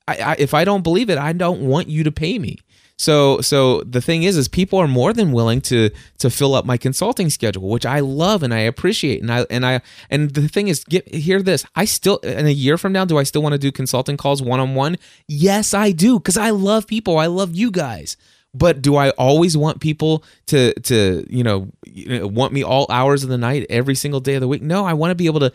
I, 0.09 0.17
I, 0.17 0.37
if 0.39 0.55
I 0.55 0.65
don't 0.65 0.83
believe 0.83 1.11
it, 1.11 1.19
I 1.19 1.33
don't 1.33 1.61
want 1.61 1.89
you 1.89 2.05
to 2.05 2.13
pay 2.13 2.39
me. 2.39 2.59
So, 3.03 3.41
so 3.41 3.81
the 3.81 4.01
thing 4.01 4.23
is, 4.23 4.37
is 4.37 4.47
people 4.47 4.79
are 4.79 4.87
more 4.87 5.13
than 5.13 5.33
willing 5.33 5.61
to 5.63 5.91
to 6.19 6.31
fill 6.31 6.55
up 6.55 6.65
my 6.65 6.77
consulting 6.77 7.31
schedule, 7.31 7.69
which 7.69 7.85
I 7.85 7.99
love 7.99 8.45
and 8.45 8.55
I 8.55 8.61
appreciate. 8.61 9.21
And 9.21 9.33
I 9.33 9.45
and 9.51 9.67
I 9.67 9.81
and 10.09 10.31
the 10.31 10.47
thing 10.47 10.69
is, 10.69 10.85
get 10.85 11.13
hear 11.13 11.43
this. 11.43 11.67
I 11.75 11.85
still 11.85 12.19
in 12.19 12.47
a 12.47 12.51
year 12.51 12.79
from 12.79 12.93
now, 12.93 13.05
do 13.05 13.19
I 13.19 13.25
still 13.25 13.43
want 13.43 13.55
to 13.55 13.59
do 13.59 13.73
consulting 13.73 14.17
calls 14.17 14.41
one 14.41 14.61
on 14.61 14.77
one? 14.77 14.99
Yes, 15.27 15.75
I 15.75 15.91
do, 15.91 16.21
because 16.21 16.37
I 16.37 16.51
love 16.51 16.87
people. 16.87 17.19
I 17.19 17.27
love 17.27 17.57
you 17.57 17.73
guys. 17.73 18.17
But 18.55 18.83
do 18.83 18.95
I 18.95 19.11
always 19.11 19.57
want 19.57 19.81
people 19.81 20.23
to 20.47 20.73
to 20.83 21.27
you 21.29 21.43
know, 21.43 21.73
know 22.07 22.25
uh, 22.25 22.29
want 22.29 22.53
me 22.53 22.63
all 22.63 22.87
hours 22.89 23.25
of 23.25 23.31
the 23.31 23.39
night 23.39 23.67
every 23.69 23.97
single 23.97 24.21
day 24.21 24.35
of 24.35 24.43
the 24.43 24.49
week? 24.49 24.63
No, 24.63 24.85
I 24.85 24.93
want 24.93 25.11
to 25.11 25.17
be 25.17 25.27
able 25.27 25.41
to 25.41 25.53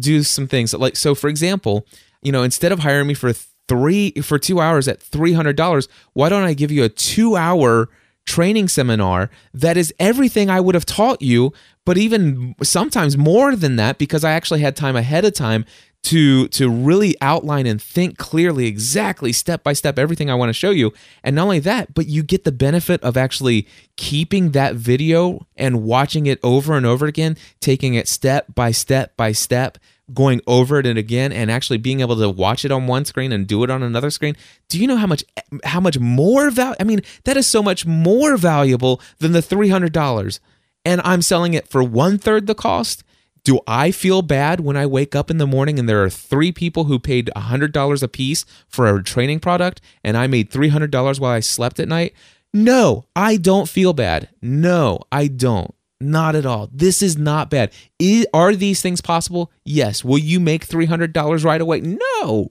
do 0.00 0.24
some 0.24 0.48
things 0.48 0.74
like 0.74 0.96
so. 0.96 1.14
For 1.14 1.28
example, 1.28 1.86
you 2.22 2.32
know, 2.32 2.42
instead 2.42 2.72
of 2.72 2.80
hiring 2.80 3.06
me 3.06 3.14
for 3.14 3.32
three 3.68 4.12
for 4.22 4.38
two 4.38 4.60
hours 4.60 4.88
at 4.88 5.00
three 5.00 5.32
hundred 5.32 5.56
dollars, 5.56 5.88
why 6.14 6.28
don't 6.28 6.44
I 6.44 6.54
give 6.54 6.70
you 6.70 6.84
a 6.84 6.88
two 6.88 7.36
hour 7.36 7.88
training 8.28 8.68
seminar 8.68 9.30
that 9.54 9.78
is 9.78 9.92
everything 9.98 10.50
I 10.50 10.60
would 10.60 10.74
have 10.74 10.84
taught 10.84 11.22
you, 11.22 11.52
but 11.86 11.96
even 11.96 12.54
sometimes 12.62 13.16
more 13.16 13.56
than 13.56 13.76
that 13.76 13.96
because 13.96 14.22
I 14.22 14.32
actually 14.32 14.60
had 14.60 14.76
time 14.76 14.96
ahead 14.96 15.24
of 15.24 15.32
time 15.32 15.64
to 16.04 16.46
to 16.48 16.70
really 16.70 17.16
outline 17.20 17.66
and 17.66 17.80
think 17.80 18.18
clearly 18.18 18.66
exactly 18.66 19.32
step 19.32 19.64
by 19.64 19.72
step 19.72 19.98
everything 19.98 20.30
I 20.30 20.34
want 20.34 20.50
to 20.50 20.52
show 20.52 20.70
you. 20.70 20.92
And 21.24 21.34
not 21.34 21.44
only 21.44 21.58
that 21.60 21.94
but 21.94 22.06
you 22.06 22.22
get 22.22 22.44
the 22.44 22.52
benefit 22.52 23.02
of 23.02 23.16
actually 23.16 23.66
keeping 23.96 24.52
that 24.52 24.74
video 24.74 25.46
and 25.56 25.82
watching 25.82 26.26
it 26.26 26.38
over 26.42 26.76
and 26.76 26.86
over 26.86 27.06
again 27.06 27.36
taking 27.60 27.94
it 27.94 28.06
step 28.06 28.46
by 28.54 28.70
step 28.70 29.16
by 29.16 29.32
step 29.32 29.78
going 30.14 30.40
over 30.46 30.78
it 30.78 30.86
and 30.86 30.98
again 30.98 31.32
and 31.32 31.50
actually 31.50 31.78
being 31.78 32.00
able 32.00 32.16
to 32.16 32.28
watch 32.28 32.64
it 32.64 32.72
on 32.72 32.86
one 32.86 33.04
screen 33.04 33.32
and 33.32 33.46
do 33.46 33.62
it 33.62 33.70
on 33.70 33.82
another 33.82 34.10
screen 34.10 34.34
do 34.68 34.78
you 34.78 34.86
know 34.86 34.96
how 34.96 35.06
much 35.06 35.22
how 35.64 35.80
much 35.80 35.98
more 35.98 36.50
value 36.50 36.76
i 36.80 36.84
mean 36.84 37.00
that 37.24 37.36
is 37.36 37.46
so 37.46 37.62
much 37.62 37.84
more 37.84 38.36
valuable 38.36 39.00
than 39.18 39.32
the 39.32 39.40
$300 39.40 40.40
and 40.84 41.00
i'm 41.04 41.20
selling 41.20 41.54
it 41.54 41.68
for 41.68 41.82
one 41.82 42.16
third 42.16 42.46
the 42.46 42.54
cost 42.54 43.04
do 43.44 43.60
I 43.66 43.92
feel 43.92 44.20
bad 44.20 44.60
when 44.60 44.76
I 44.76 44.84
wake 44.84 45.14
up 45.14 45.30
in 45.30 45.38
the 45.38 45.46
morning 45.46 45.78
and 45.78 45.88
there 45.88 46.04
are 46.04 46.10
three 46.10 46.52
people 46.52 46.84
who 46.84 46.98
paid 46.98 47.30
$100 47.34 48.02
a 48.02 48.08
piece 48.08 48.44
for 48.68 48.86
a 48.86 49.02
training 49.02 49.40
product 49.40 49.80
and 50.04 50.18
I 50.18 50.26
made 50.26 50.50
$300 50.50 51.18
while 51.18 51.30
I 51.30 51.40
slept 51.40 51.80
at 51.80 51.88
night? 51.88 52.12
No, 52.52 53.06
I 53.16 53.38
don't 53.38 53.66
feel 53.66 53.94
bad. 53.94 54.28
No, 54.42 55.00
I 55.10 55.28
don't. 55.28 55.74
Not 56.00 56.36
at 56.36 56.46
all. 56.46 56.68
This 56.72 57.02
is 57.02 57.16
not 57.16 57.50
bad. 57.50 57.72
I- 58.00 58.26
are 58.32 58.54
these 58.54 58.80
things 58.80 59.00
possible? 59.00 59.50
Yes. 59.64 60.04
Will 60.04 60.18
you 60.18 60.38
make 60.40 60.66
$300 60.66 61.44
right 61.44 61.60
away? 61.60 61.80
No. 61.80 62.48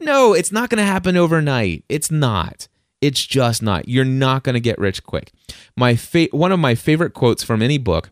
No, 0.00 0.32
it's 0.32 0.52
not 0.52 0.70
going 0.70 0.78
to 0.78 0.84
happen 0.84 1.16
overnight. 1.16 1.84
It's 1.88 2.10
not. 2.10 2.68
It's 3.00 3.24
just 3.24 3.62
not. 3.62 3.88
You're 3.88 4.04
not 4.04 4.42
going 4.42 4.54
to 4.54 4.60
get 4.60 4.78
rich 4.78 5.02
quick. 5.04 5.32
My 5.76 5.94
fa- 5.96 6.28
one 6.32 6.52
of 6.52 6.58
my 6.60 6.74
favorite 6.74 7.14
quotes 7.14 7.42
from 7.44 7.62
any 7.62 7.78
book 7.78 8.10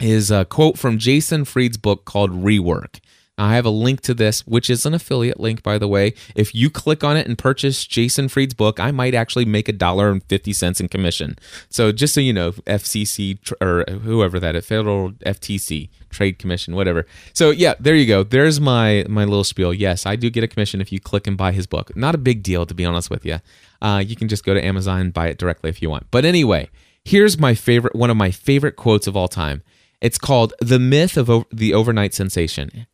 is 0.00 0.30
a 0.30 0.44
quote 0.44 0.78
from 0.78 0.98
Jason 0.98 1.44
Fried's 1.44 1.76
book 1.76 2.04
called 2.04 2.30
Rework. 2.30 3.00
I 3.38 3.54
have 3.54 3.64
a 3.64 3.70
link 3.70 4.00
to 4.02 4.14
this, 4.14 4.46
which 4.46 4.68
is 4.68 4.84
an 4.84 4.94
affiliate 4.94 5.38
link, 5.38 5.62
by 5.62 5.78
the 5.78 5.86
way. 5.88 6.14
If 6.34 6.54
you 6.54 6.70
click 6.70 7.04
on 7.04 7.16
it 7.16 7.26
and 7.26 7.38
purchase 7.38 7.86
Jason 7.86 8.28
Fried's 8.28 8.54
book, 8.54 8.80
I 8.80 8.90
might 8.90 9.14
actually 9.14 9.44
make 9.44 9.68
a 9.68 9.72
dollar 9.72 10.10
and 10.10 10.22
fifty 10.24 10.52
cents 10.52 10.80
in 10.80 10.88
commission. 10.88 11.36
So 11.70 11.92
just 11.92 12.14
so 12.14 12.20
you 12.20 12.32
know, 12.32 12.52
FCC 12.52 13.38
or 13.60 13.84
whoever 14.00 14.40
that 14.40 14.56
is, 14.56 14.66
federal 14.66 15.12
FTC 15.12 15.88
Trade 16.10 16.38
Commission, 16.38 16.74
whatever. 16.74 17.06
So 17.32 17.50
yeah, 17.50 17.74
there 17.78 17.94
you 17.94 18.06
go. 18.06 18.22
There's 18.24 18.60
my 18.60 19.04
my 19.08 19.24
little 19.24 19.44
spiel. 19.44 19.72
Yes, 19.72 20.04
I 20.04 20.16
do 20.16 20.30
get 20.30 20.44
a 20.44 20.48
commission 20.48 20.80
if 20.80 20.90
you 20.92 20.98
click 21.00 21.26
and 21.26 21.36
buy 21.36 21.52
his 21.52 21.66
book. 21.66 21.96
Not 21.96 22.14
a 22.14 22.18
big 22.18 22.42
deal, 22.42 22.66
to 22.66 22.74
be 22.74 22.84
honest 22.84 23.08
with 23.10 23.24
you. 23.24 23.38
Uh, 23.80 24.02
you 24.04 24.16
can 24.16 24.28
just 24.28 24.44
go 24.44 24.54
to 24.54 24.64
Amazon 24.64 25.00
and 25.00 25.14
buy 25.14 25.28
it 25.28 25.38
directly 25.38 25.70
if 25.70 25.80
you 25.80 25.88
want. 25.88 26.10
But 26.10 26.24
anyway, 26.24 26.70
here's 27.04 27.38
my 27.38 27.54
favorite, 27.54 27.94
one 27.94 28.10
of 28.10 28.16
my 28.16 28.30
favorite 28.30 28.74
quotes 28.76 29.06
of 29.06 29.16
all 29.16 29.28
time. 29.28 29.62
It's 30.00 30.18
called 30.18 30.52
The 30.60 30.78
Myth 30.78 31.16
of 31.16 31.30
o- 31.30 31.46
the 31.52 31.74
Overnight 31.74 32.14
Sensation. 32.14 32.86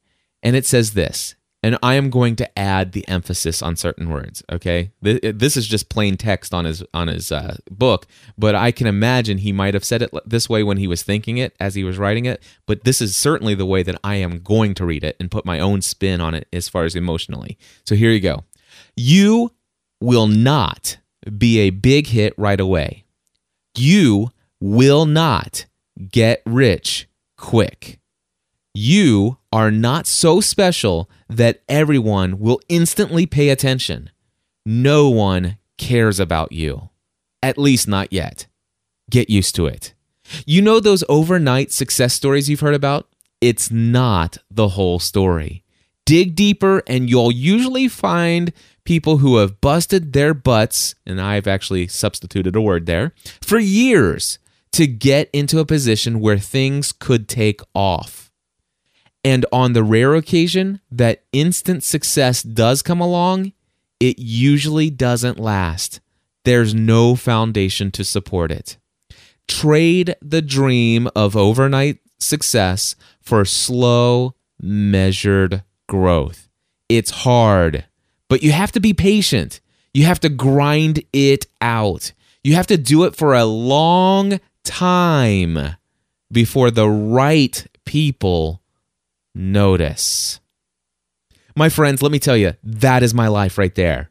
And 0.45 0.55
it 0.55 0.67
says 0.67 0.93
this 0.93 1.35
and 1.65 1.79
I 1.83 1.95
am 1.95 2.11
going 2.11 2.37
to 2.37 2.59
add 2.59 2.93
the 2.93 3.09
emphasis 3.09 3.63
on 3.63 3.77
certain 3.77 4.11
words. 4.11 4.43
Okay, 4.53 4.91
this 5.01 5.57
is 5.57 5.67
just 5.67 5.89
plain 5.89 6.19
text 6.19 6.53
on 6.53 6.67
his 6.67 6.85
on 6.93 7.09
his 7.09 7.33
uh, 7.33 7.57
book, 7.71 8.07
but 8.37 8.55
I 8.55 8.71
can 8.71 8.87
imagine 8.87 9.39
he 9.39 9.51
might 9.51 9.73
have 9.73 9.83
said 9.83 10.03
it 10.03 10.11
this 10.27 10.47
way 10.47 10.63
when 10.63 10.77
he 10.77 10.87
was 10.87 11.03
thinking 11.03 11.39
it 11.39 11.57
as 11.59 11.75
he 11.75 11.83
was 11.83 11.97
writing 11.97 12.27
it. 12.27 12.43
But 12.67 12.85
this 12.85 13.01
is 13.01 13.17
certainly 13.17 13.55
the 13.55 13.65
way 13.65 13.83
that 13.83 13.99
I 14.05 14.17
am 14.17 14.41
going 14.41 14.75
to 14.75 14.85
read 14.85 15.05
it 15.05 15.17
and 15.19 15.31
put 15.31 15.47
my 15.47 15.59
own 15.59 15.81
spin 15.81 16.21
on 16.21 16.35
it 16.35 16.47
as 16.53 16.69
far 16.69 16.85
as 16.85 16.95
emotionally. 16.95 17.57
So 17.87 17.95
here 17.95 18.11
you 18.11 18.21
go. 18.21 18.45
You 18.95 19.53
will 20.03 20.27
not 20.27 20.99
be 21.39 21.61
a 21.61 21.71
big 21.71 22.09
hit 22.09 22.35
right 22.37 22.61
away. 22.61 23.05
You 23.75 24.33
will 24.61 25.07
not 25.07 25.65
get 26.11 26.43
rich 26.45 27.09
quick. 27.39 28.01
You 28.77 29.39
are 29.53 29.71
not 29.71 30.09
so 30.09 30.41
special 30.41 31.09
that 31.29 31.63
everyone 31.69 32.41
will 32.41 32.61
instantly 32.69 33.25
pay 33.25 33.51
attention. 33.51 34.11
No 34.67 35.09
one 35.09 35.59
cares 35.79 36.19
about 36.19 36.51
you. 36.51 36.91
At 37.41 37.57
least 37.57 37.87
not 37.87 38.13
yet. 38.13 38.49
Get 39.11 39.31
used 39.31 39.55
to 39.55 39.67
it. 39.67 39.95
You 40.45 40.61
know 40.61 40.81
those 40.81 41.05
overnight 41.09 41.71
success 41.71 42.15
stories 42.15 42.51
you've 42.51 42.61
heard 42.61 42.75
about? 42.75 43.09
It's 43.41 43.71
not 43.71 44.39
the 44.51 44.69
whole 44.69 44.99
story. 44.99 45.63
Dig 46.05 46.35
deeper, 46.35 46.83
and 46.89 47.09
you'll 47.09 47.31
usually 47.31 47.87
find 47.87 48.53
people 48.85 49.19
who 49.19 49.37
have 49.37 49.61
busted 49.61 50.13
their 50.15 50.35
butts, 50.35 50.95
and 51.07 51.21
I've 51.21 51.47
actually 51.47 51.87
substituted 51.87 52.57
a 52.57 52.61
word 52.61 52.87
there, 52.87 53.13
for 53.41 53.59
years 53.59 54.39
to 54.73 54.87
get 54.87 55.31
into 55.33 55.61
a 55.61 55.65
position 55.65 56.19
where 56.21 56.39
things 56.39 56.91
could 56.91 57.29
take 57.29 57.61
off. 57.75 58.24
And 59.25 59.47
on 59.51 59.73
the 59.73 59.83
rare 59.83 60.15
occasion 60.15 60.81
that 60.91 61.25
instant 61.33 61.83
success 61.83 62.43
does 62.43 62.83
come 62.83 63.01
along, 63.01 63.53
it 63.99 64.19
usually 64.19 64.91
doesn't 64.91 65.41
last. 65.41 66.01
There's 66.45 66.75
no 66.75 67.17
foundation 67.17 67.91
to 67.93 68.05
support 68.05 68.53
it. 68.53 68.77
Trade 69.49 70.15
the 70.21 70.43
dream 70.43 71.09
of 71.17 71.37
overnight 71.37 72.01
success 72.19 72.97
for 73.21 73.47
slow, 73.47 74.35
measured 74.61 75.63
growth. 75.89 76.49
It's 76.89 77.11
hard, 77.11 77.87
but 78.29 78.43
you 78.43 78.53
have 78.53 78.73
to 78.73 78.81
be 78.81 78.93
patient. 78.93 79.61
You 79.95 80.05
have 80.05 80.21
to 80.21 80.29
grind 80.29 81.03
it 81.13 81.47
out. 81.63 82.13
You 82.43 82.55
have 82.57 82.67
to 82.67 82.77
do 82.77 83.05
it 83.05 83.17
for 83.17 83.33
a 83.33 83.45
long 83.45 84.39
time 84.65 85.77
before 86.31 86.71
the 86.71 86.89
right 86.89 87.67
people 87.87 88.61
notice. 89.35 90.41
My 91.57 91.69
friends, 91.69 92.03
let 92.03 92.13
me 92.13 92.19
tell 92.19 92.37
you, 92.37 92.55
that 92.63 93.03
is 93.03 93.15
my 93.15 93.29
life 93.29 93.59
right 93.59 93.75
there. 93.75 94.11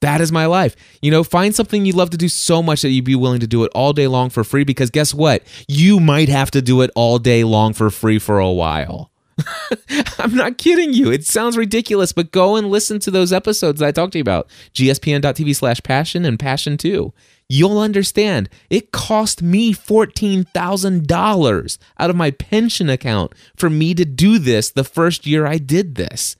That 0.00 0.20
is 0.20 0.30
my 0.30 0.46
life. 0.46 0.76
You 1.02 1.10
know, 1.10 1.24
find 1.24 1.54
something 1.54 1.84
you 1.84 1.92
love 1.92 2.10
to 2.10 2.16
do 2.16 2.28
so 2.28 2.62
much 2.62 2.82
that 2.82 2.90
you'd 2.90 3.04
be 3.04 3.16
willing 3.16 3.40
to 3.40 3.46
do 3.46 3.64
it 3.64 3.72
all 3.74 3.92
day 3.92 4.06
long 4.06 4.30
for 4.30 4.44
free 4.44 4.64
because 4.64 4.90
guess 4.90 5.12
what? 5.12 5.42
You 5.66 5.98
might 5.98 6.28
have 6.28 6.50
to 6.52 6.62
do 6.62 6.82
it 6.82 6.90
all 6.94 7.18
day 7.18 7.42
long 7.44 7.72
for 7.72 7.90
free 7.90 8.18
for 8.18 8.38
a 8.38 8.50
while. 8.50 9.10
I'm 10.18 10.34
not 10.34 10.58
kidding 10.58 10.92
you. 10.92 11.10
It 11.10 11.26
sounds 11.26 11.56
ridiculous, 11.56 12.12
but 12.12 12.32
go 12.32 12.56
and 12.56 12.70
listen 12.70 12.98
to 13.00 13.10
those 13.10 13.32
episodes 13.32 13.80
I 13.80 13.92
talked 13.92 14.12
to 14.12 14.18
you 14.18 14.22
about. 14.22 14.48
gspn.tv 14.74 15.54
slash 15.54 15.82
passion 15.82 16.24
and 16.24 16.38
passion 16.38 16.76
2 16.76 17.12
you'll 17.48 17.78
understand 17.78 18.48
it 18.68 18.90
cost 18.92 19.42
me 19.42 19.72
$14,000 19.72 21.78
out 21.98 22.10
of 22.10 22.16
my 22.16 22.30
pension 22.30 22.90
account 22.90 23.32
for 23.56 23.70
me 23.70 23.94
to 23.94 24.04
do 24.04 24.38
this 24.38 24.70
the 24.70 24.84
first 24.84 25.26
year 25.26 25.46
I 25.46 25.56
did 25.58 25.94
this. 25.94 26.36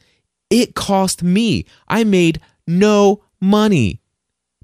It 0.51 0.75
cost 0.75 1.23
me. 1.23 1.65
I 1.89 2.05
made 2.05 2.41
no 2.67 3.25
money 3.41 4.03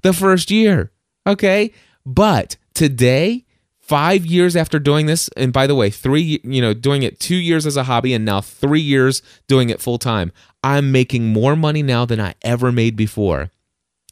the 0.03 0.13
first 0.13 0.51
year. 0.51 0.91
Okay. 1.27 1.71
But 2.05 2.57
today, 2.73 3.44
five 3.87 4.25
years 4.25 4.55
after 4.55 4.79
doing 4.79 5.05
this, 5.05 5.29
and 5.37 5.53
by 5.53 5.67
the 5.67 5.75
way, 5.75 5.89
three, 5.89 6.41
you 6.43 6.61
know, 6.61 6.73
doing 6.73 7.03
it 7.03 7.19
two 7.19 7.35
years 7.35 7.65
as 7.65 7.77
a 7.77 7.83
hobby 7.83 8.13
and 8.13 8.25
now 8.25 8.41
three 8.41 8.81
years 8.81 9.21
doing 9.47 9.69
it 9.69 9.81
full 9.81 9.97
time, 9.97 10.31
I'm 10.63 10.91
making 10.91 11.27
more 11.27 11.55
money 11.55 11.83
now 11.83 12.05
than 12.05 12.19
I 12.19 12.33
ever 12.41 12.71
made 12.71 12.95
before. 12.95 13.51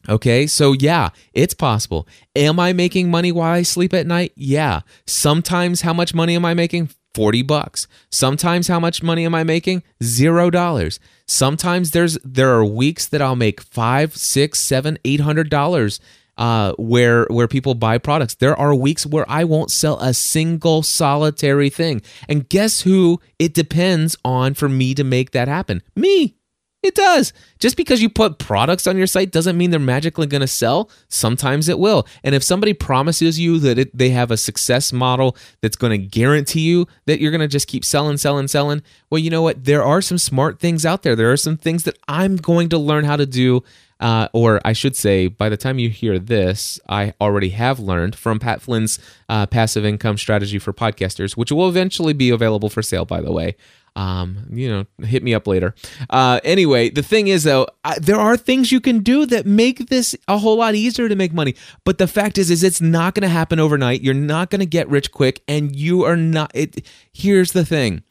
Okay, 0.08 0.48
so 0.48 0.74
yeah, 0.74 1.10
it's 1.34 1.54
possible. 1.54 2.08
Am 2.36 2.60
I 2.60 2.74
making 2.74 3.10
money 3.10 3.32
while 3.32 3.54
I 3.54 3.62
sleep 3.62 3.94
at 3.94 4.06
night? 4.06 4.34
Yeah. 4.36 4.82
Sometimes, 5.08 5.82
how 5.82 5.94
much 5.94 6.14
money 6.14 6.36
am 6.36 6.46
I 6.46 6.54
making? 6.54 6.90
40 7.14 7.44
bucks. 7.44 7.88
Sometimes 8.12 8.68
how 8.68 8.80
much 8.80 9.04
money 9.04 9.24
am 9.26 9.36
I 9.36 9.44
making? 9.44 9.84
Zero 10.04 10.50
dollars. 10.50 11.00
Sometimes 11.28 11.92
there's 11.92 12.18
there 12.24 12.52
are 12.52 12.66
weeks 12.66 13.08
that 13.08 13.22
I'll 13.22 13.36
make 13.36 13.62
five, 13.62 14.16
six, 14.16 14.60
seven, 14.60 14.98
eight 15.06 15.20
hundred 15.20 15.50
dollars 15.50 16.00
uh, 16.44 16.74
where 16.78 17.26
where 17.30 17.48
people 17.48 17.74
buy 17.74 17.98
products. 17.98 18.36
There 18.36 18.60
are 18.60 18.76
weeks 18.76 19.06
where 19.06 19.24
I 19.30 19.46
won't 19.46 19.72
sell 19.72 19.98
a 20.00 20.14
single 20.14 20.84
solitary 20.84 21.70
thing. 21.70 22.02
And 22.28 22.50
guess 22.50 22.82
who 22.82 23.22
it 23.40 23.54
depends 23.54 24.18
on 24.26 24.54
for 24.54 24.68
me 24.68 24.94
to 24.96 25.06
make 25.06 25.32
that 25.32 25.48
happen? 25.48 25.82
Me. 25.96 26.36
It 26.82 26.96
does. 26.96 27.32
Just 27.60 27.78
because 27.78 28.02
you 28.02 28.10
put 28.10 28.40
products 28.40 28.88
on 28.88 28.98
your 28.98 29.08
site 29.08 29.32
doesn't 29.32 29.58
mean 29.58 29.72
they're 29.72 29.80
magically 29.80 30.28
going 30.28 30.42
to 30.42 30.48
sell. 30.48 30.90
Sometimes 31.08 31.70
it 31.70 31.80
will. 31.80 32.06
And 32.26 32.36
if 32.36 32.44
somebody 32.44 32.74
promises 32.74 33.40
you 33.40 33.58
that 33.60 33.80
it, 33.80 33.98
they 33.98 34.10
have 34.10 34.30
a 34.30 34.36
success 34.36 34.92
model 34.92 35.38
that's 35.62 35.78
going 35.78 35.92
to 35.92 35.98
guarantee 35.98 36.68
you 36.68 36.88
that 37.06 37.22
you're 37.22 37.32
going 37.32 37.40
to 37.40 37.48
just 37.48 37.70
keep 37.70 37.86
selling, 37.86 38.18
selling, 38.18 38.50
selling, 38.50 38.82
well, 39.10 39.20
you 39.20 39.30
know 39.30 39.42
what? 39.42 39.64
There 39.64 39.82
are 39.82 40.02
some 40.02 40.18
smart 40.18 40.60
things 40.60 40.86
out 40.86 41.04
there. 41.04 41.16
There 41.16 41.32
are 41.32 41.38
some 41.38 41.56
things 41.56 41.84
that 41.84 41.98
I'm 42.10 42.36
going 42.36 42.68
to 42.68 42.78
learn 42.78 43.06
how 43.06 43.16
to 43.16 43.26
do. 43.26 43.64
Uh, 44.04 44.28
or 44.34 44.60
I 44.66 44.74
should 44.74 44.96
say, 44.96 45.28
by 45.28 45.50
the 45.50 45.58
time 45.58 45.80
you 45.80 45.90
hear 45.90 46.20
this, 46.20 46.80
I 46.88 47.14
already 47.20 47.50
have 47.50 47.80
learned 47.80 48.16
from 48.16 48.38
Pat 48.38 48.62
Flynn's 48.62 49.00
uh, 49.30 49.46
passive 49.48 49.86
income 49.86 50.18
strategy 50.18 50.60
for 50.60 50.74
podcasters, 50.74 51.38
which 51.38 51.52
will 51.52 51.70
eventually 51.70 52.14
be 52.14 52.30
available 52.30 52.70
for 52.70 52.82
sale, 52.82 53.06
by 53.06 53.22
the 53.22 53.32
way 53.32 53.56
um, 53.96 54.48
you 54.52 54.70
know, 54.70 55.06
hit 55.06 55.24
me 55.24 55.34
up 55.34 55.48
later. 55.48 55.76
Uh, 56.10 56.40
anyway, 56.44 56.90
the 56.90 57.04
thing 57.04 57.28
is 57.28 57.44
though, 57.44 57.68
I, 57.84 58.00
there 58.00 58.20
are 58.20 58.36
things 58.36 58.72
you 58.72 58.82
can 58.82 59.00
do 59.00 59.26
that 59.28 59.46
make 59.46 59.90
this 59.90 60.16
a 60.28 60.38
whole 60.38 60.58
lot 60.58 60.76
easier 60.76 61.08
to 61.08 61.16
make 61.16 61.34
money. 61.34 61.56
But 61.84 61.98
the 61.98 62.08
fact 62.08 62.38
is, 62.38 62.50
is 62.50 62.64
it's 62.64 62.82
not 62.82 63.14
going 63.14 63.24
to 63.24 63.30
happen 63.30 63.60
overnight. 63.60 64.02
You're 64.02 64.14
not 64.14 64.50
going 64.50 64.62
to 64.62 64.66
get 64.66 64.90
rich 64.90 65.12
quick, 65.12 65.44
and 65.48 65.76
you 65.76 66.04
are 66.04 66.18
not. 66.18 66.52
It. 66.54 66.88
Here's 67.12 67.52
the 67.52 67.66
thing: 67.66 68.04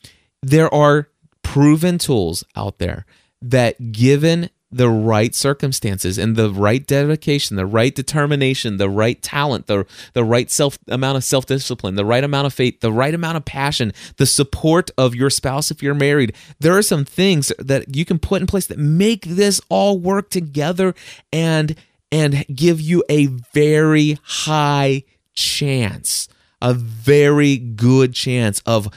there 0.42 0.72
are 0.72 1.08
proven 1.42 1.98
tools 1.98 2.44
out 2.54 2.78
there 2.78 3.04
that, 3.40 3.92
given 3.92 4.50
the 4.72 4.88
right 4.88 5.34
circumstances 5.34 6.18
and 6.18 6.34
the 6.34 6.50
right 6.50 6.86
dedication, 6.86 7.56
the 7.56 7.66
right 7.66 7.94
determination, 7.94 8.78
the 8.78 8.88
right 8.88 9.20
talent, 9.22 9.66
the, 9.66 9.86
the 10.14 10.24
right 10.24 10.50
self 10.50 10.78
amount 10.88 11.16
of 11.16 11.24
self 11.24 11.46
discipline, 11.46 11.94
the 11.94 12.04
right 12.04 12.24
amount 12.24 12.46
of 12.46 12.54
faith, 12.54 12.80
the 12.80 12.92
right 12.92 13.14
amount 13.14 13.36
of 13.36 13.44
passion, 13.44 13.92
the 14.16 14.26
support 14.26 14.90
of 14.96 15.14
your 15.14 15.30
spouse 15.30 15.70
if 15.70 15.82
you're 15.82 15.94
married. 15.94 16.34
There 16.58 16.76
are 16.76 16.82
some 16.82 17.04
things 17.04 17.52
that 17.58 17.94
you 17.94 18.04
can 18.04 18.18
put 18.18 18.40
in 18.40 18.46
place 18.46 18.66
that 18.66 18.78
make 18.78 19.24
this 19.26 19.60
all 19.68 19.98
work 19.98 20.30
together 20.30 20.94
and 21.32 21.76
and 22.10 22.44
give 22.54 22.80
you 22.80 23.02
a 23.08 23.26
very 23.26 24.18
high 24.22 25.02
chance, 25.34 26.28
a 26.60 26.74
very 26.74 27.56
good 27.56 28.12
chance 28.12 28.60
of 28.66 28.88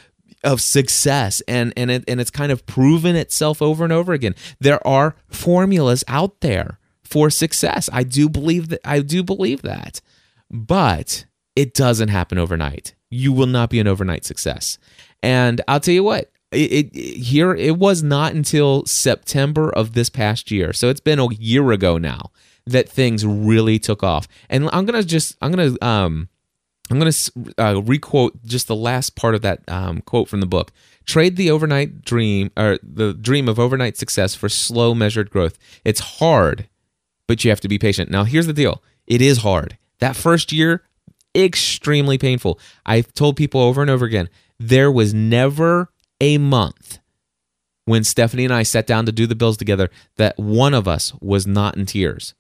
of 0.46 0.62
success 0.62 1.42
and 1.48 1.74
and 1.76 1.92
it, 1.92 2.04
and 2.08 2.22
it's 2.22 2.32
kind 2.32 2.52
of 2.52 2.66
proven 2.66 3.16
itself 3.16 3.62
over 3.62 3.84
and 3.84 3.92
over 3.92 4.14
again. 4.14 4.36
There 4.60 4.86
are 4.88 5.16
formulas 5.28 6.04
out 6.08 6.40
there 6.42 6.80
for 7.04 7.30
success. 7.30 7.90
I 7.92 8.04
do 8.04 8.30
believe 8.30 8.70
that 8.70 8.80
I 8.86 9.02
do 9.02 9.24
believe 9.24 9.62
that. 9.64 10.02
But 10.50 11.26
it 11.56 11.74
doesn't 11.74 12.10
happen 12.10 12.38
overnight. 12.38 12.96
You 13.10 13.34
will 13.34 13.48
not 13.48 13.70
be 13.70 13.80
an 13.80 13.88
overnight 13.88 14.26
success. 14.26 14.78
And 15.24 15.62
I'll 15.68 15.80
tell 15.80 15.94
you 15.94 16.04
what, 16.04 16.32
it, 16.52 16.96
it, 16.96 16.96
here 16.96 17.56
it 17.56 17.78
was 17.78 18.04
not 18.04 18.34
until 18.34 18.86
September 18.86 19.70
of 19.70 19.94
this 19.94 20.10
past 20.10 20.52
year. 20.52 20.74
So 20.74 20.90
it's 20.90 21.00
been 21.00 21.20
a 21.20 21.34
year 21.34 21.72
ago 21.72 21.98
now 21.98 22.32
that 22.66 22.90
things 22.90 23.26
really 23.26 23.80
took 23.80 24.04
off. 24.04 24.28
And 24.50 24.70
I'm 24.72 24.86
to 24.88 25.04
just 25.04 25.38
I'm 25.42 25.52
to 25.54 25.86
um 25.86 26.30
I'm 26.92 27.00
going 27.00 27.12
to 27.12 27.32
uh, 27.58 27.82
requote 27.82 28.44
just 28.46 28.68
the 28.68 28.76
last 28.76 29.16
part 29.16 29.34
of 29.34 29.42
that 29.42 29.62
um, 29.68 30.02
quote 30.02 30.30
from 30.30 30.40
the 30.40 30.46
book. 30.46 30.72
Trade 31.06 31.36
the 31.36 31.50
overnight 31.50 32.04
dream 32.04 32.52
or 32.56 32.78
the 32.84 33.14
dream 33.14 33.48
of 33.48 33.60
overnight 33.60 33.98
success 33.98 34.36
for 34.36 34.50
slow, 34.50 34.94
measured 34.94 35.30
growth. 35.30 35.58
It's 35.84 36.00
hard, 36.00 36.68
but 37.28 37.44
you 37.44 37.50
have 37.50 37.62
to 37.62 37.68
be 37.68 37.80
patient. 37.80 38.12
Now, 38.12 38.24
here's 38.24 38.48
the 38.48 38.54
deal 38.54 38.84
it 39.08 39.22
is 39.22 39.40
hard. 39.40 39.78
That 40.00 40.16
first 40.16 40.52
year, 40.52 40.84
extremely 41.36 42.18
painful. 42.18 42.60
I've 42.86 43.14
told 43.14 43.36
people 43.36 43.62
over 43.62 43.82
and 43.82 43.90
over 43.90 44.06
again 44.06 44.30
there 44.60 44.92
was 44.92 45.14
never 45.14 45.90
a 46.22 46.38
month 46.38 47.00
when 47.86 48.04
Stephanie 48.04 48.46
and 48.46 48.54
I 48.54 48.64
sat 48.64 48.88
down 48.88 49.06
to 49.06 49.12
do 49.12 49.28
the 49.28 49.36
bills 49.36 49.58
together 49.58 49.90
that 50.18 50.38
one 50.38 50.74
of 50.74 50.88
us 50.88 51.14
was 51.22 51.46
not 51.46 51.78
in 51.78 51.86
tears. 51.86 52.34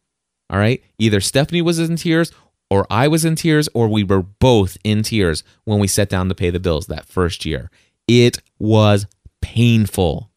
All 0.49 0.57
right. 0.59 0.83
Either 0.99 1.19
Stephanie 1.19 1.61
was 1.61 1.79
in 1.79 1.95
tears 1.95 2.31
or 2.69 2.85
I 2.89 3.07
was 3.07 3.25
in 3.25 3.35
tears, 3.35 3.69
or 3.73 3.87
we 3.87 4.03
were 4.03 4.21
both 4.23 4.77
in 4.83 5.03
tears 5.03 5.43
when 5.65 5.79
we 5.79 5.87
sat 5.87 6.09
down 6.09 6.29
to 6.29 6.35
pay 6.35 6.49
the 6.49 6.59
bills 6.59 6.87
that 6.87 7.05
first 7.05 7.45
year. 7.45 7.69
It 8.07 8.39
was 8.59 9.05
painful. 9.41 10.31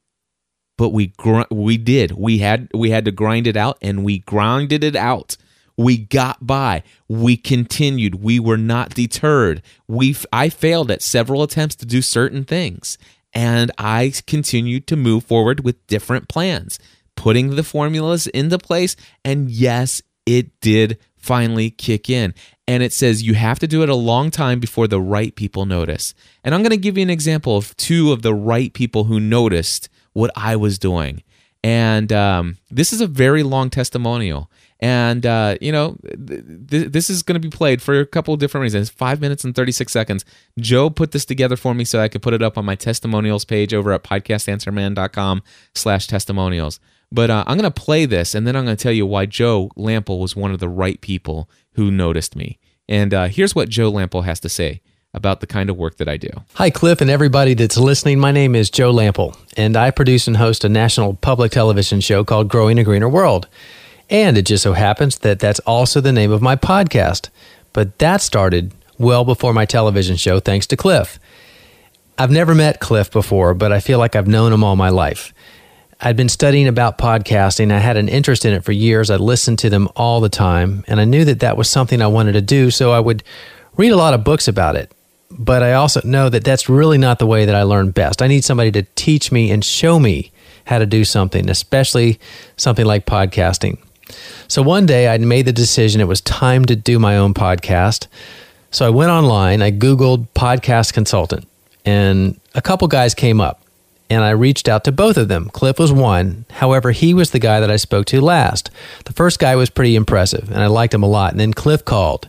but 0.76 0.90
we 0.90 1.08
gr- 1.16 1.42
we 1.50 1.76
did. 1.76 2.12
We 2.12 2.38
had 2.38 2.68
we 2.72 2.90
had 2.90 3.04
to 3.06 3.10
grind 3.10 3.46
it 3.48 3.56
out 3.56 3.78
and 3.82 4.04
we 4.04 4.20
grinded 4.20 4.84
it 4.84 4.94
out. 4.94 5.36
We 5.76 5.96
got 5.98 6.46
by. 6.46 6.82
We 7.08 7.36
continued. 7.36 8.16
We 8.22 8.38
were 8.40 8.56
not 8.58 8.94
deterred. 8.94 9.62
We 9.88 10.14
I 10.32 10.48
failed 10.50 10.90
at 10.90 11.02
several 11.02 11.42
attempts 11.42 11.74
to 11.76 11.86
do 11.86 12.00
certain 12.02 12.44
things 12.44 12.96
and 13.32 13.70
I 13.78 14.12
continued 14.26 14.86
to 14.88 14.96
move 14.96 15.24
forward 15.24 15.64
with 15.64 15.84
different 15.88 16.28
plans, 16.28 16.78
putting 17.16 17.56
the 17.56 17.64
formulas 17.64 18.26
into 18.28 18.58
place 18.58 18.94
and 19.24 19.50
yes, 19.50 20.00
it 20.26 20.60
did 20.60 20.98
finally 21.28 21.70
kick 21.70 22.08
in. 22.08 22.34
And 22.66 22.82
it 22.82 22.92
says 22.92 23.22
you 23.22 23.34
have 23.34 23.58
to 23.58 23.66
do 23.66 23.82
it 23.82 23.90
a 23.90 23.94
long 23.94 24.30
time 24.30 24.60
before 24.60 24.88
the 24.88 25.00
right 25.00 25.34
people 25.36 25.66
notice. 25.66 26.14
And 26.42 26.54
I'm 26.54 26.62
going 26.62 26.70
to 26.70 26.78
give 26.78 26.96
you 26.96 27.02
an 27.02 27.10
example 27.10 27.56
of 27.56 27.76
two 27.76 28.12
of 28.12 28.22
the 28.22 28.34
right 28.34 28.72
people 28.72 29.04
who 29.04 29.20
noticed 29.20 29.90
what 30.14 30.30
I 30.34 30.56
was 30.56 30.78
doing. 30.78 31.22
And 31.62 32.10
um, 32.12 32.56
this 32.70 32.92
is 32.92 33.02
a 33.02 33.06
very 33.06 33.42
long 33.42 33.68
testimonial. 33.68 34.50
And, 34.80 35.26
uh, 35.26 35.56
you 35.60 35.72
know, 35.72 35.98
th- 36.06 36.92
this 36.92 37.10
is 37.10 37.22
going 37.22 37.40
to 37.40 37.46
be 37.46 37.54
played 37.54 37.82
for 37.82 37.98
a 38.00 38.06
couple 38.06 38.32
of 38.32 38.40
different 38.40 38.62
reasons. 38.62 38.88
Five 38.88 39.20
minutes 39.20 39.44
and 39.44 39.54
36 39.54 39.92
seconds. 39.92 40.24
Joe 40.58 40.88
put 40.88 41.10
this 41.10 41.24
together 41.24 41.56
for 41.56 41.74
me 41.74 41.84
so 41.84 42.00
I 42.00 42.08
could 42.08 42.22
put 42.22 42.32
it 42.32 42.42
up 42.42 42.56
on 42.56 42.64
my 42.64 42.74
testimonials 42.74 43.44
page 43.44 43.74
over 43.74 43.92
at 43.92 44.02
podcastanswerman.com 44.02 45.42
slash 45.74 46.06
testimonials. 46.06 46.80
But 47.10 47.30
uh, 47.30 47.44
I'm 47.46 47.56
going 47.56 47.70
to 47.70 47.80
play 47.82 48.04
this, 48.04 48.34
and 48.34 48.46
then 48.46 48.54
I'm 48.54 48.64
going 48.64 48.76
to 48.76 48.82
tell 48.82 48.92
you 48.92 49.06
why 49.06 49.26
Joe 49.26 49.70
Lamp'l 49.76 50.20
was 50.20 50.36
one 50.36 50.52
of 50.52 50.60
the 50.60 50.68
right 50.68 51.00
people 51.00 51.48
who 51.72 51.90
noticed 51.90 52.36
me. 52.36 52.58
And 52.88 53.14
uh, 53.14 53.28
here's 53.28 53.54
what 53.54 53.68
Joe 53.68 53.90
Lamp'l 53.90 54.24
has 54.24 54.40
to 54.40 54.48
say 54.48 54.82
about 55.14 55.40
the 55.40 55.46
kind 55.46 55.70
of 55.70 55.76
work 55.76 55.96
that 55.96 56.08
I 56.08 56.16
do. 56.16 56.28
Hi, 56.54 56.70
Cliff, 56.70 57.00
and 57.00 57.10
everybody 57.10 57.54
that's 57.54 57.78
listening. 57.78 58.18
My 58.18 58.30
name 58.30 58.54
is 58.54 58.68
Joe 58.70 58.92
Lamp'l, 58.92 59.36
and 59.56 59.76
I 59.76 59.90
produce 59.90 60.26
and 60.26 60.36
host 60.36 60.64
a 60.64 60.68
national 60.68 61.14
public 61.14 61.52
television 61.52 62.00
show 62.00 62.24
called 62.24 62.48
Growing 62.48 62.78
a 62.78 62.84
Greener 62.84 63.08
World. 63.08 63.48
And 64.10 64.38
it 64.38 64.46
just 64.46 64.62
so 64.62 64.74
happens 64.74 65.18
that 65.18 65.38
that's 65.38 65.60
also 65.60 66.00
the 66.00 66.12
name 66.12 66.30
of 66.30 66.42
my 66.42 66.56
podcast. 66.56 67.28
But 67.72 67.98
that 67.98 68.20
started 68.20 68.72
well 68.98 69.24
before 69.24 69.52
my 69.52 69.64
television 69.64 70.16
show, 70.16 70.40
thanks 70.40 70.66
to 70.68 70.76
Cliff. 70.76 71.18
I've 72.18 72.30
never 72.30 72.54
met 72.54 72.80
Cliff 72.80 73.10
before, 73.10 73.54
but 73.54 73.70
I 73.70 73.80
feel 73.80 73.98
like 73.98 74.16
I've 74.16 74.26
known 74.26 74.52
him 74.52 74.64
all 74.64 74.76
my 74.76 74.88
life. 74.88 75.32
I'd 76.00 76.16
been 76.16 76.28
studying 76.28 76.68
about 76.68 76.96
podcasting. 76.96 77.72
I 77.72 77.80
had 77.80 77.96
an 77.96 78.08
interest 78.08 78.44
in 78.44 78.52
it 78.52 78.62
for 78.62 78.70
years. 78.70 79.10
I 79.10 79.16
listened 79.16 79.58
to 79.60 79.70
them 79.70 79.88
all 79.96 80.20
the 80.20 80.28
time, 80.28 80.84
and 80.86 81.00
I 81.00 81.04
knew 81.04 81.24
that 81.24 81.40
that 81.40 81.56
was 81.56 81.68
something 81.68 82.00
I 82.00 82.06
wanted 82.06 82.32
to 82.32 82.40
do, 82.40 82.70
so 82.70 82.92
I 82.92 83.00
would 83.00 83.24
read 83.76 83.90
a 83.90 83.96
lot 83.96 84.14
of 84.14 84.22
books 84.22 84.46
about 84.46 84.76
it. 84.76 84.92
But 85.30 85.64
I 85.64 85.72
also 85.72 86.00
know 86.04 86.28
that 86.28 86.44
that's 86.44 86.68
really 86.68 86.98
not 86.98 87.18
the 87.18 87.26
way 87.26 87.44
that 87.44 87.54
I 87.54 87.64
learn 87.64 87.90
best. 87.90 88.22
I 88.22 88.28
need 88.28 88.44
somebody 88.44 88.70
to 88.72 88.84
teach 88.94 89.32
me 89.32 89.50
and 89.50 89.64
show 89.64 89.98
me 89.98 90.30
how 90.66 90.78
to 90.78 90.86
do 90.86 91.04
something, 91.04 91.50
especially 91.50 92.20
something 92.56 92.86
like 92.86 93.04
podcasting. 93.04 93.78
So 94.46 94.62
one 94.62 94.86
day 94.86 95.08
I 95.08 95.18
made 95.18 95.46
the 95.46 95.52
decision 95.52 96.00
it 96.00 96.04
was 96.04 96.20
time 96.20 96.64
to 96.66 96.76
do 96.76 97.00
my 97.00 97.16
own 97.16 97.34
podcast. 97.34 98.06
So 98.70 98.86
I 98.86 98.90
went 98.90 99.10
online, 99.10 99.62
I 99.62 99.72
Googled 99.72 100.28
podcast 100.34 100.92
consultant, 100.92 101.48
and 101.84 102.38
a 102.54 102.62
couple 102.62 102.86
guys 102.86 103.14
came 103.14 103.40
up 103.40 103.62
and 104.10 104.22
I 104.22 104.30
reached 104.30 104.68
out 104.68 104.84
to 104.84 104.92
both 104.92 105.16
of 105.16 105.28
them. 105.28 105.50
Cliff 105.50 105.78
was 105.78 105.92
one. 105.92 106.46
However, 106.50 106.92
he 106.92 107.12
was 107.14 107.30
the 107.30 107.38
guy 107.38 107.60
that 107.60 107.70
I 107.70 107.76
spoke 107.76 108.06
to 108.06 108.20
last. 108.20 108.70
The 109.04 109.12
first 109.12 109.38
guy 109.38 109.54
was 109.56 109.70
pretty 109.70 109.96
impressive, 109.96 110.50
and 110.50 110.62
I 110.62 110.66
liked 110.66 110.94
him 110.94 111.02
a 111.02 111.08
lot. 111.08 111.32
And 111.32 111.40
then 111.40 111.52
Cliff 111.52 111.84
called. 111.84 112.28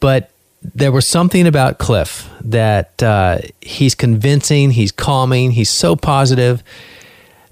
But 0.00 0.30
there 0.74 0.92
was 0.92 1.06
something 1.06 1.46
about 1.46 1.78
Cliff 1.78 2.28
that 2.40 3.02
uh, 3.02 3.38
he's 3.60 3.94
convincing, 3.94 4.70
he's 4.70 4.92
calming, 4.92 5.52
he's 5.52 5.70
so 5.70 5.94
positive 5.94 6.62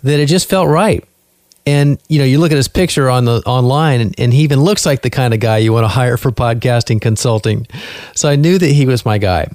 that 0.03 0.21
it 0.21 0.27
just 0.27 0.49
felt 0.49 0.69
right. 0.69 1.05
And 1.67 1.99
you 2.09 2.19
know, 2.19 2.25
you 2.25 2.39
look 2.39 2.51
at 2.51 2.57
his 2.57 2.69
picture 2.69 3.09
on 3.09 3.25
the 3.25 3.41
online, 3.47 4.01
and, 4.01 4.15
and 4.19 4.35
he 4.35 4.43
even 4.43 4.61
looks 4.61 4.85
like 4.85 5.03
the 5.03 5.11
kind 5.11 5.33
of 5.33 5.41
guy 5.41 5.59
you 5.59 5.73
want 5.73 5.85
to 5.85 5.89
hire 5.89 6.17
for 6.17 6.31
podcasting 6.31 7.01
consulting. 7.01 7.67
So 8.15 8.29
I 8.29 8.37
knew 8.37 8.59
that 8.59 8.69
he 8.69 8.85
was 8.85 9.07
my 9.07 9.19
guy. 9.19 9.49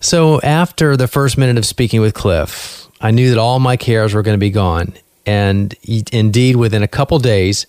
So 0.00 0.40
after 0.42 0.98
the 0.98 1.08
first 1.08 1.38
minute 1.38 1.56
of 1.56 1.64
speaking 1.64 2.02
with 2.02 2.12
Cliff, 2.12 2.88
I 3.04 3.10
knew 3.10 3.28
that 3.28 3.38
all 3.38 3.60
my 3.60 3.76
cares 3.76 4.14
were 4.14 4.22
going 4.22 4.34
to 4.34 4.40
be 4.40 4.48
gone. 4.48 4.94
And 5.26 5.74
indeed, 6.10 6.56
within 6.56 6.82
a 6.82 6.88
couple 6.88 7.18
days, 7.18 7.66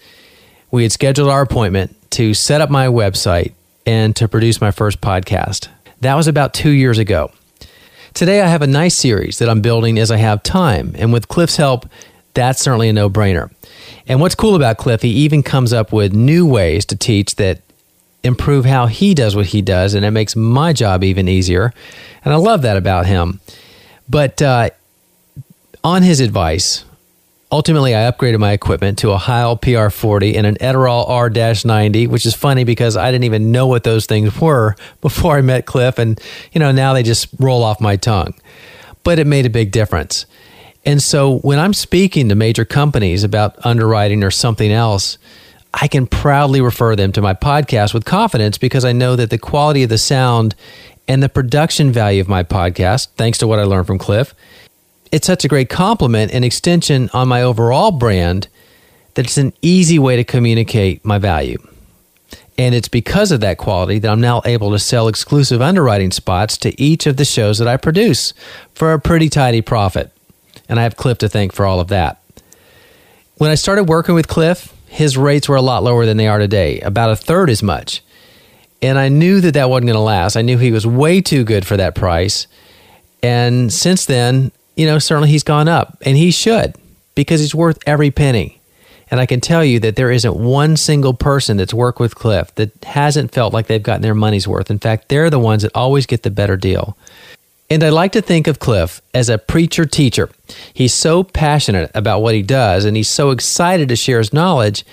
we 0.71 0.83
had 0.83 0.93
scheduled 0.93 1.29
our 1.29 1.41
appointment 1.41 1.93
to 2.11 2.33
set 2.33 2.61
up 2.61 2.69
my 2.69 2.87
website 2.87 3.51
and 3.85 4.15
to 4.15 4.29
produce 4.29 4.61
my 4.61 4.71
first 4.71 5.01
podcast. 5.01 5.67
That 5.99 6.15
was 6.15 6.29
about 6.29 6.53
two 6.53 6.69
years 6.69 6.97
ago. 6.97 7.31
Today, 8.13 8.41
I 8.41 8.47
have 8.47 8.61
a 8.61 8.67
nice 8.67 8.95
series 8.95 9.39
that 9.39 9.49
I'm 9.49 9.59
building 9.59 9.99
as 9.99 10.09
I 10.09 10.15
have 10.15 10.41
time. 10.41 10.95
And 10.97 11.11
with 11.11 11.27
Cliff's 11.27 11.57
help, 11.57 11.85
that's 12.33 12.61
certainly 12.61 12.87
a 12.87 12.93
no 12.93 13.09
brainer. 13.09 13.51
And 14.07 14.21
what's 14.21 14.35
cool 14.35 14.55
about 14.55 14.77
Cliff, 14.77 15.01
he 15.01 15.09
even 15.09 15.43
comes 15.43 15.73
up 15.73 15.91
with 15.91 16.13
new 16.13 16.47
ways 16.47 16.85
to 16.85 16.95
teach 16.95 17.35
that 17.35 17.61
improve 18.23 18.63
how 18.63 18.87
he 18.87 19.13
does 19.13 19.35
what 19.35 19.47
he 19.47 19.61
does, 19.61 19.95
and 19.95 20.05
it 20.05 20.11
makes 20.11 20.33
my 20.33 20.71
job 20.71 21.03
even 21.03 21.27
easier. 21.27 21.73
And 22.23 22.33
I 22.33 22.37
love 22.37 22.61
that 22.61 22.77
about 22.77 23.05
him. 23.05 23.41
But 24.07 24.41
uh, 24.41 24.69
on 25.85 26.01
his 26.01 26.19
advice, 26.19 26.83
ultimately 27.51 27.93
I 27.93 28.09
upgraded 28.11 28.39
my 28.39 28.53
equipment 28.53 28.97
to 28.99 29.11
a 29.11 29.19
Heil 29.19 29.55
PR40 29.55 30.35
and 30.35 30.47
an 30.47 30.55
Edirol 30.55 31.07
R-90, 31.07 32.07
which 32.07 32.25
is 32.25 32.33
funny 32.33 32.63
because 32.63 32.97
I 32.97 33.11
didn't 33.11 33.25
even 33.25 33.51
know 33.51 33.67
what 33.67 33.83
those 33.83 34.07
things 34.07 34.41
were 34.41 34.75
before 35.01 35.37
I 35.37 35.41
met 35.41 35.67
Cliff 35.67 35.99
and 35.99 36.19
you 36.51 36.59
know 36.59 36.71
now 36.71 36.93
they 36.93 37.03
just 37.03 37.27
roll 37.39 37.63
off 37.63 37.79
my 37.79 37.97
tongue. 37.97 38.33
But 39.03 39.19
it 39.19 39.27
made 39.27 39.45
a 39.45 39.49
big 39.51 39.71
difference. 39.71 40.25
And 40.87 41.03
so 41.03 41.37
when 41.39 41.59
I'm 41.59 41.73
speaking 41.73 42.29
to 42.29 42.35
major 42.35 42.65
companies 42.65 43.23
about 43.23 43.63
underwriting 43.63 44.23
or 44.23 44.31
something 44.31 44.71
else, 44.71 45.19
I 45.71 45.87
can 45.87 46.07
proudly 46.07 46.61
refer 46.61 46.95
them 46.95 47.11
to 47.11 47.21
my 47.21 47.35
podcast 47.35 47.93
with 47.93 48.05
confidence 48.05 48.57
because 48.57 48.83
I 48.85 48.91
know 48.91 49.15
that 49.15 49.29
the 49.29 49.37
quality 49.37 49.83
of 49.83 49.89
the 49.89 49.99
sound 49.99 50.55
and 51.07 51.21
the 51.21 51.29
production 51.29 51.91
value 51.91 52.21
of 52.21 52.27
my 52.27 52.41
podcast, 52.41 53.09
thanks 53.17 53.37
to 53.37 53.47
what 53.47 53.59
I 53.59 53.63
learned 53.63 53.85
from 53.85 53.99
Cliff, 53.99 54.33
it's 55.15 55.27
such 55.27 55.45
a 55.45 55.47
great 55.47 55.69
compliment 55.69 56.33
and 56.33 56.43
extension 56.43 57.09
on 57.13 57.29
my 57.29 57.41
overall 57.41 57.91
brand 57.91 58.49
that 59.13 59.23
it's 59.23 59.37
an 59.37 59.53
easy 59.61 59.97
way 59.97 60.17
to 60.17 60.25
communicate 60.25 61.05
my 61.05 61.17
value. 61.17 61.57
And 62.57 62.75
it's 62.75 62.89
because 62.89 63.31
of 63.31 63.39
that 63.39 63.57
quality 63.57 63.97
that 63.99 64.11
I'm 64.11 64.19
now 64.19 64.41
able 64.43 64.71
to 64.71 64.79
sell 64.79 65.07
exclusive 65.07 65.61
underwriting 65.61 66.11
spots 66.11 66.57
to 66.57 66.81
each 66.81 67.07
of 67.07 67.15
the 67.15 67.23
shows 67.23 67.59
that 67.59 67.67
I 67.67 67.77
produce 67.77 68.33
for 68.73 68.91
a 68.91 68.99
pretty 68.99 69.29
tidy 69.29 69.61
profit. 69.61 70.11
And 70.67 70.81
I 70.81 70.83
have 70.83 70.97
Cliff 70.97 71.17
to 71.19 71.29
thank 71.29 71.53
for 71.53 71.65
all 71.65 71.79
of 71.79 71.87
that. 71.87 72.21
When 73.37 73.51
I 73.51 73.55
started 73.55 73.85
working 73.85 74.15
with 74.15 74.27
Cliff, 74.27 74.73
his 74.87 75.15
rates 75.15 75.47
were 75.47 75.55
a 75.55 75.61
lot 75.61 75.81
lower 75.81 76.05
than 76.05 76.17
they 76.17 76.27
are 76.27 76.39
today, 76.39 76.81
about 76.81 77.11
a 77.11 77.15
third 77.15 77.49
as 77.49 77.63
much. 77.63 78.03
And 78.81 78.97
I 78.97 79.07
knew 79.07 79.39
that 79.39 79.53
that 79.53 79.69
wasn't 79.69 79.87
going 79.87 79.95
to 79.95 80.01
last. 80.01 80.35
I 80.35 80.41
knew 80.41 80.57
he 80.57 80.73
was 80.73 80.85
way 80.85 81.21
too 81.21 81.45
good 81.45 81.65
for 81.65 81.77
that 81.77 81.95
price. 81.95 82.47
And 83.23 83.71
since 83.71 84.05
then, 84.05 84.51
you 84.75 84.85
know, 84.85 84.99
certainly 84.99 85.29
he's 85.29 85.43
gone 85.43 85.67
up, 85.67 85.97
and 86.01 86.17
he 86.17 86.31
should 86.31 86.75
because 87.15 87.39
he's 87.39 87.55
worth 87.55 87.79
every 87.85 88.11
penny. 88.11 88.59
And 89.11 89.19
I 89.19 89.25
can 89.25 89.39
tell 89.39 89.63
you 89.63 89.79
that 89.81 89.95
there 89.95 90.11
isn't 90.11 90.35
one 90.35 90.77
single 90.77 91.13
person 91.13 91.57
that's 91.57 91.73
worked 91.73 91.99
with 91.99 92.15
Cliff 92.15 92.53
that 92.55 92.71
hasn't 92.83 93.31
felt 93.31 93.53
like 93.53 93.67
they've 93.67 93.81
gotten 93.81 94.01
their 94.01 94.15
money's 94.15 94.47
worth. 94.47 94.71
In 94.71 94.79
fact, 94.79 95.09
they're 95.09 95.29
the 95.29 95.39
ones 95.39 95.61
that 95.61 95.71
always 95.75 96.05
get 96.05 96.23
the 96.23 96.31
better 96.31 96.57
deal. 96.57 96.97
And 97.69 97.83
I 97.83 97.89
like 97.89 98.11
to 98.13 98.21
think 98.21 98.47
of 98.47 98.59
Cliff 98.59 99.01
as 99.13 99.29
a 99.29 99.37
preacher 99.37 99.85
teacher. 99.85 100.29
He's 100.73 100.93
so 100.93 101.23
passionate 101.23 101.91
about 101.95 102.21
what 102.21 102.35
he 102.35 102.41
does 102.41 102.85
and 102.85 102.95
he's 102.97 103.09
so 103.09 103.31
excited 103.31 103.89
to 103.89 103.95
share 103.95 104.19
his 104.19 104.33
knowledge 104.33 104.85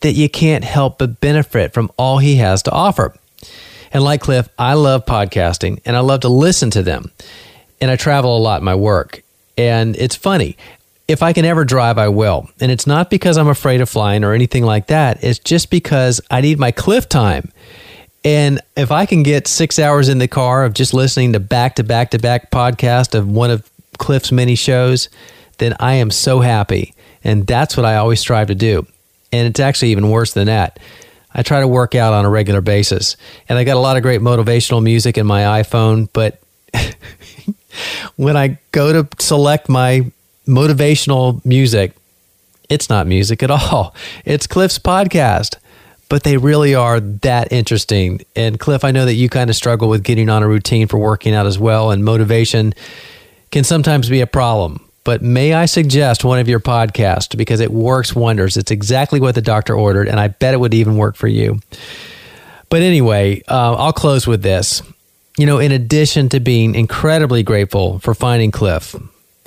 that 0.00 0.12
you 0.12 0.28
can't 0.28 0.64
help 0.64 0.98
but 0.98 1.20
benefit 1.20 1.72
from 1.72 1.90
all 1.96 2.18
he 2.18 2.36
has 2.36 2.62
to 2.64 2.70
offer. 2.72 3.14
And 3.92 4.02
like 4.02 4.20
Cliff, 4.20 4.48
I 4.58 4.74
love 4.74 5.06
podcasting 5.06 5.80
and 5.84 5.96
I 5.96 6.00
love 6.00 6.20
to 6.20 6.28
listen 6.28 6.70
to 6.70 6.82
them 6.82 7.12
and 7.84 7.90
I 7.90 7.96
travel 7.96 8.34
a 8.34 8.40
lot 8.40 8.62
in 8.62 8.64
my 8.64 8.74
work. 8.74 9.22
And 9.58 9.94
it's 9.96 10.16
funny. 10.16 10.56
If 11.06 11.22
I 11.22 11.34
can 11.34 11.44
ever 11.44 11.66
drive, 11.66 11.98
I 11.98 12.08
will. 12.08 12.48
And 12.58 12.72
it's 12.72 12.86
not 12.86 13.10
because 13.10 13.36
I'm 13.36 13.46
afraid 13.46 13.82
of 13.82 13.90
flying 13.90 14.24
or 14.24 14.32
anything 14.32 14.64
like 14.64 14.86
that. 14.86 15.22
It's 15.22 15.38
just 15.38 15.68
because 15.68 16.18
I 16.30 16.40
need 16.40 16.58
my 16.58 16.70
cliff 16.70 17.10
time. 17.10 17.52
And 18.24 18.62
if 18.74 18.90
I 18.90 19.04
can 19.04 19.22
get 19.22 19.46
six 19.46 19.78
hours 19.78 20.08
in 20.08 20.16
the 20.16 20.26
car 20.26 20.64
of 20.64 20.72
just 20.72 20.94
listening 20.94 21.34
to 21.34 21.40
back 21.40 21.74
to 21.74 21.84
back 21.84 22.12
to 22.12 22.18
back 22.18 22.50
podcast 22.50 23.14
of 23.14 23.28
one 23.28 23.50
of 23.50 23.70
Cliff's 23.98 24.32
many 24.32 24.54
shows, 24.54 25.10
then 25.58 25.76
I 25.78 25.96
am 25.96 26.10
so 26.10 26.40
happy. 26.40 26.94
And 27.22 27.46
that's 27.46 27.76
what 27.76 27.84
I 27.84 27.96
always 27.96 28.18
strive 28.18 28.46
to 28.46 28.54
do. 28.54 28.86
And 29.30 29.46
it's 29.46 29.60
actually 29.60 29.90
even 29.90 30.08
worse 30.08 30.32
than 30.32 30.46
that. 30.46 30.78
I 31.34 31.42
try 31.42 31.60
to 31.60 31.68
work 31.68 31.94
out 31.94 32.14
on 32.14 32.24
a 32.24 32.30
regular 32.30 32.62
basis. 32.62 33.18
And 33.46 33.58
I 33.58 33.64
got 33.64 33.76
a 33.76 33.80
lot 33.80 33.98
of 33.98 34.02
great 34.02 34.22
motivational 34.22 34.82
music 34.82 35.18
in 35.18 35.26
my 35.26 35.42
iPhone, 35.60 36.08
but 36.14 36.40
when 38.16 38.36
I 38.36 38.58
go 38.72 38.92
to 38.92 39.08
select 39.22 39.68
my 39.68 40.10
motivational 40.46 41.44
music, 41.44 41.94
it's 42.68 42.88
not 42.88 43.06
music 43.06 43.42
at 43.42 43.50
all. 43.50 43.94
It's 44.24 44.46
Cliff's 44.46 44.78
podcast. 44.78 45.56
But 46.10 46.22
they 46.22 46.36
really 46.36 46.74
are 46.74 47.00
that 47.00 47.50
interesting. 47.50 48.20
And 48.36 48.60
Cliff, 48.60 48.84
I 48.84 48.90
know 48.90 49.06
that 49.06 49.14
you 49.14 49.30
kind 49.30 49.48
of 49.48 49.56
struggle 49.56 49.88
with 49.88 50.04
getting 50.04 50.28
on 50.28 50.42
a 50.42 50.46
routine 50.48 50.86
for 50.86 50.98
working 50.98 51.34
out 51.34 51.46
as 51.46 51.58
well, 51.58 51.90
and 51.90 52.04
motivation 52.04 52.74
can 53.50 53.64
sometimes 53.64 54.10
be 54.10 54.20
a 54.20 54.26
problem. 54.26 54.80
but 55.04 55.20
may 55.22 55.52
I 55.52 55.66
suggest 55.66 56.24
one 56.24 56.38
of 56.38 56.48
your 56.48 56.60
podcasts 56.60 57.36
because 57.36 57.60
it 57.60 57.70
works 57.70 58.14
wonders. 58.14 58.56
It's 58.56 58.70
exactly 58.70 59.20
what 59.20 59.34
the 59.34 59.42
doctor 59.42 59.74
ordered, 59.74 60.08
and 60.08 60.18
I 60.18 60.28
bet 60.28 60.54
it 60.54 60.60
would 60.60 60.74
even 60.74 60.96
work 60.96 61.14
for 61.14 61.28
you. 61.28 61.60
But 62.70 62.82
anyway, 62.82 63.42
uh, 63.46 63.74
I'll 63.74 63.92
close 63.92 64.26
with 64.26 64.42
this. 64.42 64.82
You 65.36 65.46
know, 65.46 65.58
in 65.58 65.72
addition 65.72 66.28
to 66.28 66.38
being 66.38 66.76
incredibly 66.76 67.42
grateful 67.42 67.98
for 67.98 68.14
finding 68.14 68.52
Cliff 68.52 68.94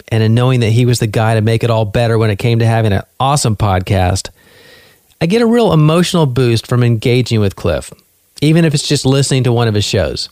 and 0.09 0.21
in 0.21 0.33
knowing 0.33 0.59
that 0.59 0.71
he 0.71 0.85
was 0.85 0.99
the 0.99 1.07
guy 1.07 1.35
to 1.35 1.41
make 1.41 1.63
it 1.63 1.69
all 1.69 1.85
better 1.85 2.17
when 2.17 2.29
it 2.29 2.39
came 2.39 2.59
to 2.59 2.65
having 2.65 2.91
an 2.91 3.03
awesome 3.21 3.55
podcast, 3.55 4.29
I 5.21 5.27
get 5.27 5.41
a 5.41 5.47
real 5.47 5.71
emotional 5.71 6.25
boost 6.25 6.67
from 6.67 6.83
engaging 6.83 7.39
with 7.39 7.55
Cliff, 7.55 7.93
even 8.41 8.65
if 8.65 8.73
it's 8.73 8.87
just 8.87 9.05
listening 9.05 9.45
to 9.45 9.53
one 9.53 9.69
of 9.69 9.75
his 9.75 9.85
shows. 9.85 10.27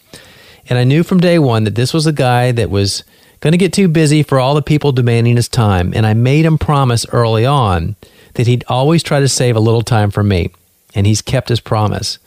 And 0.68 0.78
I 0.78 0.84
knew 0.84 1.04
from 1.04 1.22
day 1.22 1.40
one 1.40 1.64
that 1.64 1.76
this 1.76 1.94
was 1.94 2.06
a 2.06 2.12
guy 2.12 2.52
that 2.52 2.70
was 2.70 3.06
going 3.40 3.54
to 3.54 3.58
get 3.58 3.72
too 3.72 3.88
busy 3.88 4.24
for 4.24 4.40
all 4.42 4.56
the 4.56 4.62
people 4.62 4.92
demanding 4.92 5.38
his 5.38 5.48
time. 5.48 5.94
And 5.96 6.06
I 6.06 6.14
made 6.16 6.44
him 6.44 6.58
promise 6.58 7.06
early 7.14 7.46
on 7.46 7.96
that 8.34 8.48
he'd 8.48 8.66
always 8.68 9.04
try 9.04 9.22
to 9.22 9.30
save 9.30 9.56
a 9.56 9.62
little 9.62 9.84
time 9.84 10.12
for 10.12 10.24
me. 10.24 10.52
And 10.94 11.08
he's 11.08 11.22
kept 11.22 11.48
his 11.48 11.62
promise. 11.62 12.20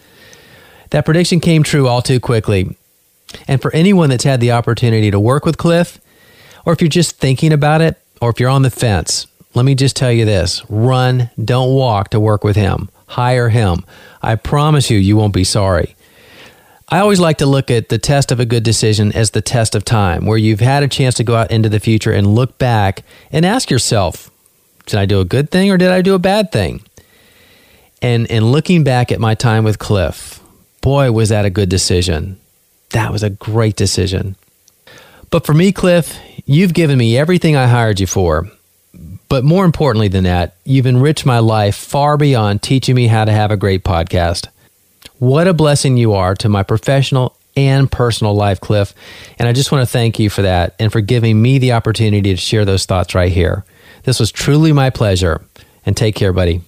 That 0.90 1.04
prediction 1.04 1.40
came 1.40 1.62
true 1.62 1.88
all 1.88 2.00
too 2.00 2.20
quickly. 2.20 2.74
And 3.46 3.60
for 3.60 3.74
anyone 3.74 4.10
that's 4.10 4.24
had 4.24 4.40
the 4.40 4.52
opportunity 4.52 5.10
to 5.10 5.20
work 5.20 5.44
with 5.44 5.58
Cliff, 5.58 6.00
or 6.64 6.72
if 6.72 6.80
you're 6.80 6.88
just 6.88 7.16
thinking 7.16 7.52
about 7.52 7.80
it, 7.80 8.00
or 8.20 8.30
if 8.30 8.40
you're 8.40 8.48
on 8.48 8.62
the 8.62 8.70
fence, 8.70 9.26
let 9.54 9.64
me 9.64 9.74
just 9.74 9.96
tell 9.96 10.12
you 10.12 10.24
this 10.24 10.62
run, 10.68 11.30
don't 11.42 11.74
walk 11.74 12.10
to 12.10 12.20
work 12.20 12.44
with 12.44 12.56
him. 12.56 12.88
Hire 13.06 13.48
him. 13.48 13.84
I 14.22 14.34
promise 14.34 14.90
you, 14.90 14.98
you 14.98 15.16
won't 15.16 15.32
be 15.32 15.44
sorry. 15.44 15.94
I 16.90 17.00
always 17.00 17.20
like 17.20 17.38
to 17.38 17.46
look 17.46 17.70
at 17.70 17.90
the 17.90 17.98
test 17.98 18.32
of 18.32 18.40
a 18.40 18.46
good 18.46 18.62
decision 18.62 19.12
as 19.12 19.30
the 19.30 19.42
test 19.42 19.74
of 19.74 19.84
time, 19.84 20.24
where 20.24 20.38
you've 20.38 20.60
had 20.60 20.82
a 20.82 20.88
chance 20.88 21.14
to 21.16 21.24
go 21.24 21.36
out 21.36 21.50
into 21.50 21.68
the 21.68 21.80
future 21.80 22.12
and 22.12 22.34
look 22.34 22.56
back 22.58 23.02
and 23.30 23.44
ask 23.44 23.70
yourself, 23.70 24.30
did 24.86 24.98
I 24.98 25.04
do 25.04 25.20
a 25.20 25.24
good 25.26 25.50
thing 25.50 25.70
or 25.70 25.76
did 25.76 25.90
I 25.90 26.00
do 26.00 26.14
a 26.14 26.18
bad 26.18 26.50
thing? 26.50 26.82
And 28.00 28.30
and 28.30 28.52
looking 28.52 28.84
back 28.84 29.12
at 29.12 29.20
my 29.20 29.34
time 29.34 29.64
with 29.64 29.78
Cliff, 29.78 30.40
boy, 30.80 31.12
was 31.12 31.28
that 31.28 31.44
a 31.44 31.50
good 31.50 31.68
decision. 31.68 32.38
That 32.91 33.12
was 33.12 33.22
a 33.22 33.30
great 33.30 33.76
decision. 33.76 34.36
But 35.30 35.45
for 35.45 35.55
me, 35.55 35.72
Cliff, 35.72 36.18
you've 36.47 36.74
given 36.74 36.99
me 36.99 37.16
everything 37.16 37.57
I 37.57 37.66
hired 37.66 38.01
you 38.01 38.07
for. 38.07 38.51
But 39.28 39.45
more 39.45 39.66
importantly 39.66 40.09
than 40.09 40.24
that, 40.24 40.57
you've 40.64 40.86
enriched 40.86 41.26
my 41.26 41.39
life 41.39 41.76
far 41.76 42.16
beyond 42.16 42.62
teaching 42.62 42.95
me 42.95 43.09
how 43.09 43.26
to 43.26 43.32
have 43.32 43.51
a 43.51 43.57
great 43.57 43.84
podcast. 43.84 44.49
What 45.18 45.47
a 45.47 45.53
blessing 45.53 45.99
you 45.99 46.14
are 46.14 46.34
to 46.36 46.49
my 46.49 46.62
professional 46.62 47.36
and 47.57 47.91
personal 47.91 48.34
life, 48.34 48.61
Cliff. 48.61 48.95
And 49.39 49.47
I 49.47 49.53
just 49.53 49.70
want 49.70 49.82
to 49.82 49.93
thank 49.93 50.18
you 50.18 50.30
for 50.30 50.43
that 50.43 50.74
and 50.78 50.91
for 50.91 51.01
giving 51.01 51.43
me 51.43 51.59
the 51.59 51.72
opportunity 51.72 52.30
to 52.30 52.36
share 52.36 52.64
those 52.64 52.86
thoughts 52.86 53.14
right 53.14 53.32
here. 53.32 53.64
This 54.05 54.20
was 54.20 54.32
truly 54.32 54.72
my 54.72 54.91
pleasure. 54.91 55.45
And 55.84 55.97
take 55.97 56.14
care, 56.14 56.32
buddy. 56.32 56.62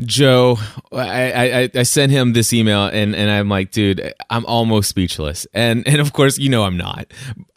Joe, 0.00 0.58
I, 0.92 1.32
I, 1.32 1.70
I 1.72 1.82
sent 1.84 2.10
him 2.10 2.32
this 2.32 2.52
email 2.52 2.86
and, 2.86 3.14
and 3.14 3.30
I'm 3.30 3.48
like, 3.48 3.70
dude, 3.70 4.12
I'm 4.28 4.44
almost 4.46 4.88
speechless. 4.88 5.46
And 5.54 5.86
and 5.86 6.00
of 6.00 6.12
course, 6.12 6.36
you 6.36 6.48
know 6.48 6.64
I'm 6.64 6.76
not. 6.76 7.06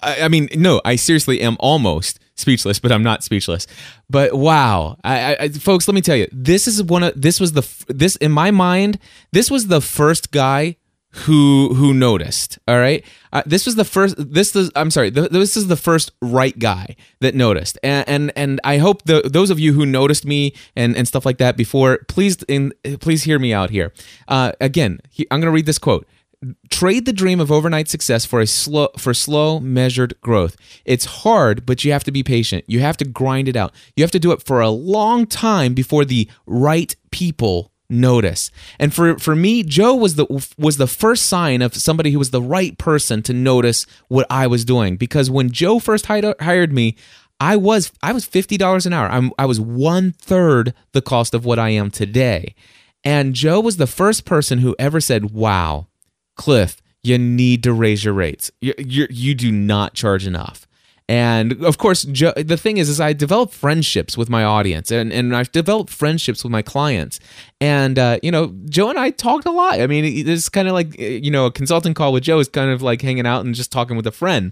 I, 0.02 0.22
I 0.22 0.28
mean, 0.28 0.48
no, 0.56 0.80
I 0.86 0.98
seriously 0.98 1.42
am 1.42 1.58
almost 1.60 2.20
speechless, 2.36 2.80
but 2.80 2.92
I'm 2.92 3.02
not 3.02 3.24
speechless. 3.24 3.66
But 4.08 4.36
wow, 4.36 4.98
I, 5.04 5.36
I, 5.40 5.50
folks, 5.50 5.88
let 5.88 5.96
me 5.96 6.02
tell 6.02 6.16
you, 6.16 6.28
this 6.32 6.68
is 6.68 6.84
one 6.84 7.04
of 7.04 7.20
this 7.20 7.40
was 7.40 7.54
the 7.54 7.68
this 7.88 8.16
in 8.18 8.32
my 8.32 8.52
mind, 8.52 9.00
this 9.32 9.50
was 9.50 9.68
the 9.68 9.82
first 9.82 10.32
guy 10.32 10.78
who 11.20 11.74
who 11.74 11.94
noticed. 11.94 12.60
All 12.68 12.78
right, 12.78 13.04
uh, 13.34 13.44
this 13.46 13.66
was 13.66 13.76
the 13.76 13.86
first. 13.86 14.16
This 14.18 14.56
is 14.56 14.72
I'm 14.76 14.92
sorry. 14.92 15.10
This 15.10 15.58
is 15.58 15.68
the 15.68 15.76
first 15.76 16.12
right 16.22 16.58
guy 16.58 16.96
that 17.20 17.36
noticed, 17.36 17.78
and 17.84 18.08
and, 18.08 18.32
and 18.36 18.62
I 18.64 18.78
hope 18.78 19.04
the, 19.04 19.22
those 19.24 19.50
of 19.50 19.60
you 19.60 19.74
who 19.74 19.86
noticed 19.86 20.26
me 20.26 20.54
and, 20.76 20.96
and 20.96 21.08
stuff 21.08 21.26
like 21.26 21.38
that 21.38 21.58
before, 21.58 22.00
please 22.08 22.38
in, 22.48 22.74
please 23.00 23.24
hear 23.24 23.40
me 23.40 23.54
out 23.54 23.70
here. 23.70 23.94
Uh, 24.28 24.52
again, 24.62 25.00
he, 25.10 25.26
I'm 25.32 25.40
going 25.40 25.52
to 25.52 25.56
read 25.56 25.66
this 25.66 25.80
quote. 25.80 26.08
Trade 26.70 27.06
the 27.06 27.14
dream 27.14 27.40
of 27.40 27.52
overnight 27.52 27.90
success 27.90 28.24
for 28.24 28.40
a 28.40 28.46
slow 28.46 28.90
for 28.98 29.14
slow 29.14 29.60
measured 29.60 30.20
growth. 30.22 30.56
It's 30.86 31.06
hard, 31.06 31.66
but 31.66 31.84
you 31.84 31.92
have 31.92 32.04
to 32.04 32.12
be 32.12 32.22
patient. 32.22 32.64
You 32.68 32.80
have 32.82 32.98
to 32.98 33.06
grind 33.06 33.50
it 33.50 33.56
out. 33.56 33.74
You 33.96 34.04
have 34.04 34.12
to 34.12 34.20
do 34.20 34.32
it 34.32 34.44
for 34.44 34.62
a 34.62 34.70
long 34.70 35.26
time 35.26 35.74
before 35.74 36.06
the 36.06 36.30
right 36.46 36.96
people 37.10 37.72
notice. 37.90 38.52
And 38.80 38.94
for 38.94 39.18
for 39.18 39.36
me, 39.36 39.64
Joe 39.64 39.96
was 39.96 40.16
the 40.16 40.26
was 40.58 40.78
the 40.78 40.88
first 40.88 41.26
sign 41.26 41.62
of 41.62 41.76
somebody 41.76 42.12
who 42.12 42.20
was 42.20 42.32
the 42.32 42.42
right 42.42 42.78
person 42.78 43.22
to 43.24 43.34
notice 43.34 43.86
what 44.08 44.28
I 44.30 44.48
was 44.48 44.66
doing 44.66 44.98
because 44.98 45.30
when 45.30 45.52
Joe 45.52 45.80
first 45.80 46.08
hired 46.08 46.74
me, 46.74 46.96
I 47.40 47.56
was 47.56 47.92
I 48.02 48.14
was 48.14 48.26
fifty 48.26 48.58
dollars 48.58 48.86
an 48.86 48.94
hour. 48.94 49.08
I'm, 49.08 49.32
I 49.38 49.46
was 49.46 49.60
one 49.60 50.12
third 50.14 50.74
the 50.94 51.02
cost 51.02 51.34
of 51.34 51.46
what 51.46 51.60
I 51.60 51.70
am 51.70 51.92
today, 51.92 52.56
and 53.04 53.34
Joe 53.34 53.60
was 53.60 53.78
the 53.78 53.88
first 53.88 54.26
person 54.26 54.60
who 54.60 54.76
ever 54.80 55.00
said, 55.00 55.32
"Wow, 55.32 55.88
Cliff, 56.36 56.82
you 57.04 57.18
need 57.18 57.64
to 57.64 57.74
raise 57.74 58.04
your 58.04 58.14
rates. 58.14 58.52
You 58.62 58.74
you, 58.78 59.08
you 59.10 59.36
do 59.36 59.52
not 59.52 59.94
charge 59.94 60.26
enough." 60.26 60.67
And 61.10 61.64
of 61.64 61.78
course, 61.78 62.04
Joe, 62.04 62.34
the 62.36 62.58
thing 62.58 62.78
is, 62.78 62.90
is 62.90 63.00
I 63.00 63.14
develop 63.14 63.52
friendships 63.52 64.18
with 64.18 64.30
my 64.30 64.44
audience, 64.44 64.92
and, 64.92 65.14
and 65.14 65.34
I've 65.34 65.52
developed 65.54 65.90
friendships 65.90 66.44
with 66.44 66.52
my 66.52 66.62
clients. 66.62 67.22
And 67.62 67.98
uh, 67.98 68.20
you 68.22 68.30
know, 68.30 68.54
Joe 68.66 68.90
and 68.90 69.00
I 69.00 69.12
talked 69.12 69.46
a 69.46 69.52
lot. 69.52 69.80
I 69.80 69.88
mean, 69.88 70.04
it's 70.28 70.50
kind 70.50 70.68
of 70.68 70.74
like 70.74 71.00
you 71.00 71.32
know, 71.32 71.46
a 71.46 71.52
consulting 71.52 71.94
call 71.94 72.12
with 72.12 72.24
Joe 72.24 72.40
is 72.40 72.50
kind 72.50 72.72
of 72.72 72.82
like 72.82 73.02
hanging 73.02 73.26
out 73.26 73.46
and 73.46 73.56
just 73.56 73.72
talking 73.72 73.96
with 73.96 74.06
a 74.06 74.12
friend. 74.12 74.52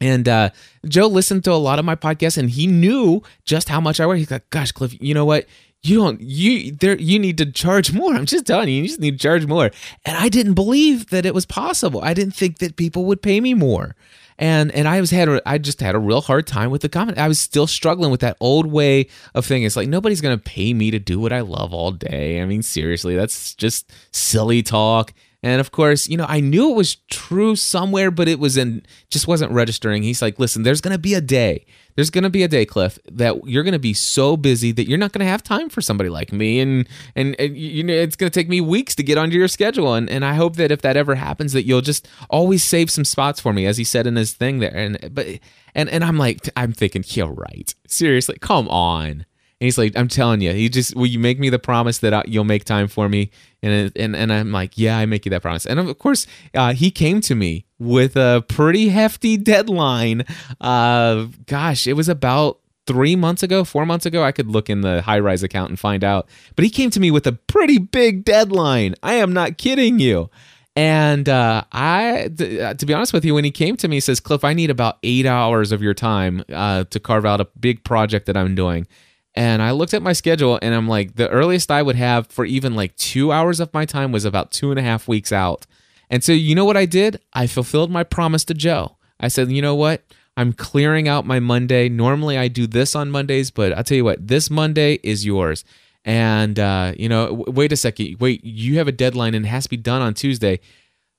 And 0.00 0.28
uh, 0.28 0.50
Joe 0.86 1.08
listened 1.08 1.44
to 1.44 1.52
a 1.52 1.54
lot 1.54 1.78
of 1.78 1.84
my 1.84 1.96
podcasts, 1.96 2.38
and 2.38 2.50
he 2.50 2.66
knew 2.68 3.22
just 3.44 3.68
how 3.68 3.80
much 3.80 3.98
I 3.98 4.06
work. 4.06 4.18
He's 4.18 4.30
like, 4.30 4.48
"Gosh, 4.50 4.70
Cliff, 4.70 4.96
you 5.00 5.12
know 5.12 5.24
what? 5.24 5.46
You 5.82 5.96
don't 5.96 6.20
you 6.20 6.72
there 6.72 6.98
you 6.98 7.18
need 7.18 7.38
to 7.38 7.50
charge 7.50 7.92
more. 7.92 8.14
I'm 8.14 8.26
just 8.26 8.46
telling 8.46 8.68
you, 8.68 8.82
you 8.82 8.88
just 8.88 9.00
need 9.00 9.12
to 9.12 9.18
charge 9.18 9.46
more." 9.46 9.70
And 10.04 10.16
I 10.16 10.28
didn't 10.28 10.54
believe 10.54 11.10
that 11.10 11.24
it 11.24 11.34
was 11.34 11.46
possible. 11.46 12.02
I 12.02 12.12
didn't 12.14 12.34
think 12.34 12.58
that 12.58 12.76
people 12.76 13.04
would 13.06 13.22
pay 13.22 13.40
me 13.40 13.54
more 13.54 13.96
and 14.40 14.72
and 14.72 14.88
I 14.88 15.00
was 15.00 15.10
had 15.10 15.28
I 15.44 15.58
just 15.58 15.80
had 15.80 15.94
a 15.94 15.98
real 15.98 16.22
hard 16.22 16.46
time 16.46 16.70
with 16.70 16.80
the 16.80 16.88
comment. 16.88 17.18
I 17.18 17.28
was 17.28 17.38
still 17.38 17.66
struggling 17.66 18.10
with 18.10 18.20
that 18.20 18.38
old 18.40 18.66
way 18.66 19.06
of 19.34 19.44
thinking. 19.44 19.64
It's 19.64 19.76
like 19.76 19.88
nobody's 19.88 20.22
gonna 20.22 20.38
pay 20.38 20.72
me 20.72 20.90
to 20.90 20.98
do 20.98 21.20
what 21.20 21.32
I 21.32 21.40
love 21.40 21.74
all 21.74 21.92
day. 21.92 22.40
I 22.40 22.46
mean, 22.46 22.62
seriously, 22.62 23.14
that's 23.14 23.54
just 23.54 23.92
silly 24.12 24.62
talk. 24.62 25.12
And 25.42 25.60
of 25.60 25.72
course, 25.72 26.08
you 26.08 26.16
know, 26.16 26.26
I 26.26 26.40
knew 26.40 26.70
it 26.70 26.76
was 26.76 26.96
true 27.10 27.54
somewhere, 27.54 28.10
but 28.10 28.28
it 28.28 28.38
was 28.38 28.56
in 28.56 28.82
just 29.10 29.28
wasn't 29.28 29.52
registering. 29.52 30.02
He's 30.02 30.22
like, 30.22 30.38
listen, 30.38 30.62
there's 30.62 30.80
gonna 30.80 30.98
be 30.98 31.12
a 31.12 31.20
day. 31.20 31.66
There's 32.00 32.08
gonna 32.08 32.30
be 32.30 32.42
a 32.42 32.48
day, 32.48 32.64
Cliff, 32.64 32.98
that 33.12 33.46
you're 33.46 33.62
gonna 33.62 33.78
be 33.78 33.92
so 33.92 34.34
busy 34.34 34.72
that 34.72 34.88
you're 34.88 34.96
not 34.96 35.12
gonna 35.12 35.26
have 35.26 35.42
time 35.42 35.68
for 35.68 35.82
somebody 35.82 36.08
like 36.08 36.32
me, 36.32 36.58
and 36.58 36.88
and, 37.14 37.38
and 37.38 37.54
you 37.54 37.84
know, 37.84 37.92
it's 37.92 38.16
gonna 38.16 38.30
take 38.30 38.48
me 38.48 38.62
weeks 38.62 38.94
to 38.94 39.02
get 39.02 39.18
onto 39.18 39.36
your 39.36 39.48
schedule. 39.48 39.92
And 39.92 40.08
and 40.08 40.24
I 40.24 40.32
hope 40.32 40.56
that 40.56 40.72
if 40.72 40.80
that 40.80 40.96
ever 40.96 41.14
happens, 41.14 41.52
that 41.52 41.66
you'll 41.66 41.82
just 41.82 42.08
always 42.30 42.64
save 42.64 42.90
some 42.90 43.04
spots 43.04 43.38
for 43.38 43.52
me, 43.52 43.66
as 43.66 43.76
he 43.76 43.84
said 43.84 44.06
in 44.06 44.16
his 44.16 44.32
thing 44.32 44.60
there. 44.60 44.74
And 44.74 45.14
but 45.14 45.26
and 45.74 45.90
and 45.90 46.02
I'm 46.02 46.16
like, 46.16 46.48
I'm 46.56 46.72
thinking, 46.72 47.04
yeah, 47.06 47.30
right. 47.30 47.74
Seriously, 47.86 48.38
come 48.40 48.66
on. 48.70 49.26
And 49.60 49.66
he's 49.66 49.76
like, 49.76 49.92
I'm 49.94 50.08
telling 50.08 50.40
you, 50.40 50.52
he 50.52 50.70
just 50.70 50.96
will 50.96 51.06
you 51.06 51.18
make 51.18 51.38
me 51.38 51.50
the 51.50 51.58
promise 51.58 51.98
that 51.98 52.14
I, 52.14 52.22
you'll 52.26 52.44
make 52.44 52.64
time 52.64 52.88
for 52.88 53.08
me? 53.08 53.30
And 53.62 53.92
and 53.94 54.16
and 54.16 54.32
I'm 54.32 54.52
like, 54.52 54.78
yeah, 54.78 54.96
I 54.96 55.04
make 55.04 55.26
you 55.26 55.30
that 55.30 55.42
promise. 55.42 55.66
And 55.66 55.78
of 55.78 55.98
course, 55.98 56.26
uh, 56.54 56.72
he 56.72 56.90
came 56.90 57.20
to 57.22 57.34
me 57.34 57.66
with 57.78 58.16
a 58.16 58.42
pretty 58.48 58.88
hefty 58.88 59.36
deadline. 59.36 60.24
Uh, 60.60 61.26
gosh, 61.46 61.86
it 61.86 61.92
was 61.92 62.08
about 62.08 62.60
three 62.86 63.16
months 63.16 63.42
ago, 63.42 63.62
four 63.62 63.84
months 63.84 64.06
ago. 64.06 64.24
I 64.24 64.32
could 64.32 64.48
look 64.48 64.70
in 64.70 64.80
the 64.80 65.02
Highrise 65.06 65.42
account 65.42 65.68
and 65.68 65.78
find 65.78 66.02
out. 66.02 66.26
But 66.56 66.64
he 66.64 66.70
came 66.70 66.90
to 66.90 67.00
me 67.00 67.10
with 67.10 67.26
a 67.26 67.32
pretty 67.32 67.78
big 67.78 68.24
deadline. 68.24 68.94
I 69.02 69.14
am 69.14 69.32
not 69.32 69.58
kidding 69.58 69.98
you. 69.98 70.30
And 70.74 71.28
uh, 71.28 71.64
I, 71.72 72.30
uh, 72.62 72.74
to 72.74 72.86
be 72.86 72.94
honest 72.94 73.12
with 73.12 73.24
you, 73.24 73.34
when 73.34 73.44
he 73.44 73.50
came 73.50 73.76
to 73.76 73.88
me, 73.88 73.96
he 73.96 74.00
says, 74.00 74.20
Cliff, 74.20 74.44
I 74.44 74.54
need 74.54 74.70
about 74.70 74.98
eight 75.02 75.26
hours 75.26 75.72
of 75.72 75.82
your 75.82 75.94
time 75.94 76.44
uh, 76.50 76.84
to 76.84 76.98
carve 76.98 77.26
out 77.26 77.40
a 77.40 77.44
big 77.58 77.84
project 77.84 78.26
that 78.26 78.36
I'm 78.36 78.54
doing. 78.54 78.86
And 79.34 79.62
I 79.62 79.70
looked 79.70 79.94
at 79.94 80.02
my 80.02 80.12
schedule 80.12 80.58
and 80.60 80.74
I'm 80.74 80.88
like, 80.88 81.14
the 81.14 81.28
earliest 81.28 81.70
I 81.70 81.82
would 81.82 81.96
have 81.96 82.26
for 82.26 82.44
even 82.44 82.74
like 82.74 82.96
two 82.96 83.30
hours 83.30 83.60
of 83.60 83.72
my 83.72 83.84
time 83.84 84.10
was 84.12 84.24
about 84.24 84.50
two 84.50 84.70
and 84.70 84.78
a 84.78 84.82
half 84.82 85.06
weeks 85.06 85.30
out. 85.32 85.66
And 86.08 86.24
so, 86.24 86.32
you 86.32 86.54
know 86.54 86.64
what 86.64 86.76
I 86.76 86.86
did? 86.86 87.20
I 87.32 87.46
fulfilled 87.46 87.90
my 87.90 88.02
promise 88.02 88.44
to 88.46 88.54
Joe. 88.54 88.96
I 89.20 89.28
said, 89.28 89.52
you 89.52 89.62
know 89.62 89.76
what? 89.76 90.02
I'm 90.36 90.52
clearing 90.52 91.06
out 91.06 91.26
my 91.26 91.38
Monday. 91.38 91.88
Normally 91.88 92.36
I 92.36 92.48
do 92.48 92.66
this 92.66 92.96
on 92.96 93.10
Mondays, 93.10 93.50
but 93.50 93.72
I'll 93.72 93.84
tell 93.84 93.96
you 93.96 94.04
what, 94.04 94.26
this 94.26 94.50
Monday 94.50 94.98
is 95.02 95.24
yours. 95.24 95.64
And, 96.04 96.58
uh, 96.58 96.94
you 96.96 97.08
know, 97.08 97.44
wait 97.46 97.72
a 97.72 97.76
second. 97.76 98.16
Wait, 98.20 98.42
you 98.42 98.78
have 98.78 98.88
a 98.88 98.92
deadline 98.92 99.34
and 99.34 99.44
it 99.44 99.48
has 99.48 99.64
to 99.64 99.70
be 99.70 99.76
done 99.76 100.02
on 100.02 100.14
Tuesday. 100.14 100.60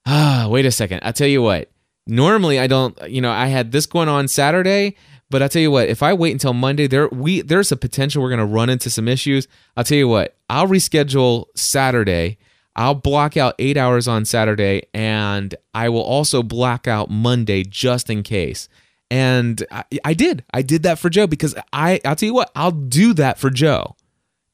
Ah, 0.06 0.48
wait 0.50 0.66
a 0.66 0.72
second. 0.72 1.02
I'll 1.04 1.14
tell 1.14 1.28
you 1.28 1.42
what. 1.42 1.70
Normally 2.08 2.60
I 2.60 2.68
don't, 2.68 2.98
you 3.10 3.22
know, 3.22 3.32
I 3.32 3.48
had 3.48 3.72
this 3.72 3.86
going 3.86 4.10
on 4.10 4.28
Saturday 4.28 4.96
but 5.32 5.42
I'll 5.42 5.50
tell 5.50 5.62
you 5.62 5.72
what, 5.72 5.90
if 5.90 6.04
I 6.04 6.14
wait 6.14 6.32
until 6.34 6.54
Monday, 6.54 6.86
there 6.88 7.08
we 7.10 7.42
there's 7.42 7.72
a 7.72 7.78
potential 7.78 8.22
we're 8.22 8.30
gonna 8.30 8.46
run 8.46 8.70
into 8.70 8.90
some 8.90 9.08
issues. 9.08 9.48
I'll 9.76 9.84
tell 9.84 9.98
you 9.98 10.08
what, 10.08 10.36
I'll 10.50 10.68
reschedule 10.68 11.46
Saturday. 11.56 12.38
I'll 12.76 12.96
block 12.96 13.36
out 13.36 13.56
eight 13.60 13.76
hours 13.78 14.08
on 14.08 14.24
Saturday, 14.26 14.84
and 14.94 15.56
I 15.74 15.90
will 15.90 16.04
also 16.04 16.44
block 16.44 16.88
out 16.88 17.10
Monday 17.10 17.64
just 17.64 18.10
in 18.10 18.24
case. 18.24 18.70
and 19.10 19.66
I, 19.72 19.84
I 20.06 20.14
did. 20.14 20.46
I 20.54 20.62
did 20.62 20.84
that 20.84 20.98
for 20.98 21.10
Joe 21.10 21.28
because 21.28 21.54
I 21.74 22.00
I'll 22.06 22.16
tell 22.16 22.28
you 22.28 22.34
what, 22.34 22.52
I'll 22.56 22.72
do 22.72 23.14
that 23.16 23.40
for 23.40 23.50
Joe 23.50 23.96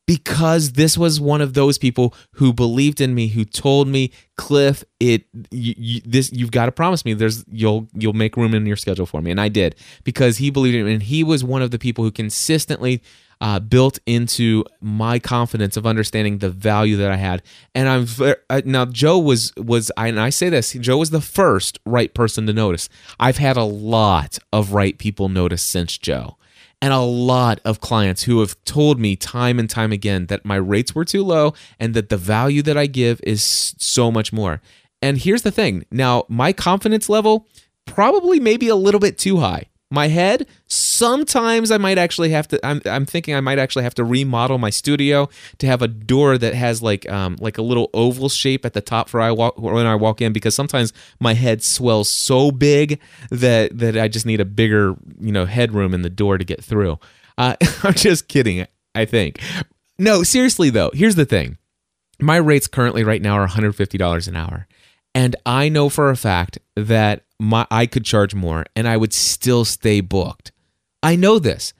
because 0.07 0.71
this 0.71 0.97
was 0.97 1.21
one 1.21 1.41
of 1.41 1.53
those 1.53 1.77
people 1.77 2.15
who 2.31 2.51
believed 2.51 2.99
in 2.99 3.13
me 3.13 3.27
who 3.27 3.45
told 3.45 3.87
me 3.87 4.11
cliff 4.37 4.83
it 4.99 5.25
you, 5.51 5.75
you, 5.77 6.01
this 6.03 6.31
you've 6.31 6.51
got 6.51 6.65
to 6.65 6.71
promise 6.71 7.05
me 7.05 7.13
there's 7.13 7.45
you'll 7.51 7.87
you'll 7.93 8.13
make 8.13 8.35
room 8.37 8.55
in 8.55 8.65
your 8.65 8.75
schedule 8.75 9.05
for 9.05 9.21
me 9.21 9.29
and 9.29 9.39
i 9.39 9.49
did 9.49 9.75
because 10.03 10.37
he 10.37 10.49
believed 10.49 10.75
in 10.75 10.85
me 10.85 10.93
and 10.93 11.03
he 11.03 11.23
was 11.23 11.43
one 11.43 11.61
of 11.61 11.69
the 11.69 11.77
people 11.77 12.03
who 12.03 12.11
consistently 12.11 13.01
uh, 13.39 13.59
built 13.59 13.99
into 14.05 14.63
my 14.81 15.19
confidence 15.19 15.77
of 15.77 15.85
understanding 15.85 16.39
the 16.39 16.49
value 16.49 16.97
that 16.97 17.11
I 17.11 17.17
had. 17.17 17.43
And 17.75 17.87
I'm 17.87 18.07
uh, 18.49 18.61
now 18.65 18.85
Joe 18.85 19.19
was 19.19 19.53
was 19.57 19.91
I 19.95 20.07
and 20.07 20.19
I 20.19 20.29
say 20.29 20.49
this 20.49 20.73
Joe 20.73 20.97
was 20.97 21.11
the 21.11 21.21
first 21.21 21.79
right 21.85 22.13
person 22.13 22.47
to 22.47 22.53
notice. 22.53 22.89
I've 23.19 23.37
had 23.37 23.57
a 23.57 23.63
lot 23.63 24.39
of 24.51 24.73
right 24.73 24.97
people 24.97 25.29
notice 25.29 25.61
since 25.61 25.97
Joe. 25.97 26.36
And 26.81 26.93
a 26.93 26.99
lot 26.99 27.59
of 27.65 27.81
clients 27.81 28.23
who 28.23 28.39
have 28.39 28.55
told 28.63 28.99
me 28.99 29.15
time 29.15 29.57
and 29.57 29.69
time 29.69 29.91
again 29.91 30.27
that 30.27 30.45
my 30.45 30.55
rates 30.57 30.93
were 30.93 31.05
too 31.05 31.23
low 31.23 31.53
and 31.79 31.93
that 31.95 32.09
the 32.09 32.17
value 32.17 32.61
that 32.61 32.77
I 32.77 32.85
give 32.85 33.19
is 33.23 33.73
so 33.79 34.11
much 34.11 34.31
more. 34.31 34.61
And 35.01 35.17
here's 35.17 35.41
the 35.41 35.51
thing 35.51 35.85
now, 35.91 36.25
my 36.27 36.53
confidence 36.53 37.09
level 37.09 37.47
probably 37.85 38.39
maybe 38.39 38.67
a 38.67 38.75
little 38.75 38.99
bit 38.99 39.17
too 39.17 39.37
high 39.37 39.65
my 39.89 40.07
head. 40.07 40.47
Sometimes 40.67 41.71
i 41.71 41.77
might 41.77 41.97
actually 41.97 42.29
have 42.31 42.47
to 42.47 42.65
i'm, 42.65 42.81
I'm 42.85 43.05
thinking 43.05 43.35
i 43.35 43.39
might 43.39 43.59
actually 43.59 43.83
have 43.83 43.93
to 43.95 44.03
remodel 44.03 44.57
my 44.57 44.69
studio 44.69 45.29
to 45.59 45.67
have 45.67 45.81
a 45.81 45.87
door 45.87 46.37
that 46.37 46.55
has 46.55 46.81
like 46.81 47.07
um 47.09 47.37
like 47.39 47.57
a 47.57 47.61
little 47.61 47.89
oval 47.93 48.29
shape 48.29 48.65
at 48.65 48.73
the 48.73 48.81
top 48.81 49.07
for 49.07 49.21
i 49.21 49.31
walk 49.31 49.57
when 49.59 49.85
i 49.85 49.95
walk 49.95 50.21
in 50.21 50.33
because 50.33 50.55
sometimes 50.55 50.91
my 51.19 51.33
head 51.33 51.63
swells 51.63 52.09
so 52.09 52.51
big 52.51 52.99
that 53.29 53.77
that 53.77 53.95
i 53.97 54.07
just 54.07 54.25
need 54.25 54.41
a 54.41 54.45
bigger 54.45 54.95
you 55.19 55.31
know 55.31 55.45
headroom 55.45 55.93
in 55.93 56.01
the 56.01 56.09
door 56.09 56.37
to 56.37 56.43
get 56.43 56.63
through. 56.63 56.97
Uh, 57.37 57.55
i'm 57.83 57.93
just 57.93 58.27
kidding 58.27 58.65
i 58.95 59.05
think. 59.05 59.39
No 59.99 60.23
seriously 60.23 60.69
though 60.69 60.91
here's 60.93 61.15
the 61.15 61.25
thing. 61.25 61.57
My 62.19 62.37
rates 62.37 62.65
currently 62.65 63.03
right 63.03 63.21
now 63.21 63.33
are 63.37 63.47
$150 63.47 64.27
an 64.27 64.35
hour 64.35 64.67
and 65.17 65.35
I 65.47 65.67
know 65.67 65.89
for 65.89 66.11
a 66.11 66.15
fact 66.15 66.59
that 66.75 67.23
my 67.39 67.65
I 67.71 67.87
could 67.87 68.05
charge 68.05 68.35
more 68.35 68.65
and 68.75 68.87
I 68.87 68.97
would 68.97 69.13
still 69.13 69.65
stay 69.65 69.99
booked. 69.99 70.51
I 71.01 71.15
know 71.15 71.39
this. 71.39 71.73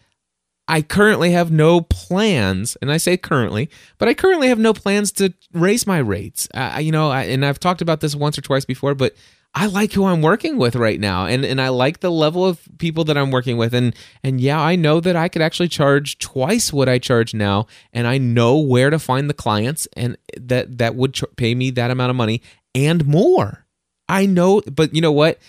I 0.68 0.82
currently 0.82 1.32
have 1.32 1.52
no 1.52 1.82
plans, 1.82 2.76
and 2.82 2.92
I 2.92 2.98
say 2.98 3.16
currently, 3.16 3.70
but 4.00 4.10
I 4.10 4.16
currently 4.16 4.50
have 4.50 4.60
no 4.60 4.74
plans 4.74 5.12
to 5.14 5.34
raise 5.54 5.86
my 5.86 6.00
rates. 6.00 6.50
Uh, 6.54 6.80
you 6.82 6.92
know, 6.92 7.10
I, 7.10 7.24
and 7.24 7.46
I've 7.46 7.60
talked 7.60 7.82
about 7.82 8.02
this 8.02 8.16
once 8.16 8.38
or 8.38 8.42
twice 8.42 8.66
before, 8.66 8.94
but 8.96 9.16
I 9.54 9.66
like 9.66 9.94
who 9.94 10.06
I'm 10.06 10.22
working 10.22 10.58
with 10.58 10.76
right 10.76 11.00
now, 11.00 11.26
and 11.26 11.44
and 11.44 11.60
I 11.60 11.70
like 11.70 12.02
the 12.02 12.12
level 12.12 12.46
of 12.46 12.60
people 12.78 13.04
that 13.06 13.18
I'm 13.18 13.32
working 13.32 13.58
with, 13.58 13.74
and 13.74 13.96
and 14.24 14.40
yeah, 14.40 14.60
I 14.62 14.76
know 14.76 15.00
that 15.00 15.16
I 15.16 15.30
could 15.30 15.42
actually 15.42 15.70
charge 15.70 16.20
twice 16.20 16.72
what 16.72 16.88
I 16.88 17.00
charge 17.00 17.34
now, 17.34 17.66
and 17.92 18.06
I 18.06 18.20
know 18.20 18.60
where 18.60 18.92
to 18.92 19.00
find 19.00 19.28
the 19.28 19.34
clients, 19.34 19.88
and 19.98 20.16
that 20.40 20.78
that 20.78 20.96
would 20.96 21.20
pay 21.38 21.56
me 21.56 21.72
that 21.72 21.90
amount 21.90 22.12
of 22.12 22.16
money, 22.16 22.42
and 22.78 23.06
more. 23.06 23.66
I 24.08 24.26
know, 24.26 24.62
but 24.72 24.94
you 24.94 25.02
know 25.02 25.12
what? 25.12 25.40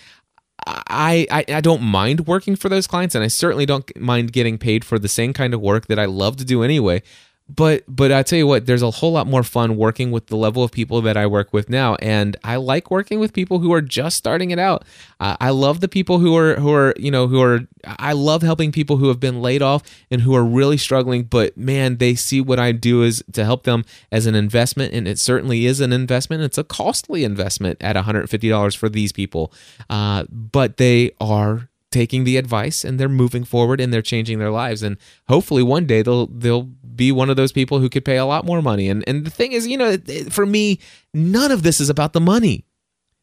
I, 0.66 1.26
I 1.31 1.45
I 1.49 1.61
don't 1.61 1.83
mind 1.83 2.26
working 2.26 2.57
for 2.57 2.68
those 2.68 2.87
clients, 2.87 3.14
and 3.14 3.22
I 3.22 3.29
certainly 3.29 3.64
don't 3.64 3.97
mind 3.97 4.33
getting 4.33 4.59
paid 4.59 4.85
for 4.85 4.99
the 4.99 5.09
same 5.09 5.33
kind 5.33 5.55
of 5.55 5.61
work 5.61 5.87
that 5.87 5.99
I 5.99 6.07
love 6.07 6.37
to 6.39 6.45
do 6.45 6.62
anyway 6.62 7.03
but 7.49 7.84
but 7.88 8.12
I 8.12 8.22
tell 8.22 8.38
you 8.38 8.46
what, 8.46 8.66
there's 8.66 8.82
a 8.82 8.90
whole 8.90 9.12
lot 9.12 9.26
more 9.26 9.42
fun 9.42 9.76
working 9.76 10.11
with 10.11 10.26
the 10.26 10.36
level 10.36 10.62
of 10.62 10.70
people 10.70 11.01
that 11.03 11.16
I 11.16 11.26
work 11.26 11.53
with 11.53 11.70
now, 11.70 11.94
and 11.96 12.36
I 12.44 12.57
like 12.57 12.90
working 12.90 13.18
with 13.18 13.32
people 13.32 13.59
who 13.59 13.72
are 13.72 13.80
just 13.80 14.18
starting 14.18 14.51
it 14.51 14.59
out. 14.59 14.84
Uh, 15.18 15.36
I 15.40 15.51
love 15.51 15.80
the 15.80 15.88
people 15.88 16.18
who 16.18 16.36
are 16.36 16.57
who 16.57 16.72
are 16.72 16.94
you 16.99 17.11
know 17.11 17.26
who 17.26 17.40
are. 17.40 17.61
I 17.84 18.12
love 18.12 18.42
helping 18.42 18.70
people 18.70 18.99
who 18.99 19.09
have 19.09 19.18
been 19.18 19.40
laid 19.40 19.62
off 19.62 19.82
and 20.11 20.20
who 20.20 20.34
are 20.34 20.44
really 20.44 20.76
struggling, 20.76 21.22
but 21.24 21.57
man, 21.57 21.96
they 21.96 22.14
see 22.14 22.40
what 22.40 22.59
I 22.59 22.72
do 22.72 23.03
is 23.03 23.24
to 23.32 23.44
help 23.44 23.62
them 23.62 23.84
as 24.12 24.26
an 24.26 24.34
investment, 24.34 24.92
and 24.92 25.09
it 25.09 25.18
certainly 25.18 25.64
is 25.64 25.80
an 25.80 25.92
investment. 25.92 26.42
It's 26.42 26.59
a 26.59 26.64
costly 26.64 27.24
investment 27.24 27.78
at 27.80 27.96
$150 27.96 28.76
for 28.76 28.88
these 28.90 29.12
people, 29.12 29.53
uh, 29.88 30.24
but 30.30 30.76
they 30.76 31.12
are 31.18 31.68
taking 31.91 32.24
the 32.24 32.36
advice 32.36 32.84
and 32.84 32.99
they're 32.99 33.09
moving 33.09 33.45
forward 33.45 33.80
and 33.80 33.93
they're 33.93 34.03
changing 34.03 34.39
their 34.39 34.51
lives. 34.51 34.82
And 34.82 34.97
hopefully 35.28 35.62
one 35.62 35.86
day 35.86 36.03
they'll 36.03 36.26
they'll 36.26 36.62
be 36.62 37.12
one 37.12 37.30
of 37.30 37.36
those 37.36 37.53
people 37.53 37.78
who 37.78 37.89
could 37.89 38.05
pay 38.05 38.16
a 38.16 38.26
lot 38.26 38.45
more 38.45 38.62
money. 38.62 38.89
And 38.89 39.05
and 39.07 39.24
the 39.24 39.30
thing 39.30 39.53
is 39.53 39.66
you 39.66 39.76
know 39.76 39.97
for 40.30 40.47
me 40.47 40.78
none 41.14 41.51
of 41.51 41.62
this 41.62 41.80
is 41.80 41.91
about 41.91 42.12
the 42.12 42.20
money. 42.20 42.64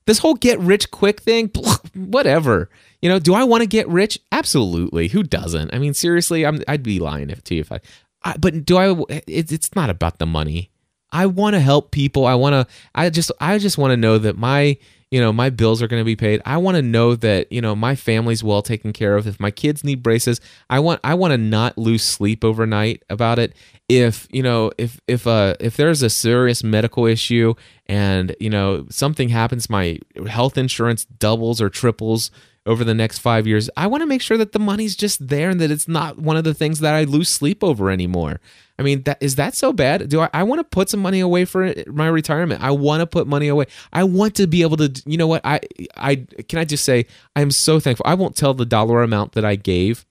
This 0.08 0.20
whole 0.20 0.36
get 0.36 0.60
rich 0.60 0.92
quick 0.92 1.22
thing 1.22 1.52
whatever. 1.96 2.70
You 3.02 3.10
know 3.10 3.20
do 3.20 3.34
i 3.34 3.44
want 3.44 3.62
to 3.62 3.68
get 3.68 3.88
rich? 3.88 4.20
Absolutely. 4.32 5.10
Who 5.10 5.24
doesn't? 5.24 5.74
I 5.74 5.80
mean 5.80 5.94
seriously 5.94 6.46
I'm, 6.46 6.62
i'd 6.68 6.84
be 6.84 7.00
lying 7.00 7.30
if, 7.30 7.44
to 7.46 7.56
you 7.56 7.62
if 7.62 7.72
i, 7.72 7.80
I 8.24 8.36
but 8.38 8.66
do 8.66 8.78
i 8.78 8.92
it, 9.10 9.52
it's 9.52 9.76
not 9.76 9.90
about 9.90 10.20
the 10.20 10.26
money 10.26 10.72
i 11.16 11.26
want 11.26 11.54
to 11.54 11.60
help 11.62 11.92
people. 11.92 12.26
I 12.26 12.36
want 12.36 12.54
to 12.54 12.76
i 12.94 13.10
just 13.10 13.32
i 13.40 13.58
just 13.58 13.78
want 13.78 13.92
to 13.92 13.98
know 13.98 14.18
that 14.18 14.38
my 14.38 14.78
you 15.12 15.22
know 15.22 15.32
my 15.32 15.50
bills 15.50 15.82
are 15.82 15.88
going 15.88 16.02
to 16.02 16.06
be 16.06 16.16
paid. 16.16 16.42
I 16.46 16.58
want 16.58 16.76
to 16.76 16.82
know 16.82 17.16
that 17.16 17.52
you 17.52 17.62
know 17.62 17.76
my 17.76 17.96
family's 17.96 18.44
well 18.44 18.62
taken 18.62 18.92
care 18.92 19.16
of. 19.16 19.26
If 19.26 19.40
my 19.40 19.52
kids 19.52 19.84
need 19.84 20.04
braces 20.04 20.42
i 20.70 20.80
want 20.80 21.00
i 21.04 21.14
want 21.14 21.32
to 21.32 21.38
not 21.38 21.78
lose 21.78 22.04
sleep 22.04 22.44
overnight 22.44 23.04
about 23.10 23.40
it. 23.40 23.54
If 23.88 24.28
you 24.30 24.44
know 24.44 24.72
if 24.78 25.00
if 25.08 25.26
uh 25.26 25.56
if 25.60 25.78
there's 25.78 26.02
a 26.04 26.10
serious 26.10 26.64
medical 26.64 27.06
issue 27.06 27.54
and 27.86 28.36
you 28.40 28.50
know 28.50 28.86
something 28.90 29.30
happens 29.30 29.70
my 29.70 30.00
health 30.28 30.58
insurance 30.58 31.06
doubles 31.06 31.62
or 31.62 31.70
triples 31.70 32.30
over 32.66 32.84
the 32.84 32.94
next 32.94 33.20
five 33.20 33.46
years, 33.46 33.70
I 33.78 33.88
want 33.88 34.02
to 34.02 34.08
make 34.08 34.22
sure 34.22 34.38
that 34.38 34.52
the 34.52 34.60
money's 34.60 34.96
just 34.96 35.28
there 35.28 35.50
and 35.50 35.60
that 35.62 35.70
it's 35.70 35.88
not 35.88 36.18
one 36.18 36.36
of 36.36 36.44
the 36.44 36.54
things 36.54 36.80
that 36.80 36.96
I 36.96 37.04
lose 37.04 37.30
sleep 37.30 37.64
over 37.64 37.92
anymore. 37.92 38.40
I 38.78 38.84
mean, 38.84 39.04
that 39.04 39.20
is 39.22 39.36
that 39.36 39.56
so 39.56 39.72
bad? 39.72 40.10
Do 40.10 40.22
I, 40.22 40.30
I 40.34 40.44
want 40.44 40.60
to 40.60 40.64
put 40.64 40.90
some 40.90 41.00
money 41.00 41.20
away 41.20 41.46
for 41.46 41.74
my 41.88 42.08
retirement? 42.08 42.64
I 42.64 42.72
want 42.72 43.02
to 43.02 43.08
put 43.08 43.28
money 43.28 43.48
away. 43.48 43.66
I 43.94 44.04
want 44.04 44.36
to 44.36 44.48
be 44.48 44.64
able 44.64 44.78
to, 44.78 45.02
you 45.06 45.18
know 45.18 45.28
what? 45.28 45.42
I, 45.46 45.62
I 45.96 46.16
can 46.48 46.60
I 46.60 46.66
just 46.66 46.84
say 46.84 47.06
I 47.36 47.42
am 47.42 47.52
so 47.52 47.80
thankful. 47.80 48.06
I 48.08 48.16
won't 48.16 48.36
tell 48.36 48.54
the 48.54 48.66
dollar 48.66 49.02
amount 49.04 49.34
that 49.34 49.46
I 49.46 49.56
gave, 49.56 50.06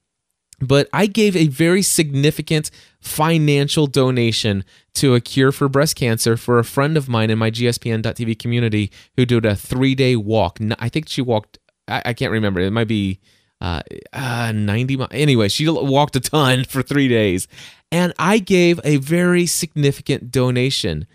but 0.61 0.88
I 0.92 1.07
gave 1.07 1.36
a 1.36 1.48
very 1.48 1.82
significant 1.82 2.70
financial 3.00 3.86
donation 3.86 4.64
to 4.94 5.14
a 5.14 5.20
cure 5.20 5.52
for 5.52 5.68
breast 5.68 5.96
cancer 5.96 6.36
for 6.36 6.59
a 6.59 6.64
friend 6.64 6.96
of 6.96 7.09
mine 7.09 7.30
in 7.30 7.38
my 7.38 7.50
GSPN.TV 7.50 8.38
community 8.38 8.90
who 9.16 9.26
did 9.26 9.44
a 9.44 9.57
three 9.57 9.94
day 9.94 10.16
walk. 10.16 10.59
I 10.78 10.88
think 10.88 11.09
she 11.09 11.20
walked 11.20 11.59
I, 11.89 12.03
I 12.07 12.12
can't 12.14 12.32
remember. 12.32 12.61
It 12.61 12.70
might 12.70 12.89
be 12.89 13.20
uh, 13.61 13.82
uh, 14.12 14.53
90 14.53 14.97
miles. 14.97 15.11
Anyway, 15.12 15.49
she 15.49 15.68
walked 15.68 16.16
a 16.16 16.20
ton 16.20 16.64
for 16.68 16.82
three 16.82 17.09
days. 17.09 17.49
And 17.91 18.12
I 18.18 18.39
gave 18.39 18.80
a 18.85 18.97
very 18.97 19.47
significant 19.47 20.30
donation. 20.30 21.07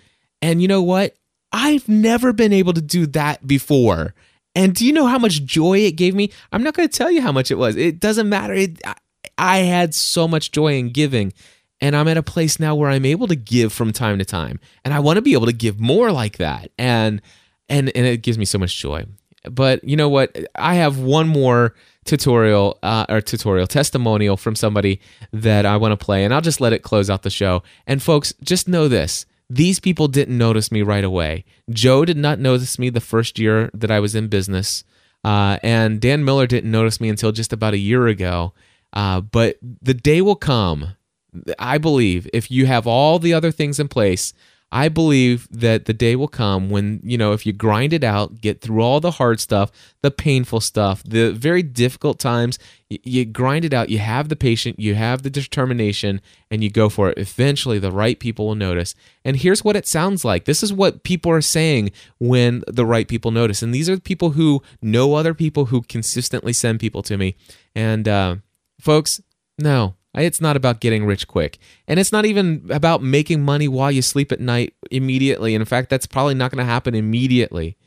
And 0.42 0.62
you 0.62 0.68
know 0.68 0.82
what? 0.82 1.16
I've 1.52 1.90
never 1.90 2.32
been 2.32 2.54
able 2.54 2.74
to 2.74 2.82
do 2.82 3.06
that 3.08 3.46
before. 3.46 4.14
And 4.56 4.74
do 4.74 4.86
you 4.86 4.94
know 4.94 5.06
how 5.06 5.20
much 5.20 5.44
joy 5.44 5.80
it 5.80 5.92
gave 5.92 6.16
me? 6.16 6.32
I'm 6.52 6.64
not 6.64 6.74
going 6.74 6.88
to 6.88 6.98
tell 6.98 7.12
you 7.12 7.22
how 7.22 7.32
much 7.32 7.52
it 7.52 7.56
was. 7.56 7.76
It 7.76 8.00
doesn't 8.00 8.30
matter. 8.30 8.54
It, 8.54 8.80
I, 8.86 8.96
I 9.38 9.58
had 9.60 9.94
so 9.94 10.28
much 10.28 10.52
joy 10.52 10.74
in 10.74 10.90
giving. 10.90 11.34
And 11.82 11.96
I'm 11.96 12.08
at 12.08 12.18
a 12.18 12.24
place 12.24 12.60
now 12.60 12.76
where 12.76 12.90
I'm 12.90 13.06
able 13.06 13.28
to 13.28 13.36
give 13.36 13.72
from 13.72 13.94
time 13.94 14.20
to 14.20 14.26
time. 14.26 14.60
And 14.84 14.94
I 14.94 15.00
want 15.00 15.18
to 15.18 15.22
be 15.22 15.34
able 15.34 15.46
to 15.46 15.54
give 15.54 15.80
more 15.80 16.12
like 16.12 16.38
that. 16.38 16.72
And 16.78 17.22
and 17.70 17.90
and 17.96 18.06
it 18.06 18.22
gives 18.22 18.38
me 18.38 18.46
so 18.46 18.58
much 18.58 18.76
joy. 18.78 19.06
But 19.44 19.84
you 19.84 19.96
know 19.96 20.10
what? 20.10 20.36
I 20.56 20.76
have 20.76 21.00
one 21.00 21.28
more 21.28 21.74
tutorial 22.06 22.80
uh, 22.84 23.06
or 23.08 23.22
tutorial 23.22 23.68
testimonial 23.68 24.38
from 24.38 24.56
somebody 24.56 25.00
that 25.32 25.66
I 25.66 25.78
want 25.78 25.98
to 25.98 26.06
play, 26.06 26.24
and 26.24 26.34
I'll 26.34 26.42
just 26.42 26.62
let 26.62 26.74
it 26.74 26.84
close 26.84 27.10
out 27.10 27.24
the 27.24 27.30
show. 27.30 27.64
And 27.88 28.02
folks, 28.02 28.34
just 28.42 28.68
know 28.68 28.88
this. 28.88 29.26
These 29.50 29.80
people 29.80 30.08
didn't 30.08 30.38
notice 30.38 30.72
me 30.72 30.82
right 30.82 31.04
away. 31.04 31.46
Joe 31.70 32.06
did 32.06 32.18
not 32.18 32.40
notice 32.40 32.78
me 32.78 32.90
the 32.90 33.02
first 33.02 33.40
year 33.40 33.72
that 33.74 33.90
I 33.90 34.00
was 34.00 34.14
in 34.14 34.28
business. 34.28 34.84
Uh, 35.24 35.58
and 35.64 36.00
Dan 36.00 36.24
Miller 36.24 36.48
didn't 36.48 36.72
notice 36.72 37.02
me 37.02 37.10
until 37.10 37.32
just 37.32 37.52
about 37.52 37.74
a 37.74 37.80
year 37.80 38.08
ago. 38.08 38.54
Uh, 38.94 39.22
but 39.22 39.58
the 39.62 39.94
day 39.94 40.22
will 40.22 40.36
come, 40.36 40.96
I 41.58 41.78
believe, 41.78 42.28
if 42.34 42.50
you 42.52 42.68
have 42.68 42.88
all 42.88 43.20
the 43.20 43.34
other 43.34 43.52
things 43.52 43.80
in 43.80 43.88
place 43.88 44.34
I 44.72 44.88
believe 44.88 45.48
that 45.52 45.86
the 45.86 45.94
day 45.94 46.16
will 46.16 46.28
come 46.28 46.70
when, 46.70 47.00
you 47.04 47.18
know, 47.18 47.34
if 47.34 47.44
you 47.46 47.54
grind 47.54 47.92
it 47.92 48.04
out, 48.04 48.40
get 48.40 48.62
through 48.62 48.82
all 48.82 49.00
the 49.00 49.12
hard 49.12 49.40
stuff, 49.40 49.72
the 50.04 50.12
painful 50.12 50.60
stuff, 50.60 51.02
the 51.04 51.32
very 51.32 51.64
difficult 51.64 52.20
times, 52.20 52.60
you, 52.88 53.26
grind 53.26 53.66
it 53.66 53.74
out, 53.74 53.90
you 53.90 53.98
have 53.98 54.30
the 54.30 54.36
patient, 54.36 54.80
you 54.80 54.94
have 54.94 55.24
the 55.24 55.30
determination, 55.32 56.22
and 56.52 56.64
you 56.64 56.70
go 56.70 56.88
for 56.88 57.10
it. 57.10 57.18
Eventually, 57.18 57.80
the 57.80 57.92
right 57.92 58.20
people 58.20 58.46
will 58.46 58.56
notice. 58.56 58.94
And 59.26 59.38
here's 59.38 59.64
what 59.64 59.76
it 59.76 59.88
sounds 59.88 60.24
like 60.24 60.46
this 60.46 60.62
is 60.62 60.72
what 60.72 61.04
people 61.04 61.32
are 61.32 61.42
saying 61.42 61.92
when 62.20 62.64
the 62.68 62.86
right 62.86 63.08
people 63.08 63.32
notice. 63.32 63.64
And 63.64 63.74
these 63.74 63.90
are 63.90 63.96
the 63.96 64.02
people 64.02 64.32
who 64.32 64.62
know 64.84 65.16
other 65.16 65.34
people 65.34 65.66
who 65.66 65.82
consistently 65.82 66.54
send 66.54 66.80
people 66.80 67.02
to 67.04 67.18
me. 67.18 67.36
And, 67.74 68.08
uh, 68.08 68.36
folks, 68.80 69.20
no, 69.58 69.96
it's 70.16 70.42
not 70.42 70.56
about 70.56 70.82
getting 70.82 71.06
rich 71.06 71.28
quick. 71.28 71.60
And 71.88 72.00
it's 72.00 72.12
not 72.12 72.26
even 72.26 72.66
about 72.70 73.04
making 73.04 73.44
money 73.44 73.68
while 73.68 73.92
you 73.92 74.02
sleep 74.02 74.32
at 74.32 74.40
night 74.40 74.74
immediately. 74.92 75.54
In 75.54 75.66
fact, 75.66 75.90
that's 75.90 76.08
probably 76.08 76.34
not 76.34 76.52
going 76.52 76.66
to 76.66 76.72
happen 76.72 76.96
immediately. 76.96 77.78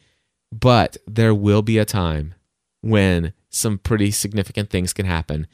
But 0.53 0.97
there 1.07 1.35
will 1.35 1.63
be 1.63 1.79
a 1.79 1.85
time 1.85 2.35
when 2.83 3.33
some 3.49 3.79
pretty 3.79 4.11
significant 4.11 4.71
things 4.71 4.93
can 4.93 5.07
happen 5.07 5.47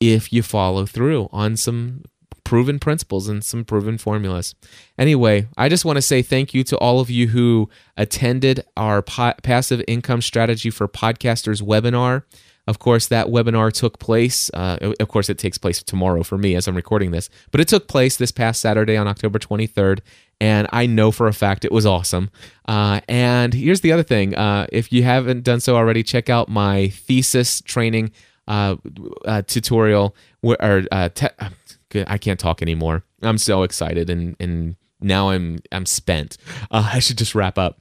if 0.00 0.32
you 0.32 0.42
follow 0.42 0.86
through 0.86 1.28
on 1.30 1.56
some 1.56 2.02
proven 2.44 2.78
principles 2.78 3.28
and 3.28 3.44
some 3.44 3.64
proven 3.64 3.96
formulas. 3.98 4.54
Anyway, 4.98 5.46
I 5.56 5.68
just 5.68 5.84
want 5.84 5.96
to 5.96 6.02
say 6.02 6.22
thank 6.22 6.52
you 6.52 6.64
to 6.64 6.76
all 6.78 7.00
of 7.00 7.10
you 7.10 7.28
who 7.28 7.68
attended 7.96 8.64
our 8.76 9.02
po- 9.02 9.34
passive 9.42 9.82
income 9.86 10.20
strategy 10.20 10.70
for 10.70 10.88
podcasters 10.88 11.62
webinar. 11.62 12.24
Of 12.70 12.78
course, 12.78 13.08
that 13.08 13.26
webinar 13.26 13.72
took 13.72 13.98
place. 13.98 14.48
Uh, 14.54 14.92
of 15.00 15.08
course, 15.08 15.28
it 15.28 15.38
takes 15.38 15.58
place 15.58 15.82
tomorrow 15.82 16.22
for 16.22 16.38
me 16.38 16.54
as 16.54 16.68
I'm 16.68 16.76
recording 16.76 17.10
this, 17.10 17.28
but 17.50 17.60
it 17.60 17.66
took 17.66 17.88
place 17.88 18.16
this 18.16 18.30
past 18.30 18.60
Saturday 18.60 18.96
on 18.96 19.08
October 19.08 19.40
23rd. 19.40 19.98
And 20.40 20.68
I 20.72 20.86
know 20.86 21.10
for 21.10 21.26
a 21.26 21.32
fact 21.32 21.64
it 21.64 21.72
was 21.72 21.84
awesome. 21.84 22.30
Uh, 22.68 23.00
and 23.08 23.54
here's 23.54 23.80
the 23.80 23.90
other 23.90 24.04
thing 24.04 24.36
uh, 24.36 24.68
if 24.70 24.92
you 24.92 25.02
haven't 25.02 25.42
done 25.42 25.58
so 25.58 25.74
already, 25.74 26.04
check 26.04 26.30
out 26.30 26.48
my 26.48 26.90
thesis 26.90 27.60
training 27.60 28.12
uh, 28.46 28.76
uh, 29.24 29.42
tutorial 29.42 30.14
or 30.44 30.84
uh, 30.92 31.08
te- 31.08 32.04
I 32.06 32.18
can't 32.18 32.38
talk 32.38 32.62
anymore. 32.62 33.02
I'm 33.20 33.38
so 33.38 33.64
excited 33.64 34.08
and 34.10 34.36
and 34.38 34.76
now 35.00 35.30
I'm 35.30 35.58
I'm 35.72 35.86
spent. 35.86 36.36
Uh, 36.70 36.88
I 36.94 37.00
should 37.00 37.18
just 37.18 37.34
wrap 37.34 37.58
up. 37.58 37.80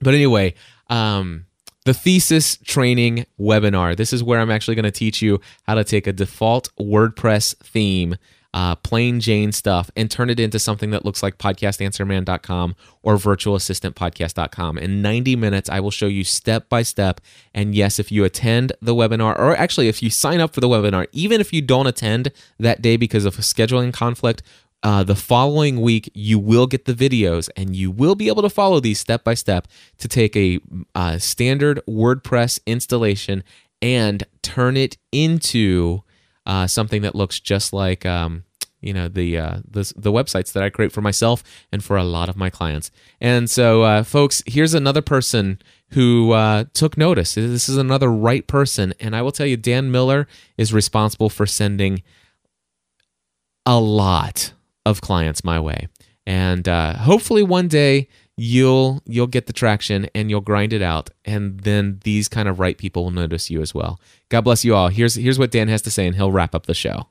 But 0.00 0.14
anyway, 0.14 0.54
um, 0.90 1.46
the 1.84 1.94
thesis 1.94 2.56
training 2.58 3.26
webinar. 3.38 3.96
This 3.96 4.12
is 4.12 4.22
where 4.22 4.40
I'm 4.40 4.50
actually 4.50 4.74
going 4.74 4.84
to 4.84 4.90
teach 4.90 5.22
you 5.22 5.40
how 5.64 5.74
to 5.74 5.84
take 5.84 6.06
a 6.06 6.12
default 6.12 6.74
WordPress 6.76 7.56
theme 7.58 8.16
uh, 8.54 8.76
plain 8.76 9.18
Jane 9.18 9.50
stuff 9.50 9.90
and 9.96 10.08
turn 10.08 10.30
it 10.30 10.38
into 10.38 10.60
something 10.60 10.90
that 10.90 11.04
looks 11.04 11.24
like 11.24 11.38
podcastanswerman.com 11.38 12.76
or 13.02 13.16
virtualassistantpodcast.com. 13.16 14.78
In 14.78 15.02
90 15.02 15.34
minutes, 15.34 15.68
I 15.68 15.80
will 15.80 15.90
show 15.90 16.06
you 16.06 16.22
step 16.22 16.68
by 16.68 16.82
step. 16.82 17.20
And 17.52 17.74
yes, 17.74 17.98
if 17.98 18.12
you 18.12 18.22
attend 18.22 18.72
the 18.80 18.94
webinar, 18.94 19.36
or 19.36 19.56
actually 19.56 19.88
if 19.88 20.04
you 20.04 20.08
sign 20.08 20.40
up 20.40 20.54
for 20.54 20.60
the 20.60 20.68
webinar, 20.68 21.08
even 21.10 21.40
if 21.40 21.52
you 21.52 21.62
don't 21.62 21.88
attend 21.88 22.30
that 22.60 22.80
day 22.80 22.96
because 22.96 23.24
of 23.24 23.40
a 23.40 23.42
scheduling 23.42 23.92
conflict, 23.92 24.40
uh, 24.84 25.02
the 25.02 25.16
following 25.16 25.80
week 25.80 26.10
you 26.14 26.38
will 26.38 26.66
get 26.66 26.84
the 26.84 26.92
videos 26.92 27.48
and 27.56 27.74
you 27.74 27.90
will 27.90 28.14
be 28.14 28.28
able 28.28 28.42
to 28.42 28.50
follow 28.50 28.78
these 28.80 29.00
step 29.00 29.24
by 29.24 29.34
step 29.34 29.66
to 29.98 30.06
take 30.06 30.36
a 30.36 30.60
uh, 30.94 31.18
standard 31.18 31.80
WordPress 31.88 32.60
installation 32.66 33.42
and 33.80 34.24
turn 34.42 34.76
it 34.76 34.98
into 35.10 36.02
uh, 36.46 36.66
something 36.66 37.02
that 37.02 37.14
looks 37.14 37.40
just 37.40 37.72
like 37.72 38.04
um, 38.04 38.44
you 38.80 38.92
know 38.92 39.08
the, 39.08 39.38
uh, 39.38 39.58
the 39.68 39.90
the 39.96 40.12
websites 40.12 40.52
that 40.52 40.62
I 40.62 40.68
create 40.68 40.92
for 40.92 41.00
myself 41.00 41.42
and 41.72 41.82
for 41.82 41.96
a 41.96 42.04
lot 42.04 42.28
of 42.28 42.36
my 42.36 42.50
clients. 42.50 42.90
And 43.18 43.48
so, 43.48 43.82
uh, 43.82 44.02
folks, 44.02 44.42
here's 44.46 44.74
another 44.74 45.00
person 45.00 45.62
who 45.92 46.32
uh, 46.32 46.64
took 46.74 46.98
notice. 46.98 47.34
This 47.34 47.70
is 47.70 47.78
another 47.78 48.12
right 48.12 48.46
person, 48.46 48.92
and 49.00 49.16
I 49.16 49.22
will 49.22 49.32
tell 49.32 49.46
you, 49.46 49.56
Dan 49.56 49.90
Miller 49.90 50.28
is 50.58 50.74
responsible 50.74 51.30
for 51.30 51.46
sending 51.46 52.02
a 53.64 53.80
lot 53.80 54.52
of 54.86 55.00
clients 55.00 55.44
my 55.44 55.60
way, 55.60 55.88
and 56.26 56.68
uh, 56.68 56.96
hopefully 56.96 57.42
one 57.42 57.68
day 57.68 58.08
you'll 58.36 59.02
you'll 59.06 59.26
get 59.26 59.46
the 59.46 59.52
traction 59.52 60.08
and 60.14 60.30
you'll 60.30 60.40
grind 60.40 60.72
it 60.72 60.82
out 60.82 61.10
and 61.24 61.60
then 61.60 62.00
these 62.04 62.28
kind 62.28 62.48
of 62.48 62.58
right 62.58 62.76
people 62.76 63.04
will 63.04 63.10
notice 63.10 63.50
you 63.50 63.60
as 63.60 63.74
well. 63.74 64.00
God 64.28 64.42
bless 64.42 64.64
you 64.64 64.74
all. 64.74 64.88
Here's 64.88 65.14
here's 65.14 65.38
what 65.38 65.50
dan 65.50 65.68
has 65.68 65.82
to 65.82 65.90
say 65.90 66.06
and 66.06 66.16
he'll 66.16 66.32
wrap 66.32 66.54
up 66.54 66.66
the 66.66 66.74
show. 66.74 67.08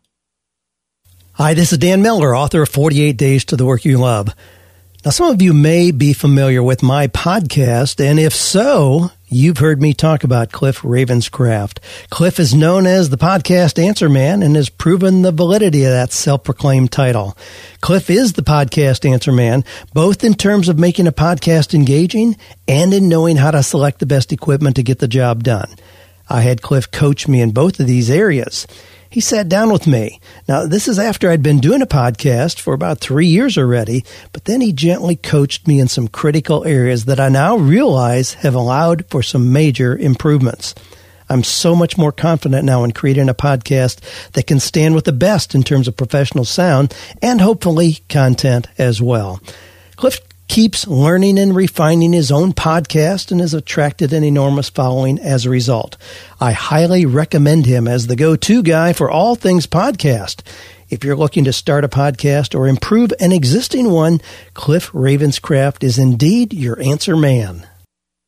Hi 1.34 1.54
this 1.54 1.72
is 1.72 1.78
dan 1.78 2.02
miller 2.02 2.36
author 2.36 2.64
of 2.64 2.70
48 2.70 3.16
days 3.18 3.46
to 3.46 3.56
the 3.56 3.66
work 3.66 3.86
you 3.86 3.98
love. 3.98 4.36
Now 5.06 5.12
some 5.12 5.32
of 5.32 5.42
you 5.42 5.54
may 5.54 5.92
be 5.92 6.14
familiar 6.14 6.62
with 6.62 6.84
my 6.84 7.08
podcast 7.08 8.04
and 8.04 8.20
if 8.20 8.34
so 8.34 9.12
You've 9.34 9.58
heard 9.58 9.82
me 9.82 9.96
talk 9.96 10.24
about 10.24 10.52
Cliff 10.52 10.82
Ravenscraft. 10.82 11.80
Cliff 12.12 12.40
is 12.40 12.54
known 12.54 12.86
as 12.86 13.10
the 13.10 13.18
podcast 13.18 13.84
answer 13.84 14.08
man 14.08 14.44
and 14.44 14.56
has 14.56 14.70
proven 14.70 15.24
the 15.24 15.32
validity 15.32 15.86
of 15.86 15.90
that 15.90 16.12
self-proclaimed 16.12 16.92
title. 16.92 17.36
Cliff 17.82 18.12
is 18.12 18.34
the 18.34 18.44
podcast 18.44 19.10
answer 19.10 19.32
man, 19.32 19.66
both 19.92 20.24
in 20.24 20.36
terms 20.36 20.70
of 20.70 20.78
making 20.78 21.08
a 21.08 21.12
podcast 21.12 21.74
engaging 21.74 22.38
and 22.68 22.94
in 22.94 23.10
knowing 23.10 23.38
how 23.38 23.50
to 23.50 23.64
select 23.64 23.98
the 23.98 24.06
best 24.06 24.32
equipment 24.32 24.76
to 24.76 24.84
get 24.84 25.00
the 25.00 25.08
job 25.08 25.42
done. 25.42 25.74
I 26.30 26.42
had 26.42 26.62
Cliff 26.62 26.92
coach 26.92 27.28
me 27.28 27.42
in 27.42 27.54
both 27.54 27.80
of 27.80 27.88
these 27.88 28.12
areas 28.12 28.68
he 29.14 29.22
sat 29.22 29.48
down 29.48 29.72
with 29.72 29.86
me. 29.86 30.20
Now, 30.48 30.66
this 30.66 30.88
is 30.88 30.98
after 30.98 31.30
I'd 31.30 31.44
been 31.44 31.60
doing 31.60 31.84
a 31.84 31.86
podcast 31.86 32.60
for 32.60 32.74
about 32.74 32.98
three 32.98 33.28
years 33.28 33.60
already, 33.60 34.04
but 34.32 34.46
then 34.46 34.60
he 34.60 34.74
gently 34.74 35.16
coached 35.16 35.68
me 35.68 35.80
in 35.80 35.88
some 35.88 36.08
critical 36.08 36.66
areas 36.66 37.06
that 37.06 37.20
I 37.20 37.30
now 37.30 37.56
realize 37.56 38.34
have 38.34 38.56
allowed 38.56 39.06
for 39.12 39.22
some 39.22 39.54
major 39.54 39.96
improvements. 39.96 40.74
I'm 41.30 41.44
so 41.44 41.76
much 41.76 41.96
more 41.96 42.12
confident 42.12 42.66
now 42.66 42.84
in 42.84 42.92
creating 42.92 43.30
a 43.30 43.36
podcast 43.36 44.00
that 44.32 44.48
can 44.48 44.60
stand 44.60 44.96
with 44.96 45.06
the 45.06 45.12
best 45.12 45.54
in 45.54 45.62
terms 45.62 45.88
of 45.88 45.96
professional 45.96 46.44
sound 46.44 46.92
and 47.22 47.40
hopefully 47.40 48.00
content 48.10 48.68
as 48.80 49.00
well. 49.00 49.40
Cliff 49.96 50.22
keeps 50.54 50.86
learning 50.86 51.40
and 51.40 51.56
refining 51.56 52.14
his 52.14 52.32
own 52.32 52.54
podcast 52.54 53.32
and 53.32 53.42
has 53.42 53.56
attracted 53.56 54.14
an 54.14 54.24
enormous 54.24 54.70
following 54.70 55.18
as 55.18 55.48
a 55.48 55.50
result. 55.50 55.98
I 56.40 56.52
highly 56.52 57.08
recommend 57.08 57.66
him 57.66 57.88
as 57.88 58.06
the 58.06 58.16
go-to 58.16 58.62
guy 58.62 58.94
for 58.94 59.10
all 59.10 59.34
things 59.34 59.66
podcast. 59.66 60.44
If 60.92 61.04
you're 61.04 61.16
looking 61.16 61.44
to 61.46 61.54
start 61.54 61.84
a 61.84 61.90
podcast 61.90 62.54
or 62.54 62.68
improve 62.68 63.12
an 63.20 63.32
existing 63.32 63.90
one, 63.90 64.22
Cliff 64.54 64.92
Ravenscraft 64.92 65.84
is 65.84 65.98
indeed 65.98 66.54
your 66.54 66.80
answer 66.80 67.18
man. 67.18 67.66